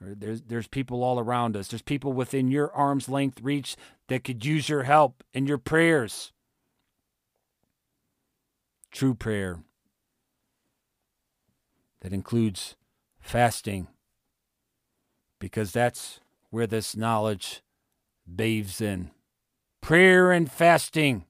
There's, 0.00 0.42
there's 0.42 0.66
people 0.66 1.04
all 1.04 1.20
around 1.20 1.56
us. 1.56 1.68
There's 1.68 1.82
people 1.82 2.12
within 2.12 2.50
your 2.50 2.72
arm's 2.72 3.08
length 3.08 3.40
reach 3.42 3.76
that 4.08 4.24
could 4.24 4.44
use 4.44 4.68
your 4.68 4.82
help 4.84 5.22
and 5.32 5.46
your 5.46 5.58
prayers 5.58 6.32
true 8.90 9.14
prayer 9.14 9.60
that 12.00 12.12
includes 12.12 12.76
fasting, 13.20 13.88
because 15.38 15.72
that's 15.72 16.20
where 16.50 16.66
this 16.66 16.96
knowledge 16.96 17.62
bathes 18.26 18.80
in. 18.80 19.10
Prayer 19.80 20.32
and 20.32 20.50
fasting. 20.50 21.24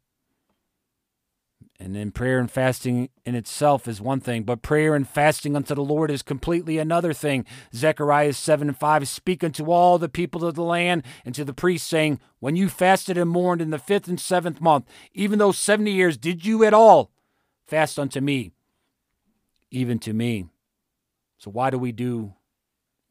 And 1.79 1.97
then 1.97 2.11
prayer 2.11 2.39
and 2.39 2.51
fasting 2.51 3.09
in 3.25 3.35
itself 3.35 3.89
is 3.89 4.03
one 4.03 4.21
thing, 4.21 4.43
but 4.43 4.61
prayer 4.61 4.95
and 4.95 5.09
fasting 5.09 5.57
unto 5.57 5.75
the 5.75 5.83
Lord 5.83 6.11
is 6.11 6.21
completely 6.21 6.77
another 6.77 7.15
thing. 7.15 7.47
Zechariah 7.75 8.35
7 8.35 8.69
and 8.69 8.77
5 8.77 9.09
Speak 9.09 9.43
unto 9.43 9.71
all 9.71 9.97
the 9.99 10.11
people 10.11 10.45
of 10.45 10.57
the 10.57 10.63
land 10.63 11.05
and 11.25 11.35
to 11.35 11.43
the 11.43 11.55
priests, 11.55 11.89
saying, 11.89 12.21
When 12.39 12.55
you 12.55 12.69
fasted 12.69 13.17
and 13.17 13.31
mourned 13.31 13.63
in 13.63 13.71
the 13.71 13.79
fifth 13.79 14.09
and 14.09 14.21
seventh 14.21 14.61
month, 14.61 14.85
even 15.15 15.39
though 15.39 15.53
70 15.53 15.91
years, 15.91 16.19
did 16.19 16.45
you 16.45 16.65
at 16.65 16.75
all 16.75 17.11
Fast 17.71 18.01
unto 18.01 18.21
me, 18.21 18.51
even 19.71 20.01
to 20.01 20.13
me. 20.13 20.47
So, 21.39 21.53
why 21.53 21.71
do 21.71 21.79
we 21.79 21.93
do 21.93 22.35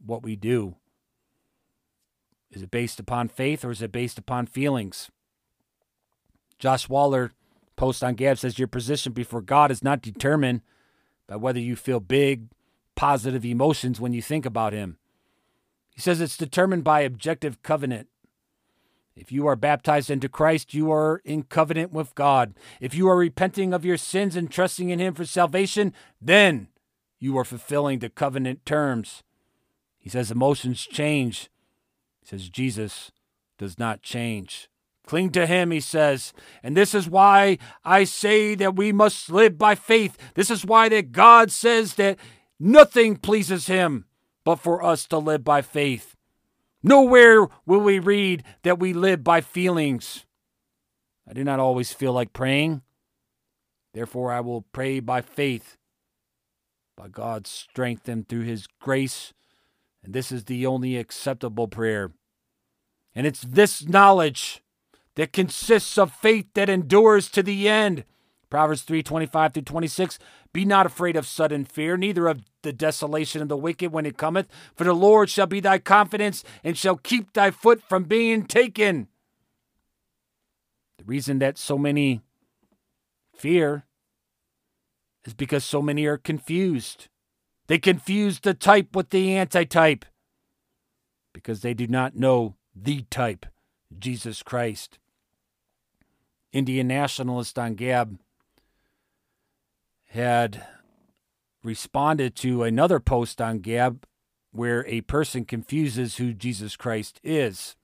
what 0.05 0.21
we 0.21 0.35
do? 0.35 0.75
Is 2.51 2.61
it 2.61 2.69
based 2.69 2.99
upon 2.99 3.29
faith 3.29 3.63
or 3.63 3.71
is 3.71 3.81
it 3.81 3.93
based 3.93 4.17
upon 4.17 4.47
feelings? 4.47 5.09
Josh 6.57 6.89
Waller, 6.89 7.31
post 7.77 8.03
on 8.03 8.15
Gab, 8.15 8.37
says 8.37 8.59
your 8.59 8.67
position 8.67 9.13
before 9.13 9.41
God 9.41 9.71
is 9.71 9.81
not 9.81 10.01
determined 10.01 10.59
by 11.25 11.37
whether 11.37 11.59
you 11.61 11.77
feel 11.77 12.01
big, 12.01 12.49
positive 12.95 13.45
emotions 13.45 14.01
when 14.01 14.11
you 14.11 14.21
think 14.21 14.45
about 14.45 14.73
Him. 14.73 14.97
He 15.95 16.01
says 16.01 16.19
it's 16.19 16.35
determined 16.35 16.83
by 16.83 16.99
objective 16.99 17.63
covenant. 17.63 18.09
If 19.19 19.33
you 19.33 19.47
are 19.47 19.57
baptized 19.57 20.09
into 20.09 20.29
Christ, 20.29 20.73
you 20.73 20.91
are 20.91 21.21
in 21.25 21.43
covenant 21.43 21.91
with 21.91 22.15
God. 22.15 22.53
If 22.79 22.95
you 22.95 23.09
are 23.09 23.17
repenting 23.17 23.73
of 23.73 23.83
your 23.83 23.97
sins 23.97 24.35
and 24.37 24.49
trusting 24.49 24.89
in 24.89 24.99
Him 24.99 25.13
for 25.13 25.25
salvation, 25.25 25.93
then 26.21 26.69
you 27.19 27.37
are 27.37 27.43
fulfilling 27.43 27.99
the 27.99 28.09
covenant 28.09 28.65
terms. 28.65 29.23
He 29.97 30.09
says 30.09 30.31
emotions 30.31 30.85
change. 30.85 31.49
He 32.21 32.27
says 32.27 32.49
Jesus 32.49 33.11
does 33.57 33.77
not 33.77 34.01
change. 34.01 34.69
Cling 35.05 35.31
to 35.31 35.47
him, 35.47 35.71
he 35.71 35.79
says. 35.79 36.33
And 36.61 36.77
this 36.77 36.93
is 36.93 37.09
why 37.09 37.57
I 37.83 38.03
say 38.03 38.55
that 38.55 38.75
we 38.75 38.91
must 38.91 39.29
live 39.29 39.57
by 39.57 39.75
faith. 39.75 40.15
This 40.35 40.51
is 40.51 40.65
why 40.65 40.87
that 40.89 41.11
God 41.11 41.51
says 41.51 41.95
that 41.95 42.19
nothing 42.59 43.17
pleases 43.17 43.67
him 43.67 44.05
but 44.45 44.57
for 44.57 44.83
us 44.83 45.07
to 45.07 45.17
live 45.17 45.43
by 45.43 45.61
faith. 45.61 46.15
Nowhere 46.81 47.47
will 47.65 47.79
we 47.81 47.99
read 47.99 48.43
that 48.63 48.79
we 48.79 48.93
live 48.93 49.23
by 49.23 49.41
feelings. 49.41 50.25
I 51.27 51.33
do 51.33 51.43
not 51.43 51.59
always 51.59 51.93
feel 51.93 52.13
like 52.13 52.33
praying. 52.33 52.81
Therefore, 53.93 54.31
I 54.31 54.39
will 54.39 54.61
pray 54.71 54.99
by 54.99 55.21
faith, 55.21 55.77
by 56.95 57.07
God's 57.07 57.49
strength 57.49 58.07
and 58.07 58.27
through 58.27 58.43
His 58.43 58.67
grace. 58.79 59.33
And 60.03 60.13
this 60.13 60.31
is 60.31 60.45
the 60.45 60.65
only 60.65 60.95
acceptable 60.95 61.67
prayer. 61.67 62.11
And 63.13 63.27
it's 63.27 63.41
this 63.41 63.85
knowledge 63.85 64.63
that 65.15 65.33
consists 65.33 65.97
of 65.97 66.13
faith 66.13 66.47
that 66.53 66.69
endures 66.69 67.29
to 67.31 67.43
the 67.43 67.67
end. 67.67 68.05
Proverbs 68.49 68.81
3 68.81 69.03
25 69.03 69.53
through 69.53 69.63
26. 69.63 70.19
Be 70.53 70.65
not 70.65 70.85
afraid 70.85 71.15
of 71.15 71.27
sudden 71.27 71.65
fear, 71.65 71.97
neither 71.97 72.27
of 72.27 72.41
the 72.63 72.73
desolation 72.73 73.41
of 73.41 73.47
the 73.47 73.57
wicked 73.57 73.91
when 73.91 74.05
it 74.05 74.17
cometh, 74.17 74.47
for 74.75 74.83
the 74.83 74.93
Lord 74.93 75.29
shall 75.29 75.47
be 75.47 75.59
thy 75.59 75.77
confidence 75.77 76.43
and 76.63 76.77
shall 76.77 76.97
keep 76.97 77.33
thy 77.33 77.51
foot 77.51 77.81
from 77.87 78.03
being 78.05 78.45
taken. 78.45 79.07
The 80.97 81.05
reason 81.05 81.39
that 81.39 81.57
so 81.57 81.77
many 81.77 82.21
fear 83.35 83.85
is 85.25 85.33
because 85.33 85.63
so 85.63 85.81
many 85.81 86.05
are 86.05 86.17
confused. 86.17 87.07
They 87.67 87.77
confuse 87.77 88.39
the 88.39 88.55
type 88.55 88.95
with 88.95 89.11
the 89.11 89.37
antitype 89.37 90.05
because 91.33 91.61
they 91.61 91.73
do 91.73 91.87
not 91.87 92.15
know 92.15 92.55
the 92.75 93.03
type, 93.11 93.45
Jesus 93.97 94.41
Christ. 94.41 94.97
Indian 96.51 96.87
nationalist 96.87 97.59
on 97.59 97.75
Gab 97.75 98.17
had 100.09 100.65
responded 101.63 102.35
to 102.35 102.63
another 102.63 102.99
post 102.99 103.41
on 103.41 103.59
Gab 103.59 104.05
where 104.51 104.85
a 104.87 105.01
person 105.01 105.45
confuses 105.45 106.17
who 106.17 106.33
Jesus 106.33 106.75
Christ 106.75 107.19
is. 107.23 107.75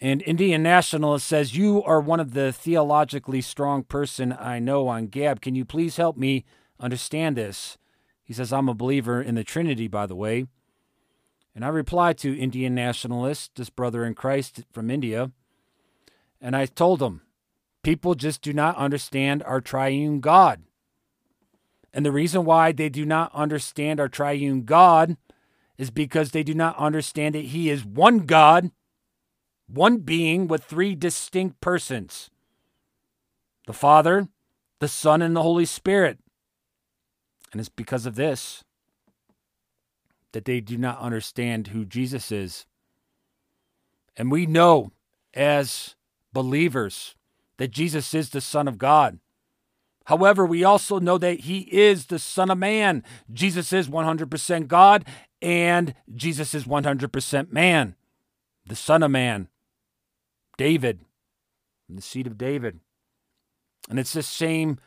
And 0.00 0.22
Indian 0.22 0.62
Nationalist 0.62 1.26
says, 1.26 1.56
You 1.56 1.82
are 1.82 2.00
one 2.00 2.20
of 2.20 2.32
the 2.32 2.52
theologically 2.52 3.40
strong 3.40 3.82
person 3.82 4.32
I 4.32 4.58
know 4.58 4.86
on 4.88 5.08
Gab. 5.08 5.40
Can 5.40 5.54
you 5.54 5.64
please 5.64 5.96
help 5.96 6.16
me 6.16 6.44
understand 6.78 7.36
this? 7.36 7.76
He 8.22 8.32
says, 8.32 8.52
I'm 8.52 8.68
a 8.68 8.74
believer 8.74 9.20
in 9.20 9.34
the 9.34 9.44
Trinity, 9.44 9.88
by 9.88 10.06
the 10.06 10.14
way. 10.14 10.46
And 11.54 11.64
I 11.64 11.68
replied 11.68 12.18
to 12.18 12.38
Indian 12.38 12.74
nationalist, 12.74 13.56
this 13.56 13.70
brother 13.70 14.04
in 14.04 14.14
Christ 14.14 14.64
from 14.70 14.90
India, 14.90 15.32
and 16.40 16.54
I 16.54 16.66
told 16.66 17.02
him, 17.02 17.22
people 17.82 18.14
just 18.14 18.42
do 18.42 18.52
not 18.52 18.76
understand 18.76 19.42
our 19.42 19.60
triune 19.60 20.20
God. 20.20 20.62
And 21.92 22.04
the 22.04 22.12
reason 22.12 22.44
why 22.44 22.72
they 22.72 22.88
do 22.88 23.04
not 23.04 23.34
understand 23.34 23.98
our 23.98 24.08
triune 24.08 24.62
God 24.64 25.16
is 25.78 25.90
because 25.90 26.30
they 26.30 26.42
do 26.42 26.54
not 26.54 26.76
understand 26.76 27.34
that 27.34 27.46
He 27.46 27.70
is 27.70 27.84
one 27.84 28.20
God, 28.20 28.70
one 29.66 29.98
being 29.98 30.48
with 30.48 30.64
three 30.64 30.94
distinct 30.94 31.60
persons 31.60 32.30
the 33.66 33.72
Father, 33.74 34.28
the 34.80 34.88
Son, 34.88 35.20
and 35.20 35.36
the 35.36 35.42
Holy 35.42 35.66
Spirit. 35.66 36.18
And 37.52 37.60
it's 37.60 37.68
because 37.68 38.06
of 38.06 38.14
this 38.14 38.64
that 40.32 40.44
they 40.44 40.60
do 40.60 40.76
not 40.76 40.98
understand 40.98 41.68
who 41.68 41.84
Jesus 41.84 42.30
is. 42.32 42.66
And 44.16 44.30
we 44.30 44.46
know 44.46 44.90
as 45.34 45.96
believers 46.32 47.14
that 47.58 47.70
Jesus 47.70 48.14
is 48.14 48.30
the 48.30 48.40
Son 48.40 48.68
of 48.68 48.78
God. 48.78 49.18
However, 50.08 50.46
we 50.46 50.64
also 50.64 50.98
know 50.98 51.18
that 51.18 51.40
he 51.40 51.68
is 51.70 52.06
the 52.06 52.18
Son 52.18 52.50
of 52.50 52.56
Man. 52.56 53.04
Jesus 53.30 53.74
is 53.74 53.88
100% 53.88 54.66
God 54.66 55.04
and 55.42 55.94
Jesus 56.14 56.54
is 56.54 56.64
100% 56.64 57.52
man, 57.52 57.94
the 58.64 58.74
Son 58.74 59.02
of 59.02 59.10
Man, 59.10 59.48
David, 60.56 61.00
the 61.90 62.00
seed 62.00 62.26
of 62.26 62.38
David. 62.38 62.80
And 63.90 63.98
it's 63.98 64.14
the 64.14 64.22
same 64.22 64.78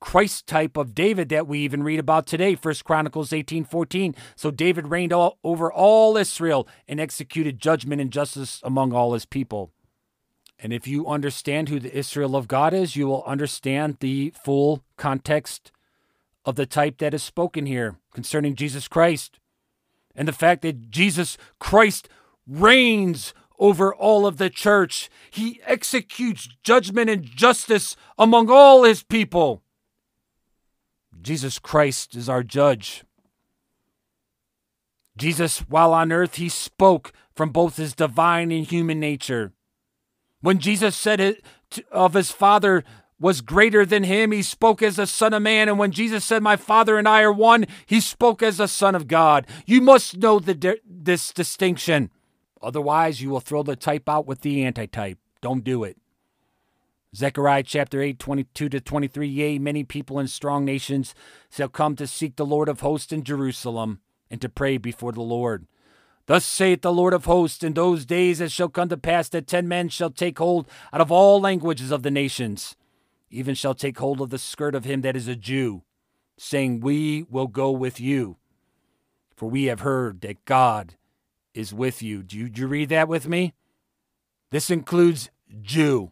Christ 0.00 0.46
type 0.46 0.76
of 0.76 0.94
David 0.94 1.30
that 1.30 1.48
we 1.48 1.58
even 1.58 1.82
read 1.82 1.98
about 1.98 2.28
today, 2.28 2.54
First 2.54 2.84
Chronicles 2.84 3.32
18 3.32 3.64
14. 3.64 4.14
So 4.36 4.52
David 4.52 4.86
reigned 4.86 5.12
all, 5.12 5.38
over 5.42 5.72
all 5.72 6.16
Israel 6.16 6.68
and 6.86 7.00
executed 7.00 7.58
judgment 7.58 8.00
and 8.00 8.12
justice 8.12 8.60
among 8.62 8.92
all 8.92 9.14
his 9.14 9.26
people. 9.26 9.72
And 10.62 10.72
if 10.72 10.86
you 10.86 11.06
understand 11.06 11.68
who 11.68 11.80
the 11.80 11.96
Israel 11.96 12.36
of 12.36 12.46
God 12.46 12.74
is, 12.74 12.94
you 12.94 13.06
will 13.06 13.24
understand 13.24 13.96
the 14.00 14.34
full 14.44 14.84
context 14.96 15.72
of 16.44 16.56
the 16.56 16.66
type 16.66 16.98
that 16.98 17.14
is 17.14 17.22
spoken 17.22 17.66
here 17.66 17.96
concerning 18.12 18.54
Jesus 18.54 18.86
Christ 18.86 19.38
and 20.14 20.28
the 20.28 20.32
fact 20.32 20.62
that 20.62 20.90
Jesus 20.90 21.38
Christ 21.58 22.08
reigns 22.46 23.32
over 23.58 23.94
all 23.94 24.26
of 24.26 24.38
the 24.38 24.50
church. 24.50 25.08
He 25.30 25.60
executes 25.64 26.48
judgment 26.62 27.08
and 27.08 27.24
justice 27.24 27.96
among 28.18 28.50
all 28.50 28.84
his 28.84 29.02
people. 29.02 29.62
Jesus 31.22 31.58
Christ 31.58 32.14
is 32.14 32.28
our 32.28 32.42
judge. 32.42 33.04
Jesus, 35.16 35.60
while 35.60 35.92
on 35.92 36.12
earth, 36.12 36.36
he 36.36 36.48
spoke 36.48 37.12
from 37.34 37.50
both 37.50 37.76
his 37.76 37.94
divine 37.94 38.50
and 38.50 38.66
human 38.66 38.98
nature. 38.98 39.52
When 40.40 40.58
Jesus 40.58 40.96
said 40.96 41.20
it 41.20 41.44
of 41.90 42.14
his 42.14 42.30
Father, 42.30 42.84
was 43.20 43.42
greater 43.42 43.84
than 43.84 44.04
him. 44.04 44.32
He 44.32 44.42
spoke 44.42 44.82
as 44.82 44.98
a 44.98 45.06
son 45.06 45.34
of 45.34 45.42
man. 45.42 45.68
And 45.68 45.78
when 45.78 45.92
Jesus 45.92 46.24
said, 46.24 46.42
My 46.42 46.56
Father 46.56 46.96
and 46.96 47.06
I 47.06 47.20
are 47.20 47.32
one, 47.32 47.66
he 47.86 48.00
spoke 48.00 48.42
as 48.42 48.58
a 48.58 48.66
son 48.66 48.94
of 48.94 49.06
God. 49.06 49.46
You 49.66 49.82
must 49.82 50.16
know 50.16 50.38
the 50.38 50.80
this 50.84 51.32
distinction. 51.32 52.10
Otherwise, 52.62 53.20
you 53.20 53.30
will 53.30 53.40
throw 53.40 53.62
the 53.62 53.76
type 53.76 54.08
out 54.08 54.26
with 54.26 54.40
the 54.40 54.64
antitype. 54.64 55.18
Don't 55.40 55.64
do 55.64 55.84
it. 55.84 55.98
Zechariah 57.14 57.64
chapter 57.64 58.00
8, 58.00 58.18
22 58.18 58.68
to 58.68 58.80
23. 58.80 59.28
Yea, 59.28 59.58
many 59.58 59.84
people 59.84 60.18
in 60.18 60.28
strong 60.28 60.64
nations 60.64 61.14
shall 61.50 61.68
come 61.68 61.96
to 61.96 62.06
seek 62.06 62.36
the 62.36 62.46
Lord 62.46 62.68
of 62.68 62.80
hosts 62.80 63.12
in 63.12 63.24
Jerusalem 63.24 64.00
and 64.30 64.40
to 64.40 64.48
pray 64.48 64.78
before 64.78 65.12
the 65.12 65.22
Lord. 65.22 65.66
Thus 66.30 66.44
saith 66.44 66.82
the 66.82 66.92
Lord 66.92 67.12
of 67.12 67.24
hosts, 67.24 67.64
in 67.64 67.72
those 67.72 68.06
days 68.06 68.40
it 68.40 68.52
shall 68.52 68.68
come 68.68 68.88
to 68.90 68.96
pass 68.96 69.28
that 69.30 69.48
ten 69.48 69.66
men 69.66 69.88
shall 69.88 70.10
take 70.10 70.38
hold 70.38 70.68
out 70.92 71.00
of 71.00 71.10
all 71.10 71.40
languages 71.40 71.90
of 71.90 72.04
the 72.04 72.10
nations 72.10 72.76
even 73.30 73.54
shall 73.54 73.74
take 73.74 73.98
hold 73.98 74.20
of 74.20 74.30
the 74.30 74.38
skirt 74.38 74.74
of 74.74 74.84
him 74.84 75.02
that 75.02 75.16
is 75.16 75.28
a 75.28 75.36
Jew, 75.36 75.82
saying, 76.36 76.80
We 76.80 77.24
will 77.30 77.46
go 77.46 77.70
with 77.70 78.00
you. 78.00 78.36
For 79.36 79.48
we 79.48 79.64
have 79.64 79.80
heard 79.80 80.20
that 80.22 80.44
God 80.44 80.96
is 81.54 81.72
with 81.72 82.02
you. 82.02 82.22
Do 82.22 82.36
you, 82.36 82.48
do 82.48 82.62
you 82.62 82.66
read 82.66 82.88
that 82.90 83.08
with 83.08 83.28
me? 83.28 83.54
This 84.50 84.68
includes 84.68 85.30
Jew, 85.62 86.10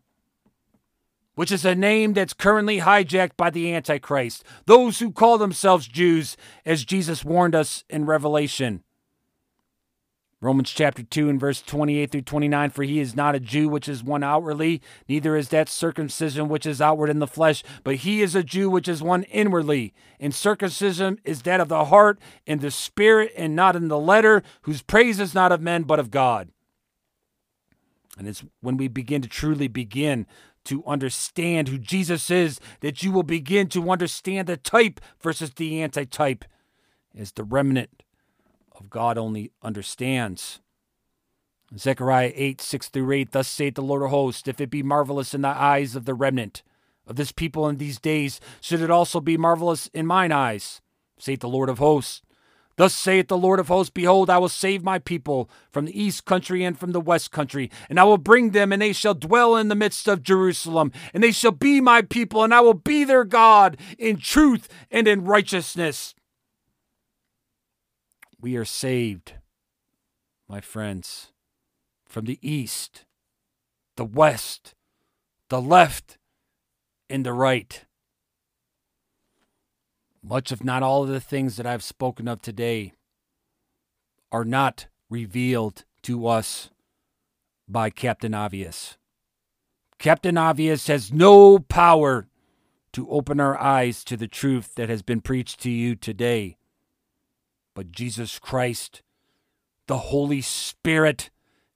which 1.34 1.52
is 1.52 1.64
a 1.64 1.74
name 1.74 2.14
that's 2.14 2.32
currently 2.32 2.80
hijacked 2.80 3.36
by 3.36 3.50
the 3.50 3.74
Antichrist, 3.74 4.44
those 4.66 5.00
who 5.00 5.12
call 5.12 5.38
themselves 5.38 5.88
Jews, 5.88 6.36
as 6.64 6.84
Jesus 6.84 7.24
warned 7.24 7.54
us 7.54 7.84
in 7.90 8.06
Revelation. 8.06 8.84
Romans 10.40 10.70
chapter 10.70 11.02
2 11.02 11.28
and 11.28 11.40
verse 11.40 11.60
28 11.62 12.12
through 12.12 12.22
29 12.22 12.70
For 12.70 12.84
he 12.84 13.00
is 13.00 13.16
not 13.16 13.34
a 13.34 13.40
Jew 13.40 13.68
which 13.68 13.88
is 13.88 14.04
one 14.04 14.22
outwardly, 14.22 14.80
neither 15.08 15.36
is 15.36 15.48
that 15.48 15.68
circumcision 15.68 16.48
which 16.48 16.64
is 16.64 16.80
outward 16.80 17.10
in 17.10 17.18
the 17.18 17.26
flesh, 17.26 17.64
but 17.82 17.96
he 17.96 18.22
is 18.22 18.36
a 18.36 18.44
Jew 18.44 18.70
which 18.70 18.86
is 18.86 19.02
one 19.02 19.24
inwardly. 19.24 19.92
And 20.20 20.32
circumcision 20.32 21.18
is 21.24 21.42
that 21.42 21.60
of 21.60 21.68
the 21.68 21.86
heart, 21.86 22.20
in 22.46 22.60
the 22.60 22.70
spirit, 22.70 23.32
and 23.36 23.56
not 23.56 23.74
in 23.74 23.88
the 23.88 23.98
letter, 23.98 24.44
whose 24.62 24.80
praise 24.80 25.18
is 25.18 25.34
not 25.34 25.50
of 25.50 25.60
men, 25.60 25.82
but 25.82 25.98
of 25.98 26.12
God. 26.12 26.50
And 28.16 28.28
it's 28.28 28.44
when 28.60 28.76
we 28.76 28.86
begin 28.86 29.22
to 29.22 29.28
truly 29.28 29.66
begin 29.66 30.24
to 30.66 30.84
understand 30.84 31.68
who 31.68 31.78
Jesus 31.78 32.30
is 32.30 32.60
that 32.80 33.02
you 33.02 33.10
will 33.10 33.22
begin 33.24 33.68
to 33.68 33.90
understand 33.90 34.46
the 34.46 34.56
type 34.56 35.00
versus 35.20 35.50
the 35.54 35.82
antitype 35.82 36.44
as 37.16 37.32
the 37.32 37.44
remnant 37.44 38.02
of 38.80 38.90
God 38.90 39.18
only 39.18 39.52
understands. 39.62 40.60
Zechariah 41.76 42.32
8, 42.34 42.60
6 42.60 42.88
through 42.88 43.12
8, 43.12 43.32
Thus 43.32 43.48
saith 43.48 43.74
the 43.74 43.82
Lord 43.82 44.02
of 44.02 44.10
hosts, 44.10 44.48
if 44.48 44.60
it 44.60 44.70
be 44.70 44.82
marvelous 44.82 45.34
in 45.34 45.42
the 45.42 45.48
eyes 45.48 45.94
of 45.94 46.06
the 46.06 46.14
remnant 46.14 46.62
of 47.06 47.16
this 47.16 47.32
people 47.32 47.68
in 47.68 47.76
these 47.76 47.98
days, 47.98 48.40
should 48.60 48.80
it 48.80 48.90
also 48.90 49.20
be 49.20 49.36
marvelous 49.36 49.88
in 49.92 50.06
mine 50.06 50.32
eyes, 50.32 50.80
saith 51.18 51.40
the 51.40 51.48
Lord 51.48 51.68
of 51.68 51.78
hosts. 51.78 52.22
Thus 52.76 52.94
saith 52.94 53.26
the 53.26 53.36
Lord 53.36 53.58
of 53.58 53.68
hosts, 53.68 53.90
Behold, 53.90 54.30
I 54.30 54.38
will 54.38 54.48
save 54.48 54.84
my 54.84 55.00
people 55.00 55.50
from 55.72 55.86
the 55.86 56.00
east 56.00 56.24
country 56.24 56.62
and 56.62 56.78
from 56.78 56.92
the 56.92 57.00
west 57.00 57.32
country, 57.32 57.70
and 57.90 57.98
I 57.98 58.04
will 58.04 58.18
bring 58.18 58.50
them, 58.50 58.72
and 58.72 58.80
they 58.80 58.92
shall 58.92 59.14
dwell 59.14 59.56
in 59.56 59.68
the 59.68 59.74
midst 59.74 60.06
of 60.06 60.22
Jerusalem, 60.22 60.92
and 61.12 61.22
they 61.22 61.32
shall 61.32 61.50
be 61.50 61.80
my 61.80 62.02
people, 62.02 62.44
and 62.44 62.54
I 62.54 62.60
will 62.60 62.74
be 62.74 63.02
their 63.02 63.24
God 63.24 63.76
in 63.98 64.18
truth 64.18 64.68
and 64.90 65.08
in 65.08 65.24
righteousness 65.24 66.14
we 68.40 68.56
are 68.56 68.64
saved, 68.64 69.34
my 70.48 70.60
friends, 70.60 71.32
from 72.06 72.24
the 72.26 72.38
east, 72.40 73.04
the 73.96 74.04
west, 74.04 74.74
the 75.48 75.60
left, 75.60 76.18
and 77.10 77.24
the 77.26 77.32
right. 77.32 77.84
Much, 80.22 80.52
if 80.52 80.62
not 80.62 80.82
all, 80.82 81.04
of 81.04 81.08
the 81.08 81.20
things 81.20 81.56
that 81.56 81.66
I've 81.66 81.82
spoken 81.82 82.28
of 82.28 82.42
today 82.42 82.92
are 84.30 84.44
not 84.44 84.86
revealed 85.08 85.84
to 86.02 86.26
us 86.26 86.70
by 87.66 87.90
Captain 87.90 88.34
Obvious. 88.34 88.96
Captain 89.98 90.38
Obvious 90.38 90.86
has 90.86 91.12
no 91.12 91.58
power 91.58 92.28
to 92.92 93.08
open 93.10 93.40
our 93.40 93.58
eyes 93.58 94.04
to 94.04 94.16
the 94.16 94.28
truth 94.28 94.74
that 94.76 94.88
has 94.88 95.02
been 95.02 95.20
preached 95.20 95.60
to 95.60 95.70
you 95.70 95.96
today 95.96 96.57
but 97.78 97.92
Jesus 97.92 98.40
Christ, 98.40 99.02
the 99.86 99.98
Holy 99.98 100.40
Spirit, 100.40 101.30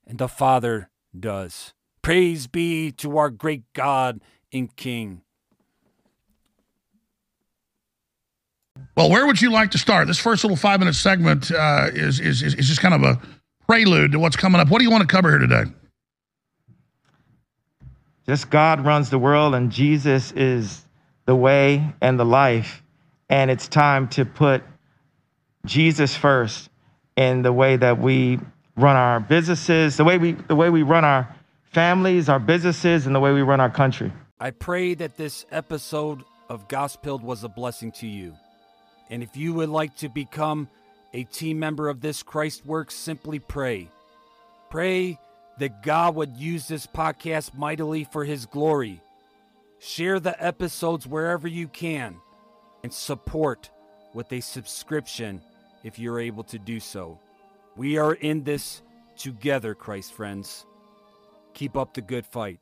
and 0.05 0.17
the 0.17 0.27
Father 0.27 0.89
does. 1.17 1.73
Praise 2.01 2.45
be 2.45 2.91
to 2.91 3.17
our 3.17 3.29
great 3.29 3.63
God 3.71 4.19
and 4.51 4.75
King. 4.75 5.21
Well, 8.97 9.09
where 9.09 9.25
would 9.25 9.41
you 9.41 9.49
like 9.49 9.71
to 9.71 9.77
start? 9.77 10.07
This 10.07 10.19
first 10.19 10.43
little 10.43 10.57
five 10.57 10.79
minute 10.81 10.95
segment 10.95 11.49
uh, 11.53 11.87
is, 11.93 12.19
is, 12.19 12.41
is 12.41 12.67
just 12.67 12.81
kind 12.81 12.93
of 12.93 13.03
a 13.03 13.21
prelude 13.65 14.11
to 14.11 14.19
what's 14.19 14.35
coming 14.35 14.59
up. 14.59 14.69
What 14.69 14.79
do 14.79 14.83
you 14.83 14.91
want 14.91 15.03
to 15.03 15.07
cover 15.07 15.29
here 15.29 15.39
today? 15.39 15.71
Just 18.25 18.49
God 18.49 18.83
runs 18.85 19.09
the 19.09 19.19
world, 19.19 19.55
and 19.55 19.71
Jesus 19.71 20.33
is 20.33 20.85
the 21.27 21.35
way 21.35 21.93
and 22.01 22.19
the 22.19 22.25
life. 22.25 22.83
And 23.29 23.49
it's 23.49 23.69
time 23.69 24.09
to 24.09 24.25
put 24.25 24.63
Jesus 25.65 26.15
first 26.15 26.69
in 27.15 27.41
the 27.41 27.53
way 27.53 27.77
that 27.77 27.99
we 27.99 28.39
run 28.75 28.95
our 28.95 29.19
businesses, 29.19 29.97
the 29.97 30.03
way 30.03 30.17
we 30.17 30.33
the 30.33 30.55
way 30.55 30.69
we 30.69 30.83
run 30.83 31.05
our 31.05 31.33
families, 31.71 32.29
our 32.29 32.39
businesses, 32.39 33.05
and 33.05 33.15
the 33.15 33.19
way 33.19 33.31
we 33.31 33.41
run 33.41 33.59
our 33.59 33.69
country. 33.69 34.11
I 34.39 34.51
pray 34.51 34.93
that 34.95 35.15
this 35.15 35.45
episode 35.51 36.23
of 36.49 36.67
Gospel 36.67 37.17
was 37.19 37.43
a 37.43 37.49
blessing 37.49 37.91
to 37.93 38.07
you. 38.07 38.35
And 39.09 39.23
if 39.23 39.37
you 39.37 39.53
would 39.53 39.69
like 39.69 39.95
to 39.97 40.09
become 40.09 40.67
a 41.13 41.23
team 41.23 41.59
member 41.59 41.87
of 41.87 42.01
this 42.01 42.23
Christ 42.23 42.65
Works, 42.65 42.95
simply 42.95 43.39
pray. 43.39 43.89
Pray 44.69 45.19
that 45.59 45.83
God 45.83 46.15
would 46.15 46.35
use 46.35 46.67
this 46.67 46.87
podcast 46.87 47.55
mightily 47.55 48.03
for 48.03 48.25
his 48.25 48.45
glory. 48.45 49.01
Share 49.79 50.19
the 50.19 50.41
episodes 50.43 51.05
wherever 51.05 51.47
you 51.47 51.67
can 51.67 52.15
and 52.83 52.91
support 52.91 53.69
with 54.13 54.31
a 54.33 54.41
subscription 54.41 55.41
if 55.83 55.99
you're 55.99 56.19
able 56.19 56.43
to 56.45 56.59
do 56.59 56.79
so. 56.79 57.19
We 57.75 57.97
are 57.97 58.13
in 58.13 58.43
this 58.43 58.81
together, 59.17 59.75
Christ 59.75 60.13
friends. 60.13 60.65
Keep 61.53 61.77
up 61.77 61.93
the 61.93 62.01
good 62.01 62.25
fight. 62.25 62.59